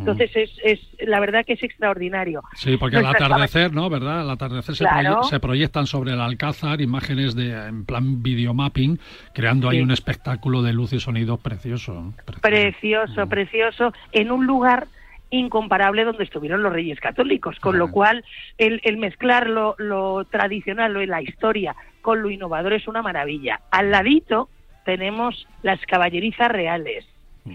Entonces, 0.00 0.30
es, 0.34 0.50
es 0.64 0.80
la 1.06 1.20
verdad 1.20 1.44
que 1.46 1.52
es 1.52 1.62
extraordinario. 1.62 2.42
Sí, 2.54 2.76
porque 2.76 2.96
al 2.96 3.06
atardecer, 3.06 3.72
¿no? 3.72 3.88
¿Verdad? 3.90 4.22
Al 4.22 4.30
atardecer 4.30 4.74
se, 4.74 4.84
Claro. 4.84 5.20
proye- 5.20 5.28
se 5.28 5.40
proyectan 5.40 5.86
sobre 5.86 6.12
el 6.12 6.20
alcázar 6.20 6.80
imágenes 6.80 7.34
de 7.36 7.50
en 7.68 7.84
plan 7.84 8.22
videomapping, 8.22 8.98
creando 9.34 9.68
ahí 9.68 9.78
Sí. 9.78 9.82
un 9.82 9.90
espectáculo 9.90 10.62
de 10.62 10.72
luz 10.72 10.92
y 10.92 11.00
sonido 11.00 11.36
precioso. 11.36 12.14
precioso, 12.40 13.26
precioso, 13.28 13.89
en 14.12 14.30
un 14.30 14.46
lugar 14.46 14.86
incomparable 15.30 16.04
donde 16.04 16.24
estuvieron 16.24 16.62
los 16.62 16.72
reyes 16.72 16.98
católicos, 17.00 17.58
con 17.60 17.78
lo 17.78 17.90
cual 17.90 18.24
el, 18.58 18.80
el 18.84 18.96
mezclar 18.96 19.48
lo, 19.48 19.76
lo 19.78 20.24
tradicional, 20.24 20.92
lo 20.92 21.04
la 21.06 21.22
historia, 21.22 21.76
con 22.02 22.22
lo 22.22 22.30
innovador 22.30 22.72
es 22.72 22.88
una 22.88 23.00
maravilla. 23.02 23.60
Al 23.70 23.90
ladito 23.90 24.48
tenemos 24.84 25.46
las 25.62 25.80
caballerizas 25.86 26.50
reales, 26.50 27.06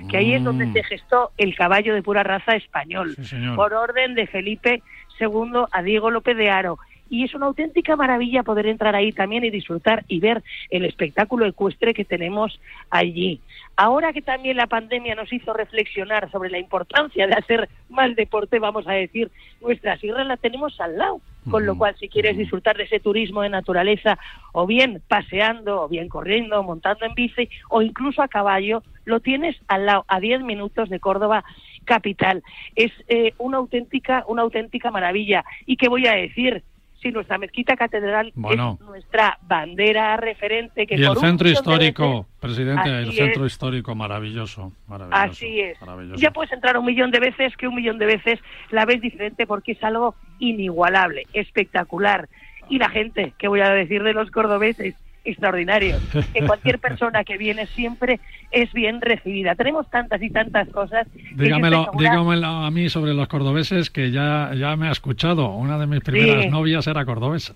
que 0.09 0.17
ahí 0.17 0.33
es 0.33 0.43
donde 0.43 0.65
Mm. 0.67 0.73
se 0.73 0.83
gestó 0.83 1.31
el 1.37 1.55
caballo 1.55 1.93
de 1.93 2.01
pura 2.01 2.23
raza 2.23 2.55
español, 2.55 3.15
por 3.55 3.73
orden 3.73 4.15
de 4.15 4.27
Felipe 4.27 4.81
II 5.19 5.65
a 5.71 5.81
Diego 5.81 6.11
López 6.11 6.37
de 6.37 6.49
Haro. 6.49 6.77
Y 7.09 7.23
es 7.23 7.35
una 7.35 7.45
auténtica 7.45 7.95
maravilla 7.95 8.43
poder 8.43 8.67
entrar 8.67 8.95
ahí 8.95 9.11
también 9.11 9.43
y 9.43 9.49
disfrutar 9.49 10.03
y 10.07 10.19
ver 10.19 10.43
el 10.69 10.85
espectáculo 10.85 11.45
ecuestre 11.45 11.93
que 11.93 12.05
tenemos 12.05 12.59
allí. 12.89 13.41
Ahora 13.77 14.13
que 14.13 14.21
también 14.21 14.57
la 14.57 14.67
pandemia 14.67 15.15
nos 15.15 15.31
hizo 15.31 15.53
reflexionar 15.53 16.31
sobre 16.31 16.49
la 16.49 16.59
importancia 16.59 17.27
de 17.27 17.33
hacer 17.33 17.69
más 17.89 18.15
deporte, 18.15 18.59
vamos 18.59 18.87
a 18.87 18.93
decir, 18.93 19.29
nuestra 19.61 19.97
sierra 19.97 20.23
la 20.23 20.37
tenemos 20.37 20.79
al 20.79 20.97
lado. 20.97 21.21
Con 21.51 21.67
lo 21.67 21.77
cual, 21.77 21.95
si 21.99 22.09
quieres 22.09 22.37
disfrutar 22.37 22.75
de 22.75 22.85
ese 22.85 22.99
turismo 22.99 23.43
de 23.43 23.49
naturaleza, 23.49 24.17
o 24.51 24.65
bien 24.65 25.03
paseando, 25.07 25.83
o 25.83 25.87
bien 25.87 26.09
corriendo, 26.09 26.63
montando 26.63 27.05
en 27.05 27.13
bici, 27.13 27.47
o 27.69 27.83
incluso 27.83 28.23
a 28.23 28.27
caballo, 28.27 28.81
lo 29.03 29.19
tienes 29.19 29.55
al 29.67 29.85
lado, 29.85 30.05
a 30.07 30.19
10 30.19 30.41
minutos 30.41 30.89
de 30.89 30.99
Córdoba 30.99 31.43
capital. 31.85 32.43
Es 32.75 32.91
eh, 33.07 33.33
una 33.37 33.57
auténtica, 33.57 34.25
una 34.27 34.41
auténtica 34.41 34.89
maravilla. 34.89 35.45
¿Y 35.67 35.77
qué 35.77 35.87
voy 35.87 36.07
a 36.07 36.15
decir? 36.15 36.63
Nuestra 37.11 37.37
mezquita 37.37 37.75
catedral 37.75 38.31
Bueno. 38.35 38.77
es 38.79 38.85
nuestra 38.85 39.37
bandera 39.47 40.17
referente, 40.17 40.85
que 40.87 40.95
Y 40.95 41.03
el 41.03 41.15
centro 41.17 41.47
histórico, 41.49 42.09
veces- 42.21 42.25
presidente, 42.39 42.89
el 42.89 43.11
centro 43.13 43.45
es. 43.45 43.53
histórico 43.53 43.95
maravilloso, 43.95 44.71
maravilloso. 44.87 45.21
Así 45.21 45.59
es. 45.61 45.79
maravilloso. 45.81 46.19
Ya 46.21 46.31
puedes 46.31 46.51
entrar 46.51 46.77
un 46.77 46.85
millón 46.85 47.11
de 47.11 47.19
veces 47.19 47.55
que 47.57 47.67
un 47.67 47.75
millón 47.75 47.97
de 47.97 48.05
veces 48.07 48.39
la 48.71 48.85
ves 48.85 49.01
diferente 49.01 49.45
porque 49.47 49.73
es 49.73 49.83
algo 49.83 50.15
inigualable, 50.39 51.23
espectacular. 51.33 52.27
Y 52.69 52.79
la 52.79 52.89
gente, 52.89 53.33
¿qué 53.37 53.47
voy 53.47 53.61
a 53.61 53.69
decir 53.69 54.01
de 54.03 54.13
los 54.13 54.31
cordobeses? 54.31 54.95
Extraordinario. 55.25 55.97
Que 56.33 56.41
cualquier 56.47 56.79
persona 56.79 57.23
que 57.23 57.37
viene 57.37 57.65
siempre 57.67 58.19
es 58.51 58.71
bien 58.73 59.01
recibida. 59.01 59.55
Tenemos 59.55 59.89
tantas 59.89 60.21
y 60.21 60.29
tantas 60.29 60.69
cosas. 60.69 61.07
Dígamelo, 61.35 62.47
a 62.47 62.71
mí 62.71 62.89
sobre 62.89 63.13
los 63.13 63.27
cordobeses 63.27 63.89
que 63.89 64.11
ya, 64.11 64.51
ya 64.57 64.75
me 64.75 64.87
ha 64.87 64.91
escuchado. 64.91 65.49
Una 65.55 65.77
de 65.77 65.87
mis 65.87 66.01
primeras 66.01 66.43
Sí. 66.45 66.49
novias 66.49 66.87
era 66.87 67.05
cordobesa. 67.05 67.53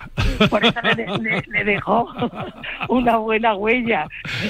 Por 0.50 0.66
eso 0.66 0.80
le, 0.84 0.96
de- 0.96 1.18
le- 1.20 1.44
le 1.48 1.64
dejó 1.64 2.08
una 2.90 3.18
buena 3.18 3.56
huella. 3.56 4.08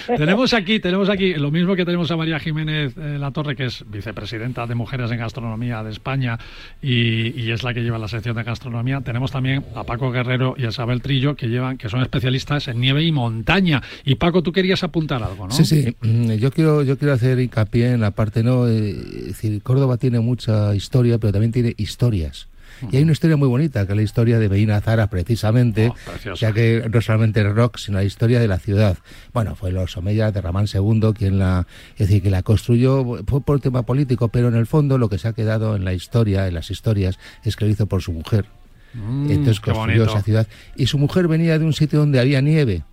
tenemos 0.07 0.53
aquí, 0.53 0.79
tenemos 0.79 1.09
aquí 1.09 1.33
lo 1.35 1.51
mismo 1.51 1.75
que 1.75 1.85
tenemos 1.85 2.09
a 2.11 2.17
María 2.17 2.39
Jiménez 2.39 2.95
eh, 2.97 3.17
La 3.19 3.31
Torre, 3.31 3.55
que 3.55 3.65
es 3.65 3.83
vicepresidenta 3.89 4.65
de 4.65 4.75
Mujeres 4.75 5.11
en 5.11 5.17
Gastronomía 5.19 5.83
de 5.83 5.91
España 5.91 6.37
y, 6.81 7.39
y 7.39 7.51
es 7.51 7.63
la 7.63 7.73
que 7.73 7.81
lleva 7.81 7.97
la 7.97 8.07
sección 8.07 8.35
de 8.35 8.43
gastronomía. 8.43 9.01
Tenemos 9.01 9.31
también 9.31 9.63
a 9.75 9.83
Paco 9.83 10.11
Guerrero 10.11 10.55
y 10.57 10.65
a 10.65 10.69
Isabel 10.69 11.01
Trillo, 11.01 11.35
que 11.35 11.47
llevan, 11.47 11.77
que 11.77 11.89
son 11.89 12.01
especialistas 12.01 12.67
en 12.67 12.79
nieve 12.79 13.03
y 13.03 13.08
montaña. 13.11 13.81
Y 14.05 14.15
Paco, 14.15 14.41
tú 14.43 14.51
querías 14.51 14.83
apuntar 14.83 15.21
algo, 15.23 15.47
¿no? 15.47 15.53
Sí, 15.53 15.65
sí. 15.65 15.95
Mm, 16.01 16.33
Yo 16.33 16.51
quiero, 16.51 16.83
yo 16.83 16.97
quiero 16.97 17.13
hacer 17.13 17.39
hincapié 17.39 17.91
en 17.91 18.01
la 18.01 18.11
parte, 18.11 18.43
¿no? 18.43 18.67
Eh, 18.67 18.89
Es 18.91 19.25
decir, 19.27 19.61
Córdoba 19.61 19.97
tiene 19.97 20.19
mucha 20.19 20.73
historia, 20.75 21.17
pero 21.17 21.33
también 21.33 21.51
tiene 21.51 21.73
historias. 21.77 22.47
Y 22.91 22.95
hay 22.95 23.03
una 23.03 23.11
historia 23.11 23.35
muy 23.35 23.49
bonita, 23.49 23.85
que 23.85 23.91
es 23.91 23.95
la 23.97 24.03
historia 24.03 24.39
de 24.39 24.47
Medina 24.47 24.79
Zara, 24.79 25.09
precisamente, 25.09 25.91
preciosa. 26.05 26.39
ya 26.47 26.53
que 26.53 26.89
no 26.89 27.01
solamente 27.01 27.41
el 27.41 27.53
rock, 27.53 27.77
sino 27.77 27.97
la 27.97 28.05
historia 28.05 28.39
de 28.39 28.47
la 28.47 28.57
ciudad. 28.57 28.97
Bueno, 29.33 29.55
fue 29.55 29.71
los 29.73 29.97
Omeya 29.97 30.31
de 30.31 30.39
Ramán 30.39 30.65
II 30.73 31.11
quien 31.13 31.39
la, 31.39 31.67
es 31.97 32.07
decir, 32.07 32.21
que 32.23 32.29
la 32.29 32.41
construyó, 32.41 33.03
fue 33.27 33.41
por 33.41 33.59
tema 33.59 33.83
político, 33.83 34.29
pero 34.29 34.47
en 34.47 34.55
el 34.55 34.65
fondo 34.65 34.97
lo 34.97 35.09
que 35.09 35.17
se 35.17 35.27
ha 35.27 35.33
quedado 35.33 35.75
en 35.75 35.83
la 35.83 35.93
historia, 35.93 36.47
en 36.47 36.53
las 36.53 36.71
historias, 36.71 37.19
es 37.43 37.57
que 37.57 37.65
lo 37.65 37.71
hizo 37.71 37.85
por 37.85 38.01
su 38.01 38.13
mujer. 38.13 38.45
Mm, 38.93 39.29
Entonces 39.29 39.59
construyó 39.59 40.05
esa 40.05 40.21
ciudad. 40.21 40.47
Y 40.77 40.85
su 40.85 40.97
mujer 40.97 41.27
venía 41.27 41.59
de 41.59 41.65
un 41.65 41.73
sitio 41.73 41.99
donde 41.99 42.19
había 42.21 42.39
nieve. 42.39 42.83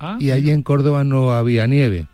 Ah, 0.00 0.16
y 0.20 0.30
allí 0.30 0.50
en 0.50 0.62
Córdoba 0.62 1.04
no 1.04 1.32
había 1.32 1.66
nieve. 1.66 2.06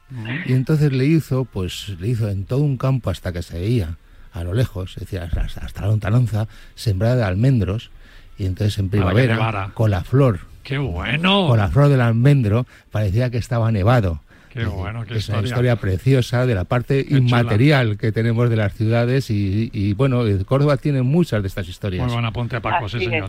Y 0.47 0.53
entonces 0.53 0.93
le 0.93 1.07
hizo, 1.07 1.45
pues 1.45 1.91
le 2.01 2.09
hizo 2.09 2.29
en 2.29 2.45
todo 2.45 2.61
un 2.61 2.77
campo 2.77 3.11
hasta 3.11 3.33
que 3.33 3.43
se 3.43 3.59
veía 3.59 3.97
a 4.33 4.43
lo 4.43 4.53
lejos, 4.53 4.93
es 4.97 5.01
decir, 5.01 5.21
hasta, 5.21 5.43
hasta 5.43 5.81
la 5.81 5.87
lontananza, 5.89 6.49
sembrada 6.75 7.17
de 7.17 7.23
almendros. 7.25 7.91
Y 8.37 8.47
entonces 8.47 8.79
en 8.79 8.89
primavera, 8.89 9.71
con 9.75 9.91
la 9.91 10.03
flor, 10.03 10.41
¡Qué 10.65 10.79
bueno! 10.79 11.47
con 11.47 11.59
la 11.59 11.69
flor 11.69 11.89
del 11.89 12.01
almendro, 12.01 12.67
parecía 12.91 13.31
que 13.31 13.39
estaba 13.39 13.71
nevado. 13.71 14.21
¡Qué 14.53 14.65
bueno! 14.65 15.05
¡Qué 15.05 15.19
es 15.19 15.29
una 15.29 15.39
historia! 15.39 15.49
historia 15.49 15.77
preciosa 15.77 16.47
de 16.47 16.55
la 16.55 16.65
parte 16.65 17.05
chula. 17.05 17.19
inmaterial 17.19 17.97
que 17.97 18.13
tenemos 18.13 18.51
de 18.51 18.57
las 18.57 18.73
ciudades 18.75 19.31
y, 19.31 19.71
y, 19.73 19.95
bueno, 19.95 20.23
Córdoba 20.47 20.77
tiene 20.77 21.03
muchas 21.03 21.43
de 21.43 21.49
estas 21.49 21.69
historias. 21.69 22.05
Muy 22.05 22.13
buen 22.13 22.25
apunte, 22.25 22.61
Paco, 22.61 22.89
sí, 22.89 22.97
Así 22.97 23.07
es. 23.07 23.25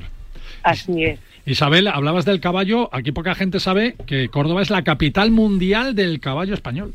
Así 0.63 1.03
es. 1.03 1.19
Isabel, 1.45 1.87
hablabas 1.87 2.25
del 2.25 2.39
caballo. 2.39 2.89
Aquí 2.91 3.11
poca 3.11 3.35
gente 3.35 3.59
sabe 3.59 3.95
que 4.07 4.29
Córdoba 4.29 4.61
es 4.61 4.69
la 4.69 4.83
capital 4.83 5.31
mundial 5.31 5.93
del 5.95 6.19
caballo 6.19 6.53
español. 6.53 6.93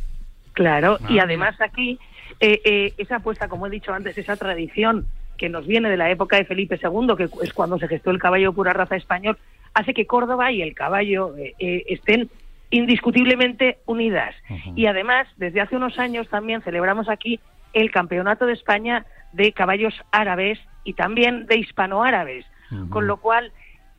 Claro, 0.55 0.98
y 1.09 1.18
Ah, 1.18 1.22
además 1.24 1.55
aquí 1.61 1.98
eh, 2.40 2.61
eh, 2.64 2.92
esa 2.98 3.16
apuesta, 3.16 3.48
como 3.48 3.66
he 3.66 3.70
dicho 3.70 3.92
antes, 3.92 4.18
esa 4.18 4.36
tradición 4.36 5.07
que 5.38 5.48
nos 5.48 5.66
viene 5.66 5.88
de 5.88 5.96
la 5.96 6.11
época 6.11 6.36
de 6.36 6.44
Felipe 6.44 6.78
II, 6.82 7.14
que 7.16 7.28
es 7.42 7.53
cuando 7.53 7.78
se 7.78 7.88
gestó 7.88 8.11
el 8.11 8.18
caballo 8.18 8.53
pura 8.53 8.72
raza 8.72 8.96
español, 8.96 9.38
hace 9.72 9.94
que 9.94 10.07
Córdoba 10.07 10.51
y 10.53 10.61
el 10.62 10.74
caballo 10.74 11.36
eh, 11.36 11.55
eh, 11.59 11.84
estén 11.88 12.28
indiscutiblemente 12.70 13.78
unidas. 13.86 14.34
Y 14.76 14.86
además, 14.86 15.26
desde 15.36 15.61
hace 15.61 15.76
unos 15.76 15.98
años 15.98 16.28
también 16.28 16.62
celebramos 16.62 17.09
aquí 17.09 17.40
el 17.72 17.90
Campeonato 17.90 18.46
de 18.46 18.53
España 18.53 19.07
de 19.32 19.53
Caballos 19.53 19.94
Árabes 20.12 20.59
y 20.84 20.94
también 20.94 21.46
de 21.46 21.57
Hispanoárabes, 21.59 22.44
con 22.89 23.07
lo 23.07 23.16
cual 23.16 23.53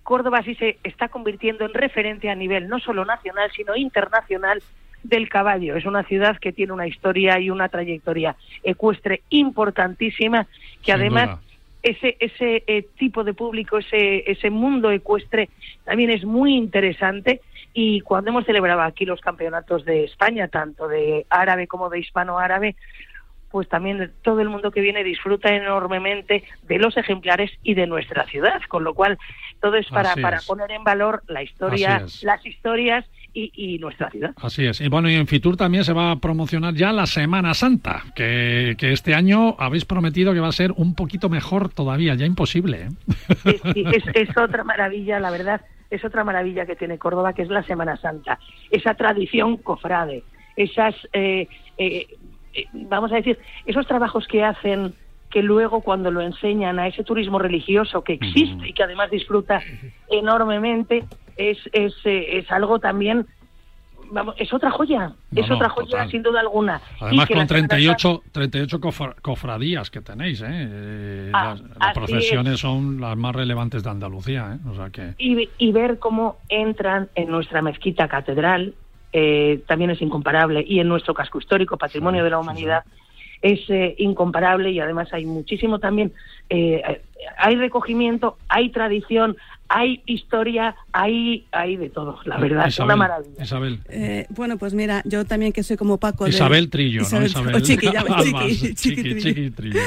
Córdoba 0.04 0.42
sí 0.44 0.56
se 0.56 0.78
está 0.84 1.10
convirtiendo 1.10 1.66
en 1.66 1.74
referencia 1.74 2.32
a 2.32 2.36
nivel 2.36 2.68
no 2.68 2.80
solo 2.80 3.06
nacional, 3.06 3.52
sino 3.56 3.76
internacional 3.76 4.62
del 5.04 5.30
caballo. 5.30 5.76
Es 5.76 5.86
una 5.86 6.04
ciudad 6.04 6.38
que 6.38 6.52
tiene 6.52 6.74
una 6.74 6.88
historia 6.88 7.40
y 7.40 7.50
una 7.50 7.70
trayectoria 7.70 8.36
ecuestre 8.64 9.22
importantísima, 9.30 10.48
que 10.84 10.92
Sin 10.92 10.96
además 10.96 11.30
duda. 11.30 11.42
ese 11.84 12.18
ese 12.20 12.64
eh, 12.68 12.88
tipo 12.98 13.24
de 13.24 13.34
público, 13.34 13.78
ese 13.78 14.30
ese 14.30 14.50
mundo 14.50 14.92
ecuestre 14.92 15.50
también 15.86 16.10
es 16.12 16.24
muy 16.24 16.56
interesante 16.56 17.42
y 17.74 18.02
cuando 18.02 18.32
hemos 18.32 18.46
celebrado 18.46 18.82
aquí 18.82 19.06
los 19.06 19.22
campeonatos 19.22 19.86
de 19.86 20.04
España, 20.04 20.48
tanto 20.50 20.88
de 20.88 21.26
árabe 21.30 21.68
como 21.68 21.90
de 21.90 22.00
hispano-árabe, 22.00 22.76
pues 23.52 23.68
también 23.68 24.12
todo 24.22 24.39
el 24.41 24.49
mundo 24.49 24.72
que 24.72 24.82
viene 24.82 25.04
disfruta 25.04 25.54
enormemente 25.54 26.43
de 26.64 26.80
los 26.80 26.95
ejemplares 26.97 27.52
y 27.64 27.74
de 27.74 27.88
nuestra 27.88 28.26
ciudad, 28.26 28.62
con 28.68 28.84
lo 28.84 28.93
cual 28.93 29.18
todo 29.60 29.76
es 29.76 29.88
para, 29.88 30.14
poner 30.47 30.72
en 30.72 30.84
valor 30.84 31.24
la 31.28 31.43
historia, 31.43 32.06
las 32.24 32.45
historias 32.45 33.06
y, 33.34 33.52
y 33.56 33.80
nuestra 33.80 34.10
ciudad. 34.10 34.32
Así 34.41 34.66
es. 34.66 34.82
Y 34.82 34.89
bueno, 34.89 35.10
y 35.10 35.16
en 35.16 35.28
Fitur 35.28 35.58
también 35.58 35.84
se 35.84 35.93
va 35.93 36.12
a 36.12 36.16
promocionar 36.18 36.74
ya 36.74 36.91
la 36.91 37.06
Semana 37.06 37.54
Santa, 37.54 38.04
que, 38.16 38.76
que 38.78 38.91
este 38.91 39.14
año 39.14 39.56
habéis 39.60 39.86
prometido 39.86 40.34
que 40.34 40.39
va 40.39 40.47
a 40.47 40.54
ser 40.54 40.72
un 40.76 40.95
poquito 40.95 41.30
mejor 41.30 41.70
todavía, 41.70 42.16
ya 42.16 42.26
imposible. 42.26 42.88
¿eh? 42.88 42.89
Sí, 43.74 43.86
es, 43.93 44.04
es 44.14 44.38
otra 44.38 44.64
maravilla, 44.64 45.20
la 45.20 45.32
verdad, 45.32 45.62
es 45.89 46.04
otra 46.04 46.24
maravilla 46.24 46.66
que 46.66 46.76
tiene 46.76 46.97
Córdoba, 46.97 47.34
que 47.34 47.43
es 47.43 47.49
la 47.49 47.64
Semana 47.64 47.97
Santa. 47.97 48.39
Esa 48.70 48.95
tradición 48.95 49.58
cofrade, 49.58 50.24
esas, 50.56 50.95
eh, 51.14 51.47
eh, 51.78 52.08
eh, 52.54 52.66
vamos 52.74 53.12
a 53.12 53.16
decir, 53.16 53.38
esos 53.66 53.86
trabajos 53.88 54.28
que 54.28 54.43
hacen 54.43 54.93
que 55.30 55.41
luego 55.41 55.80
cuando 55.82 56.12
lo 56.12 56.22
enseñan 56.22 56.78
a 56.80 56.88
ese 56.88 57.04
turismo 57.06 57.39
religioso 57.39 58.04
que 58.04 58.14
existe 58.14 58.68
y 58.68 58.74
que 58.74 58.84
además 58.84 59.10
disfruta 59.10 59.62
enormemente, 60.10 61.06
es, 61.38 61.58
es, 61.72 61.93
eh, 62.06 62.39
es 62.39 62.52
algo 62.52 62.80
también, 62.80 63.26
vamos, 64.12 64.36
es 64.38 64.54
otra 64.54 64.70
joya, 64.72 65.14
No, 65.32 65.41
es 65.41 65.47
no, 65.47 65.56
otra 65.56 65.70
joya 65.70 65.89
total. 65.89 66.12
sin 66.12 66.22
duda 66.24 66.41
alguna. 66.41 66.82
Además, 66.99 67.30
Y 67.30 67.34
con 67.34 67.38
la 67.39 67.47
Semana 67.47 67.68
38, 67.68 68.24
38 68.32 68.80
cofra- 68.82 69.16
cofradías 69.22 69.89
que 69.89 70.02
tenéis, 70.02 70.41
¿eh? 70.41 70.47
Eh, 70.49 71.32
Ah, 71.34 71.56
las, 71.58 71.62
las 71.80 71.93
procesiones 71.93 72.54
es. 72.56 72.60
son 72.60 72.99
las 72.99 73.16
más 73.18 73.34
relevantes 73.34 73.84
de 73.84 73.89
Andalucía, 73.89 74.56
¿eh? 74.58 74.70
O 74.70 74.76
sea 74.76 74.89
que... 74.89 75.14
y, 75.18 75.49
y 75.58 75.72
ver 75.72 75.97
cómo 75.99 76.38
entran 76.49 77.08
en 77.16 77.30
nuestra 77.32 77.62
mezquita 77.62 78.08
catedral 78.10 78.74
eh, 79.14 79.62
también 79.68 79.91
es 79.91 80.01
incomparable 80.01 80.64
y 80.68 80.80
en 80.80 80.88
nuestro 80.88 81.14
casco 81.14 81.39
histórico, 81.39 81.78
patrimonio 81.78 82.24
de 82.24 82.30
la 82.30 82.39
humanidad, 82.39 82.84
es 83.41 83.59
eh, 83.70 83.95
incomparable 83.97 84.72
y 84.72 84.80
además 84.80 85.12
hay 85.14 85.26
muchísimo 85.26 85.80
también, 85.80 86.14
eh, 86.49 87.01
hay 87.38 87.55
recogimiento, 87.55 88.38
hay 88.47 88.70
tradición, 88.70 89.36
hay 89.74 90.01
historia, 90.05 90.76
hay, 90.91 91.45
hay 91.51 91.78
de 91.78 91.89
todo, 91.89 92.20
la 92.26 92.38
verdad, 92.38 92.68
es 92.68 92.78
una 92.80 92.95
maravilla. 92.95 93.41
Isabel. 93.43 93.80
Eh, 93.89 94.26
bueno, 94.30 94.57
pues 94.57 94.74
mira, 94.74 95.01
yo 95.05 95.24
también 95.26 95.53
que 95.53 95.64
soy 95.64 95.78
como 95.78 95.97
Paco. 95.97 96.26
de- 96.26 96.32
Isabel 96.32 96.70
Trillo, 96.70 97.03
¿no? 97.09 97.26
Isabel 97.26 97.55
o 97.55 97.59
Chiqui, 97.62 97.89
ya 97.91 98.03
Chiqui, 98.22 98.76
Chiqui 98.76 98.76
Chiqui, 98.76 99.01
Trillo. 99.01 99.20
Chiqui 99.22 99.49
Trillo. 99.51 99.80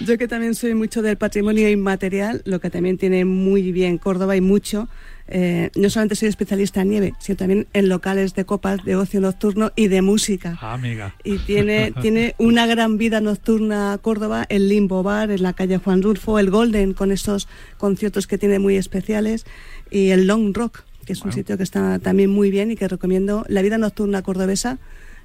Yo 0.00 0.16
que 0.16 0.28
también 0.28 0.54
soy 0.54 0.74
mucho 0.74 1.02
del 1.02 1.16
patrimonio 1.16 1.68
inmaterial, 1.68 2.42
lo 2.44 2.60
que 2.60 2.70
también 2.70 2.98
tiene 2.98 3.24
muy 3.24 3.72
bien 3.72 3.98
Córdoba 3.98 4.36
y 4.36 4.40
mucho. 4.40 4.88
Eh, 5.28 5.70
no 5.76 5.88
solamente 5.90 6.16
soy 6.16 6.28
especialista 6.28 6.82
en 6.82 6.90
nieve, 6.90 7.14
sino 7.18 7.36
también 7.36 7.66
en 7.72 7.88
locales 7.88 8.34
de 8.34 8.44
copas, 8.44 8.84
de 8.84 8.96
ocio 8.96 9.20
nocturno 9.20 9.72
y 9.76 9.88
de 9.88 10.02
música. 10.02 10.58
Ah, 10.60 10.74
amiga. 10.74 11.14
Y 11.24 11.38
tiene, 11.38 11.92
tiene 12.02 12.34
una 12.38 12.66
gran 12.66 12.98
vida 12.98 13.20
nocturna 13.20 13.98
Córdoba, 14.00 14.46
el 14.48 14.68
Limbo 14.68 15.02
Bar, 15.02 15.30
en 15.30 15.42
la 15.42 15.52
calle 15.52 15.78
Juan 15.78 16.02
Rulfo, 16.02 16.38
el 16.38 16.50
Golden, 16.50 16.92
con 16.92 17.12
estos 17.12 17.48
conciertos 17.78 18.26
que 18.26 18.38
tiene 18.38 18.58
muy 18.58 18.76
especiales, 18.76 19.46
y 19.90 20.10
el 20.10 20.26
Long 20.26 20.54
Rock, 20.54 20.84
que 21.04 21.12
es 21.12 21.22
un 21.22 21.32
sitio 21.32 21.56
que 21.56 21.64
está 21.64 21.98
también 21.98 22.30
muy 22.30 22.50
bien 22.50 22.70
y 22.70 22.76
que 22.76 22.88
recomiendo. 22.88 23.44
La 23.48 23.62
vida 23.62 23.78
nocturna 23.78 24.22
cordobesa 24.22 24.78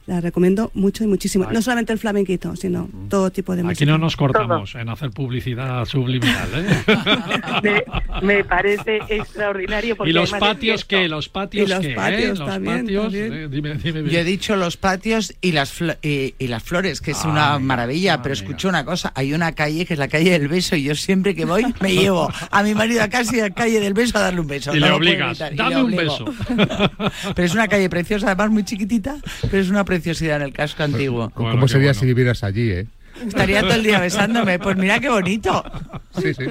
la 0.08 0.20
recomiendo 0.22 0.72
mucho 0.74 1.04
y 1.04 1.08
muchísimo. 1.08 1.48
No 1.52 1.62
solamente 1.62 1.94
el 1.94 2.00
flamenquito, 2.00 2.56
sino 2.56 2.90
todo 3.10 3.30
tipo 3.32 3.56
de 3.56 3.62
música. 3.64 3.84
Aquí 3.84 3.86
no 3.86 3.98
nos 3.98 4.16
cortamos 4.16 4.74
en 4.76 4.90
hacer 4.90 5.12
publicidad 5.12 5.86
subliminal, 5.86 6.50
¿eh? 6.56 6.84
Me, 7.64 7.84
me 8.22 8.44
parece 8.44 9.00
extraordinario. 9.10 9.96
Porque 9.96 10.10
¿Y 10.10 10.14
los 10.14 10.32
patios 10.32 10.86
qué? 10.86 11.08
¿Los 11.08 11.30
patios 11.30 11.68
Y 11.68 11.70
los 11.72 11.80
qué? 11.82 11.92
eh? 11.92 11.96
patios 11.96 12.40
Los 12.40 12.48
también, 12.48 12.86
patios, 12.86 13.04
también. 13.04 13.34
eh, 13.34 13.48
dime, 13.50 13.76
dime, 13.76 14.10
Yo 14.10 14.20
he 14.20 14.24
dicho 14.24 14.56
los 14.56 14.78
patios 14.78 15.34
y 15.42 15.52
las, 15.52 15.74
y, 16.02 16.34
y 16.40 16.48
las 16.48 16.64
flores, 16.64 17.02
que 17.02 17.12
es 17.12 17.18
Ah, 17.26 17.30
una 17.30 17.54
amiga, 17.56 17.68
maravilla, 17.68 18.22
pero 18.22 18.34
escucho 18.34 18.70
una 18.70 18.86
cosa, 18.86 19.12
hay 19.16 19.34
una 19.34 19.52
calle 19.54 19.86
que 19.86 19.94
es 19.94 20.00
la 20.00 20.08
calle 20.08 20.32
del 20.32 20.48
beso 20.48 20.76
y 20.76 20.84
yo 20.84 20.96
siempre 20.96 21.36
que 21.36 21.46
voy 21.46 21.66
me 21.82 21.94
llevo 21.94 22.32
a 22.52 22.64
mi 22.64 22.74
marido 22.74 23.02
a 23.04 23.10
casa 23.10 23.36
y 23.36 23.40
a 23.40 23.44
la 23.44 23.50
calle 23.50 23.80
del 23.82 23.94
beso 23.94 24.18
a 24.18 24.22
darle 24.22 24.40
un 24.42 24.48
beso. 24.48 24.74
Y 24.76 24.80
No 24.80 24.86
le 24.88 24.92
obligas, 24.94 25.42
evitar, 25.42 25.56
dame 25.72 25.84
un 25.84 25.94
obligo. 25.94 26.26
pero 27.36 27.46
es 27.46 27.54
una 27.54 27.68
calle 27.68 27.90
preciosa, 27.90 28.28
además 28.28 28.52
muy 28.52 28.64
chiquitita, 28.64 29.18
pero 29.42 29.60
es 29.62 29.70
una 29.70 29.84
preciosidad 29.98 30.38
en 30.38 30.44
el 30.44 30.54
casco 30.54 30.84
antiguo. 30.84 31.30
¿Cómo 31.32 31.68
sería 31.68 31.94
si 31.94 32.06
vivieras 32.06 32.44
allí, 32.44 32.72
eh? 32.72 32.86
Estaría 33.26 33.62
todo 33.62 33.74
el 33.74 33.82
día 33.84 34.00
besándome, 34.00 34.60
pues 34.60 34.78
mira 34.78 35.00
qué 35.00 35.10
bonito. 35.10 35.64
Sí, 36.12 36.36
sí. 36.36 36.46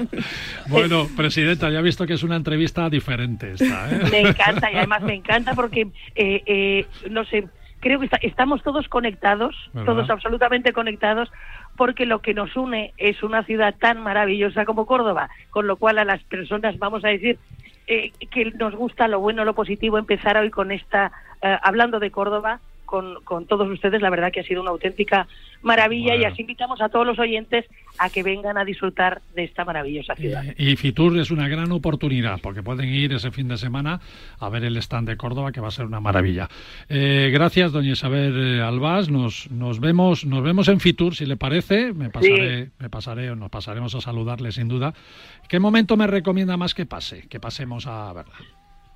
Bueno, 0.67 1.07
presidenta, 1.15 1.69
ya 1.69 1.79
he 1.79 1.81
visto 1.81 2.05
que 2.05 2.13
es 2.15 2.23
una 2.23 2.35
entrevista 2.35 2.89
diferente 2.89 3.53
esta, 3.53 3.89
¿eh? 3.89 4.01
Me 4.11 4.19
encanta 4.19 4.69
y 4.71 4.75
además 4.75 5.01
me 5.01 5.13
encanta 5.13 5.53
porque, 5.55 5.87
eh, 6.15 6.43
eh, 6.45 6.85
no 7.09 7.23
sé, 7.23 7.47
creo 7.79 7.99
que 7.99 8.05
está- 8.05 8.19
estamos 8.21 8.61
todos 8.63 8.89
conectados, 8.89 9.55
¿Verdad? 9.71 9.85
todos 9.93 10.09
absolutamente 10.09 10.73
conectados, 10.73 11.29
porque 11.77 12.05
lo 12.05 12.19
que 12.21 12.33
nos 12.33 12.53
une 12.57 12.91
es 12.97 13.23
una 13.23 13.43
ciudad 13.43 13.73
tan 13.79 14.01
maravillosa 14.01 14.65
como 14.65 14.85
Córdoba, 14.85 15.29
con 15.51 15.67
lo 15.67 15.77
cual 15.77 15.99
a 15.99 16.05
las 16.05 16.21
personas 16.23 16.77
vamos 16.79 17.05
a 17.05 17.09
decir 17.09 17.37
eh, 17.87 18.11
que 18.31 18.51
nos 18.59 18.75
gusta 18.75 19.07
lo 19.07 19.21
bueno, 19.21 19.45
lo 19.45 19.53
positivo, 19.55 19.97
empezar 19.97 20.35
hoy 20.35 20.49
con 20.49 20.73
esta, 20.73 21.13
eh, 21.41 21.57
hablando 21.63 21.99
de 22.01 22.11
Córdoba. 22.11 22.59
Con, 22.87 23.23
con 23.23 23.45
todos 23.45 23.69
ustedes, 23.69 24.01
la 24.01 24.09
verdad 24.09 24.31
que 24.31 24.39
ha 24.39 24.43
sido 24.43 24.61
una 24.61 24.71
auténtica 24.71 25.27
maravilla 25.61 26.15
y 26.15 26.23
así 26.23 26.41
invitamos 26.41 26.81
a 26.81 26.89
todos 26.89 27.05
los 27.05 27.19
oyentes 27.19 27.65
a 27.99 28.09
que 28.09 28.23
vengan 28.23 28.57
a 28.57 28.65
disfrutar 28.65 29.21
de 29.35 29.43
esta 29.43 29.65
maravillosa 29.65 30.15
ciudad. 30.15 30.43
Y 30.57 30.75
Fitur 30.75 31.17
es 31.17 31.31
una 31.31 31.47
gran 31.47 31.71
oportunidad 31.71 32.39
porque 32.41 32.63
pueden 32.63 32.89
ir 32.89 33.13
ese 33.13 33.31
fin 33.31 33.47
de 33.47 33.57
semana 33.57 33.99
a 34.39 34.49
ver 34.49 34.63
el 34.63 34.77
stand 34.77 35.09
de 35.09 35.17
Córdoba 35.17 35.51
que 35.51 35.61
va 35.61 35.67
a 35.67 35.71
ser 35.71 35.85
una 35.85 35.99
maravilla. 35.99 36.47
Eh, 36.89 37.29
gracias, 37.33 37.71
doña 37.71 37.91
Isabel 37.91 38.59
eh, 38.59 38.61
Albás. 38.61 39.09
Nos, 39.09 39.51
nos 39.51 39.79
vemos 39.79 40.25
nos 40.25 40.43
vemos 40.43 40.67
en 40.67 40.79
Fitur 40.79 41.15
si 41.15 41.25
le 41.25 41.37
parece. 41.37 41.93
Me 41.93 42.09
pasaré 42.09 42.69
me 42.79 42.89
pasaré 42.89 43.31
o 43.31 43.35
nos 43.35 43.49
pasaremos 43.49 43.93
a 43.95 44.01
saludarle 44.01 44.51
sin 44.51 44.67
duda. 44.67 44.93
¿Qué 45.49 45.59
momento 45.59 45.97
me 45.97 46.07
recomienda 46.07 46.57
más 46.57 46.73
que 46.73 46.85
pase? 46.85 47.27
Que 47.27 47.39
pasemos 47.39 47.87
a 47.87 48.13
verla. 48.13 48.35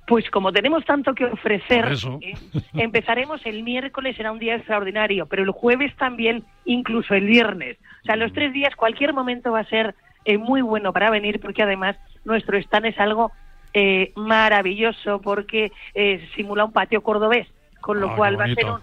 Pues 0.06 0.28
como 0.30 0.52
tenemos 0.52 0.84
tanto 0.84 1.14
que 1.14 1.24
ofrecer, 1.26 1.92
eh, 2.20 2.34
empezaremos 2.74 3.44
el 3.46 3.62
miércoles, 3.62 4.16
será 4.16 4.32
un 4.32 4.40
día 4.40 4.56
extraordinario, 4.56 5.26
pero 5.26 5.44
el 5.44 5.50
jueves 5.50 5.94
también, 5.96 6.44
incluso 6.64 7.14
el 7.14 7.26
viernes. 7.26 7.78
O 8.02 8.06
sea, 8.06 8.16
los 8.16 8.32
tres 8.32 8.52
días, 8.52 8.74
cualquier 8.74 9.12
momento 9.14 9.52
va 9.52 9.60
a 9.60 9.64
ser 9.64 9.94
eh, 10.24 10.38
muy 10.38 10.60
bueno 10.60 10.92
para 10.92 11.10
venir, 11.10 11.40
porque 11.40 11.62
además 11.62 11.96
nuestro 12.24 12.58
stand 12.58 12.86
es 12.86 12.98
algo 12.98 13.30
eh, 13.74 14.12
maravilloso, 14.16 15.20
porque 15.20 15.70
eh, 15.94 16.28
simula 16.34 16.64
un 16.64 16.72
patio 16.72 17.02
cordobés, 17.02 17.46
con 17.80 18.00
lo 18.00 18.10
Ah, 18.10 18.16
cual 18.16 18.38
va 18.38 18.44
a 18.44 18.54
ser 18.54 18.66
un... 18.66 18.80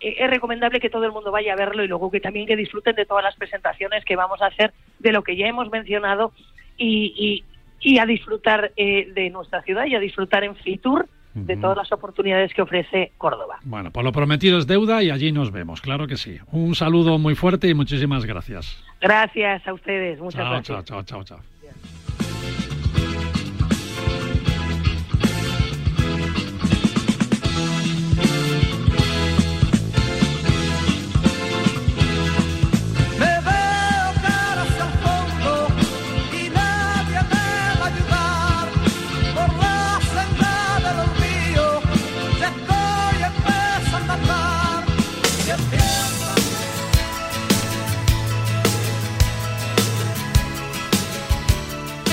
eh, 0.00 0.14
es 0.18 0.30
recomendable 0.30 0.78
que 0.78 0.90
todo 0.90 1.04
el 1.04 1.12
mundo 1.12 1.32
vaya 1.32 1.54
a 1.54 1.56
verlo 1.56 1.82
y 1.82 1.88
luego 1.88 2.10
que 2.10 2.20
también 2.20 2.46
que 2.46 2.54
disfruten 2.54 2.94
de 2.96 3.06
todas 3.06 3.24
las 3.24 3.34
presentaciones 3.36 4.04
que 4.04 4.14
vamos 4.14 4.40
a 4.42 4.46
hacer 4.46 4.72
de 4.98 5.10
lo 5.12 5.22
que 5.22 5.36
ya 5.36 5.46
hemos 5.48 5.70
mencionado 5.70 6.32
y, 6.76 7.44
y- 7.80 7.98
a 7.98 8.06
disfrutar 8.06 8.72
eh, 8.76 9.10
de 9.14 9.30
nuestra 9.30 9.62
ciudad 9.62 9.86
y 9.86 9.94
a 9.94 10.00
disfrutar 10.00 10.44
en 10.44 10.54
Fitur 10.56 11.06
de 11.34 11.56
todas 11.56 11.76
las 11.76 11.92
oportunidades 11.92 12.52
que 12.52 12.62
ofrece 12.62 13.12
Córdoba. 13.16 13.58
Bueno, 13.62 13.92
pues 13.92 14.02
lo 14.02 14.10
prometido 14.10 14.58
es 14.58 14.66
deuda 14.66 15.04
y 15.04 15.10
allí 15.10 15.30
nos 15.30 15.52
vemos, 15.52 15.80
claro 15.80 16.08
que 16.08 16.16
sí. 16.16 16.38
Un 16.50 16.74
saludo 16.74 17.16
muy 17.18 17.36
fuerte 17.36 17.68
y 17.68 17.74
muchísimas 17.74 18.24
gracias. 18.24 18.82
Gracias 19.00 19.64
a 19.68 19.72
ustedes, 19.72 20.18
muchas 20.18 20.40
Chao, 20.40 20.50
gracias. 20.50 20.84
chao, 20.84 21.02
chao, 21.02 21.22
chao, 21.22 21.24
chao. 21.24 21.57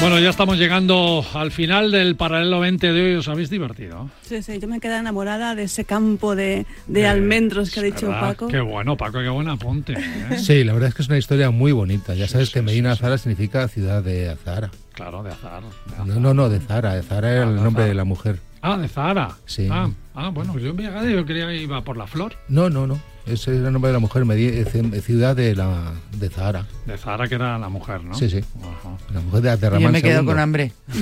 Bueno, 0.05 0.19
ya 0.19 0.29
estamos 0.29 0.59
llegando 0.59 1.25
al 1.33 1.49
final 1.51 1.89
del 1.89 2.15
paralelo 2.15 2.59
20 2.59 2.93
de 2.93 3.01
hoy. 3.01 3.15
¿Os 3.15 3.27
habéis 3.27 3.49
divertido? 3.49 4.07
Sí, 4.21 4.43
sí, 4.43 4.59
yo 4.59 4.67
me 4.67 4.79
quedé 4.79 4.97
enamorada 4.97 5.55
de 5.55 5.63
ese 5.63 5.83
campo 5.83 6.35
de, 6.35 6.67
de 6.85 7.07
almendros 7.07 7.71
que 7.71 7.79
ha 7.79 7.83
dicho 7.83 8.05
¿Verdad? 8.09 8.21
Paco. 8.21 8.47
Qué 8.47 8.59
bueno, 8.59 8.97
Paco, 8.97 9.17
qué 9.21 9.29
buen 9.29 9.49
apunte. 9.49 9.93
¿eh? 9.93 10.37
Sí, 10.37 10.63
la 10.63 10.73
verdad 10.73 10.89
es 10.89 10.95
que 10.95 11.01
es 11.01 11.07
una 11.07 11.17
historia 11.17 11.49
muy 11.49 11.71
bonita. 11.71 12.13
Ya 12.13 12.27
sabes 12.27 12.51
que 12.51 12.61
Medina 12.61 12.91
Azara 12.91 13.17
significa 13.17 13.67
ciudad 13.67 14.03
de 14.03 14.29
Azara. 14.29 14.69
Claro, 14.93 15.23
de 15.23 15.31
azar. 15.31 15.63
No, 16.05 16.19
no, 16.19 16.33
no, 16.35 16.49
de 16.49 16.59
Zara. 16.59 16.93
De 16.93 17.01
Zara 17.01 17.31
era 17.31 17.41
Ah, 17.41 17.49
el 17.49 17.55
de 17.55 17.61
nombre 17.63 17.81
Zara. 17.81 17.89
de 17.89 17.95
la 17.95 18.03
mujer. 18.03 18.39
Ah, 18.61 18.77
de 18.77 18.87
Zahara. 18.87 19.29
Sí. 19.47 19.67
Ah, 19.71 19.89
ah, 20.15 20.29
bueno, 20.29 20.57
yo 20.57 20.69
en 20.71 20.77
Villagade 20.77 21.13
yo 21.13 21.25
creía 21.25 21.47
que 21.47 21.61
iba 21.61 21.81
por 21.81 21.97
la 21.97 22.07
flor. 22.07 22.33
No, 22.47 22.69
no, 22.69 22.87
no. 22.87 22.99
Ese 23.25 23.57
era 23.57 23.67
el 23.67 23.73
nombre 23.73 23.89
de 23.89 23.93
la 23.93 23.99
mujer, 23.99 24.23
ciudad 25.01 25.35
de 25.35 25.55
la 25.55 25.93
de 26.11 26.29
Zahara. 26.29 26.67
De 26.85 26.95
Zahara, 26.95 27.27
que 27.27 27.33
era 27.33 27.57
la 27.57 27.69
mujer, 27.69 28.03
¿no? 28.03 28.13
Sí, 28.13 28.29
sí. 28.29 28.41
Ajá. 28.59 28.97
La 29.11 29.21
mujer 29.21 29.41
de 29.41 29.49
Abderramán 29.49 29.81
Yo 29.81 29.91
me 29.91 30.01
quedo 30.03 30.19
II. 30.21 30.25
con 30.27 30.39
hambre. 30.39 30.71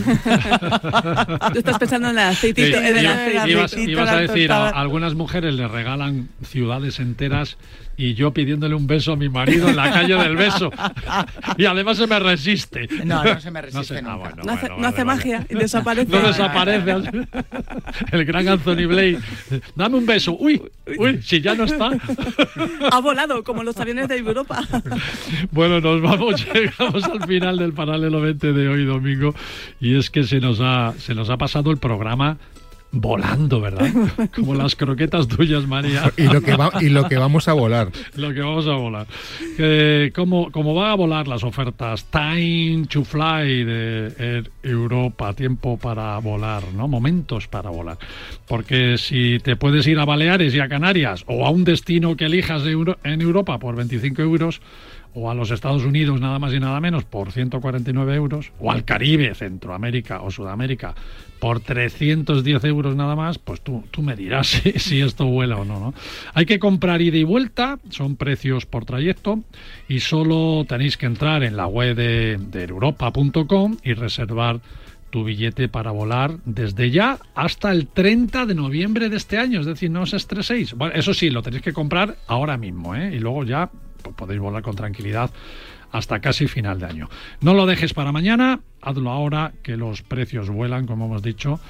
Tú 1.53 1.59
estás 1.59 1.77
pensando 1.79 2.09
en 2.09 2.17
el 2.17 2.23
aceitito. 2.23 2.77
Sí, 2.77 2.85
en 2.85 2.97
el 2.97 3.07
aceitito, 3.07 3.49
ibas, 3.49 3.73
la 3.73 3.81
ibas 3.81 4.09
a 4.09 4.17
decir, 4.21 4.51
a, 4.53 4.69
algunas 4.69 5.15
mujeres 5.15 5.53
le 5.55 5.67
regalan 5.67 6.29
ciudades 6.43 7.01
enteras 7.01 7.57
y 7.97 8.13
yo 8.13 8.33
pidiéndole 8.33 8.73
un 8.73 8.87
beso 8.87 9.11
a 9.11 9.15
mi 9.17 9.27
marido 9.27 9.67
en 9.67 9.75
la 9.75 9.91
calle 9.91 10.15
del 10.15 10.37
beso. 10.37 10.71
y 11.57 11.65
además 11.65 11.97
se 11.97 12.07
me 12.07 12.19
resiste. 12.19 12.87
No, 13.03 13.21
no 13.21 13.39
se 13.39 13.51
me 13.51 13.61
resiste 13.61 13.85
sé. 13.85 13.97
Ah, 13.97 14.01
nunca. 14.01 14.15
bueno, 14.15 14.43
No 14.43 14.51
hace, 14.53 14.67
bueno, 14.67 14.81
no 14.81 14.87
hace 14.87 15.03
vale, 15.03 15.19
vale. 15.23 15.33
magia 15.35 15.47
y 15.49 15.55
desaparece. 15.55 16.11
No 16.11 16.21
desaparece. 16.21 16.93
El 18.13 18.25
gran 18.25 18.47
Anthony 18.47 18.87
Blake. 18.87 19.02
Dame 19.75 19.97
un 19.97 20.05
beso. 20.05 20.35
Uy, 20.39 20.61
uy, 20.97 21.21
si 21.21 21.41
ya 21.41 21.55
no 21.55 21.63
está. 21.63 21.91
Ha 22.91 22.99
volado 22.99 23.43
como 23.43 23.63
los 23.63 23.77
aviones 23.77 24.07
de 24.07 24.17
Europa. 24.17 24.61
Bueno, 25.51 25.79
nos 25.79 26.01
vamos, 26.01 26.45
llegamos 26.53 27.03
al 27.03 27.25
final 27.27 27.57
del 27.57 27.73
paralelo 27.73 28.21
20 28.21 28.53
de 28.53 28.67
hoy 28.67 28.85
domingo 28.85 29.33
y 29.79 29.97
es 29.97 30.09
que 30.09 30.23
se 30.23 30.39
nos 30.39 30.59
ha, 30.61 30.93
se 30.97 31.13
nos 31.15 31.29
ha 31.29 31.37
pasado 31.37 31.71
el 31.71 31.77
programa 31.77 32.37
volando, 32.95 33.59
¿verdad? 33.59 33.89
Como 34.35 34.53
las 34.55 34.75
croquetas 34.75 35.27
tuyas, 35.27 35.67
María. 35.67 36.13
Y 36.15 36.23
lo 36.23 36.41
que 36.41 36.55
va- 36.55 36.71
y 36.79 36.89
lo 36.89 37.09
que 37.09 37.17
vamos 37.17 37.47
a 37.47 37.53
volar. 37.53 37.89
Lo 38.15 38.31
que 38.33 38.39
vamos 38.41 38.67
a 38.67 38.73
volar. 38.73 39.07
Que 39.57 40.11
como, 40.15 40.51
como 40.51 40.73
van 40.75 40.91
a 40.91 40.95
volar 40.95 41.27
las 41.27 41.43
ofertas 41.43 42.05
Time 42.05 42.85
to 42.87 43.03
Fly 43.03 43.63
de 43.63 44.13
Air 44.19 44.51
Europa, 44.61 45.33
tiempo 45.33 45.77
para 45.77 46.17
volar, 46.19 46.63
¿no? 46.75 46.87
Momentos 46.87 47.47
para 47.47 47.69
volar. 47.71 47.97
Porque 48.47 48.97
si 48.99 49.39
te 49.43 49.55
puedes 49.55 49.85
ir 49.87 49.97
a 49.99 50.05
Baleares 50.05 50.53
y 50.53 50.59
a 50.59 50.69
Canarias 50.69 51.23
o 51.27 51.45
a 51.45 51.49
un 51.49 51.63
destino 51.63 52.15
que 52.15 52.25
elijas 52.25 52.63
de 52.63 52.71
Euro- 52.71 52.97
en 53.03 53.21
Europa 53.21 53.57
por 53.57 53.75
25 53.75 54.21
euros 54.21 54.61
o 55.15 55.29
a 55.29 55.35
los 55.35 55.51
Estados 55.51 55.83
Unidos 55.83 56.19
nada 56.21 56.39
más 56.39 56.53
y 56.53 56.59
nada 56.59 56.79
menos 56.79 57.03
por 57.03 57.31
149 57.31 58.15
euros, 58.15 58.51
o 58.59 58.71
al 58.71 58.83
Caribe, 58.83 59.35
Centroamérica 59.35 60.21
o 60.21 60.31
Sudamérica 60.31 60.95
por 61.43 61.59
310 61.59 62.63
euros 62.63 62.95
nada 62.95 63.17
más, 63.17 63.37
pues 63.37 63.59
tú, 63.59 63.83
tú 63.91 64.01
me 64.01 64.15
dirás 64.15 64.47
si, 64.77 65.01
esto 65.01 65.25
vuela 65.25 65.57
o 65.57 65.65
no, 65.65 65.77
no. 65.77 65.93
Hay 66.33 66.45
que 66.45 66.57
comprar 66.57 67.01
ida 67.01 67.17
y 67.17 67.25
vuelta, 67.25 67.79
son 67.89 68.15
precios 68.15 68.65
por 68.65 68.85
trayecto, 68.85 69.41
y 69.89 69.99
solo 69.99 70.65
tenéis 70.69 70.95
que 70.95 71.05
entrar 71.05 71.43
en 71.43 71.57
la 71.57 71.67
web 71.67 71.97
de, 71.97 72.39
de 72.39 72.63
europa.com 72.63 73.75
y 73.83 73.91
reservar 73.93 74.61
tu 75.09 75.25
billete 75.25 75.67
para 75.67 75.91
volar 75.91 76.37
desde 76.45 76.91
ya 76.91 77.19
hasta 77.35 77.73
el 77.73 77.87
30 77.87 78.45
de 78.45 78.55
noviembre 78.55 79.09
de 79.09 79.17
este 79.17 79.37
año, 79.37 79.59
es 79.59 79.65
decir, 79.65 79.91
no 79.91 80.03
os 80.03 80.13
estreséis. 80.13 80.73
Bueno, 80.75 80.95
eso 80.95 81.13
sí, 81.13 81.29
lo 81.29 81.41
tenéis 81.41 81.61
que 81.61 81.73
comprar 81.73 82.15
ahora 82.27 82.55
mismo, 82.55 82.95
¿eh? 82.95 83.13
y 83.13 83.19
luego 83.19 83.43
ya 83.43 83.69
pues, 84.01 84.15
podéis 84.15 84.39
volar 84.39 84.63
con 84.63 84.77
tranquilidad 84.77 85.29
hasta 85.93 86.19
casi 86.19 86.47
final 86.47 86.79
de 86.79 86.87
año. 86.87 87.09
No 87.39 87.53
lo 87.53 87.65
dejes 87.65 87.93
para 87.93 88.11
mañana, 88.11 88.59
hazlo 88.81 89.11
ahora 89.11 89.53
que 89.61 89.77
los 89.77 90.01
precios 90.01 90.49
vuelan, 90.49 90.85
como 90.85 91.05
hemos 91.05 91.21
dicho, 91.21 91.61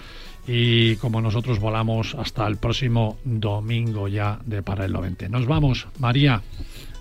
y 0.48 0.96
como 0.96 1.22
nosotros 1.22 1.60
volamos 1.60 2.16
hasta 2.16 2.48
el 2.48 2.58
próximo 2.58 3.18
domingo 3.26 4.08
ya 4.08 4.40
de 4.46 4.64
Paralelo 4.64 5.02
20. 5.02 5.30
Nos 5.30 5.46
vamos, 5.46 5.88
María, 6.00 6.42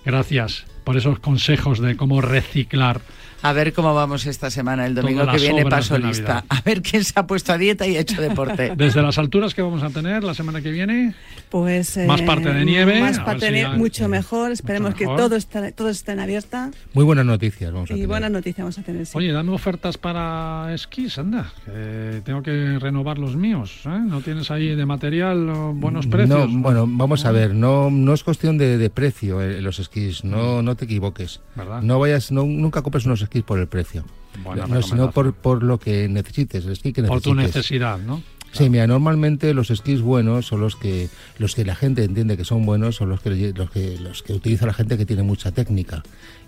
gracias 0.05 0.65
por 0.83 0.97
esos 0.97 1.19
consejos 1.19 1.79
de 1.79 1.95
cómo 1.95 2.21
reciclar. 2.21 3.01
A 3.45 3.51
ver 3.51 3.73
cómo 3.73 3.93
vamos 3.93 4.25
esta 4.25 4.49
semana. 4.49 4.85
El 4.85 4.95
domingo 4.95 5.27
que 5.27 5.37
viene 5.37 5.65
paso 5.65 5.97
lista. 5.97 6.45
A 6.47 6.61
ver 6.61 6.81
quién 6.81 7.03
se 7.03 7.11
ha 7.19 7.27
puesto 7.27 7.51
a 7.51 7.57
dieta 7.57 7.85
y 7.85 7.97
ha 7.97 7.99
hecho 7.99 8.21
deporte. 8.21 8.73
Desde 8.77 9.01
las 9.01 9.17
alturas 9.17 9.53
que 9.53 9.61
vamos 9.61 9.83
a 9.83 9.89
tener 9.89 10.23
la 10.23 10.33
semana 10.33 10.61
que 10.61 10.71
viene, 10.71 11.13
Pues, 11.49 11.97
Más 12.07 12.21
eh, 12.21 12.25
parte 12.25 12.53
de 12.53 12.63
nieve, 12.63 13.01
Más 13.01 13.19
parte 13.19 13.49
si 13.71 13.77
mucho 13.77 14.07
mejor. 14.07 14.51
Esperemos 14.53 14.97
mejor. 14.97 15.15
que 15.17 15.21
todo 15.21 15.35
esté, 15.35 15.71
todo 15.73 15.89
esté 15.89 16.13
en 16.13 16.21
abierta. 16.21 16.71
Muy 16.93 17.03
buenas 17.03 17.25
noticias 17.25 17.71
vamos 17.73 17.89
a 17.89 17.93
Y 17.93 17.97
tener. 17.97 18.07
buenas 18.07 18.31
noticias 18.31 18.59
vamos 18.63 18.79
a 18.79 18.83
tener. 18.83 19.05
sí. 19.05 19.17
Oye, 19.17 19.33
dame 19.33 19.51
ofertas 19.51 19.97
para 19.97 20.73
esquís, 20.73 21.17
anda, 21.17 21.51
que 21.65 22.21
tengo 22.23 22.41
que 22.43 22.79
renovar 22.79 23.17
los 23.17 23.35
míos. 23.35 23.81
¿eh? 23.85 23.89
¿No 24.07 24.21
tienes 24.21 24.51
ahí 24.51 24.73
de 24.73 24.85
material 24.85 25.47
buenos 25.75 26.07
precios? 26.07 26.49
No, 26.49 26.59
bueno, 26.61 26.85
vamos 26.87 27.25
a 27.25 27.31
ver, 27.31 27.53
no, 27.53 27.89
no 27.91 28.13
es 28.13 28.23
cuestión 28.23 28.57
de, 28.57 28.77
de 28.77 28.89
precio 28.89 29.41
eh, 29.41 29.59
los 29.61 29.79
esquís, 29.79 30.23
no, 30.23 30.61
no 30.61 30.75
te 30.77 30.85
equivoques. 30.85 31.41
¿Verdad? 31.55 31.81
No 31.81 31.99
vayas, 31.99 32.31
no, 32.31 32.45
nunca 32.45 32.81
compres 32.81 33.05
unos 33.05 33.21
esquís 33.21 33.32
por 33.41 33.59
el 33.59 33.67
precio, 33.67 34.03
Buena 34.43 34.65
no, 34.67 34.81
sino 34.81 35.11
por, 35.11 35.33
por 35.33 35.61
lo 35.63 35.79
que 35.79 36.07
necesites, 36.07 36.65
el 36.65 36.71
esquí 36.73 36.91
que 36.93 37.03
Por 37.03 37.21
tu 37.21 37.33
necesites. 37.35 37.55
necesidad, 37.57 37.97
¿no? 37.99 38.21
Sí, 38.51 38.69
mira, 38.69 38.85
normalmente 38.85 39.51
los 39.55 39.71
esquís 39.71 40.01
buenos 40.01 40.45
son 40.45 40.61
los 40.61 40.75
que 40.75 41.09
los 41.39 41.55
que 41.55 41.65
la 41.65 41.73
gente 41.75 42.03
entiende 42.03 42.37
que 42.37 42.45
son 42.45 42.65
buenos, 42.67 42.95
son 42.97 43.09
los 43.09 43.19
que 43.19 43.51
los 43.55 43.69
que 43.71 43.97
los 43.97 44.21
que 44.21 44.33
utiliza 44.33 44.67
la 44.67 44.73
gente 44.75 44.95
que 44.97 45.05
tiene 45.07 45.23
mucha 45.23 45.51
técnica. 45.51 46.03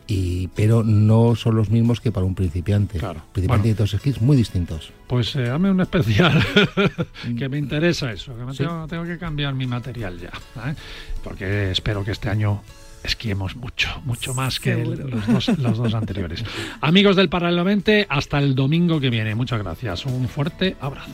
Y 0.08 0.50
pero 0.50 0.84
no 0.84 1.34
son 1.36 1.56
los 1.56 1.72
mismos 1.72 2.00
que 2.02 2.12
para 2.12 2.28
un 2.28 2.36
principiante. 2.36 3.00
Claro. 3.00 3.24
Principiante 3.34 3.48
Bueno. 3.48 3.64
tiene 3.64 3.76
dos 3.76 3.94
esquís 3.96 4.22
muy 4.22 4.38
distintos. 4.38 4.92
Pues 5.08 5.36
eh, 5.36 5.50
hazme 5.50 5.72
un 5.72 5.82
especial 5.82 6.44
que 7.40 7.50
me 7.50 7.58
interesa 7.58 8.12
eso, 8.12 8.38
que 8.38 8.44
me 8.46 8.52
Sí. 8.52 8.60
tengo, 8.60 8.86
tengo 8.88 9.04
que 9.04 9.18
cambiar 9.18 9.56
mi 9.56 9.66
material 9.66 10.20
ya, 10.20 10.30
¿eh? 10.70 10.76
porque 11.24 11.72
espero 11.72 12.04
que 12.06 12.12
este 12.12 12.30
año 12.30 12.62
esquiemos 13.06 13.56
mucho, 13.56 13.90
mucho 14.06 14.34
más 14.34 14.60
que 14.60 14.74
el- 14.82 15.00
los 15.10 15.28
dos, 15.28 15.58
los 15.60 15.78
dos 15.78 15.94
anteriores. 15.94 16.44
Amigos 16.82 17.16
del 17.16 17.30
Paralelo 17.30 17.64
20, 17.64 18.08
hasta 18.10 18.40
el 18.40 18.56
domingo 18.56 19.00
que 19.00 19.10
viene. 19.10 19.36
Muchas 19.36 19.60
gracias. 19.60 20.06
Un 20.06 20.28
fuerte 20.28 20.76
abrazo. 20.82 21.10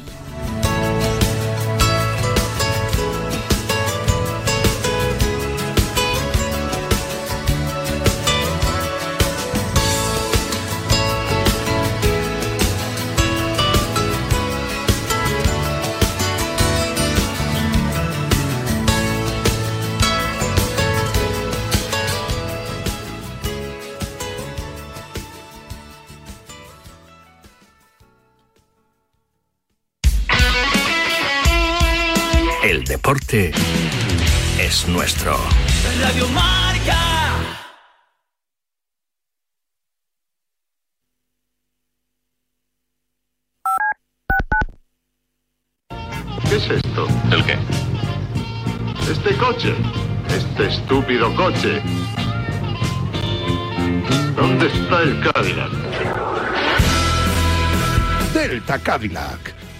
Deporte 33.11 33.51
es 34.57 34.87
nuestro. 34.87 35.37
Radio 35.99 36.29
Marca. 36.29 36.97
¿Qué 46.47 46.55
es 46.55 46.69
esto? 46.69 47.07
¿El 47.31 47.43
qué? 47.43 47.57
Este 49.11 49.35
coche. 49.35 49.75
Este 50.29 50.67
estúpido 50.67 51.35
coche. 51.35 51.81
¿Dónde 54.37 54.67
está 54.67 55.01
el 55.01 55.19
Cadillac? 55.19 55.71
Delta 58.33 58.79
Cadillac. 58.79 59.60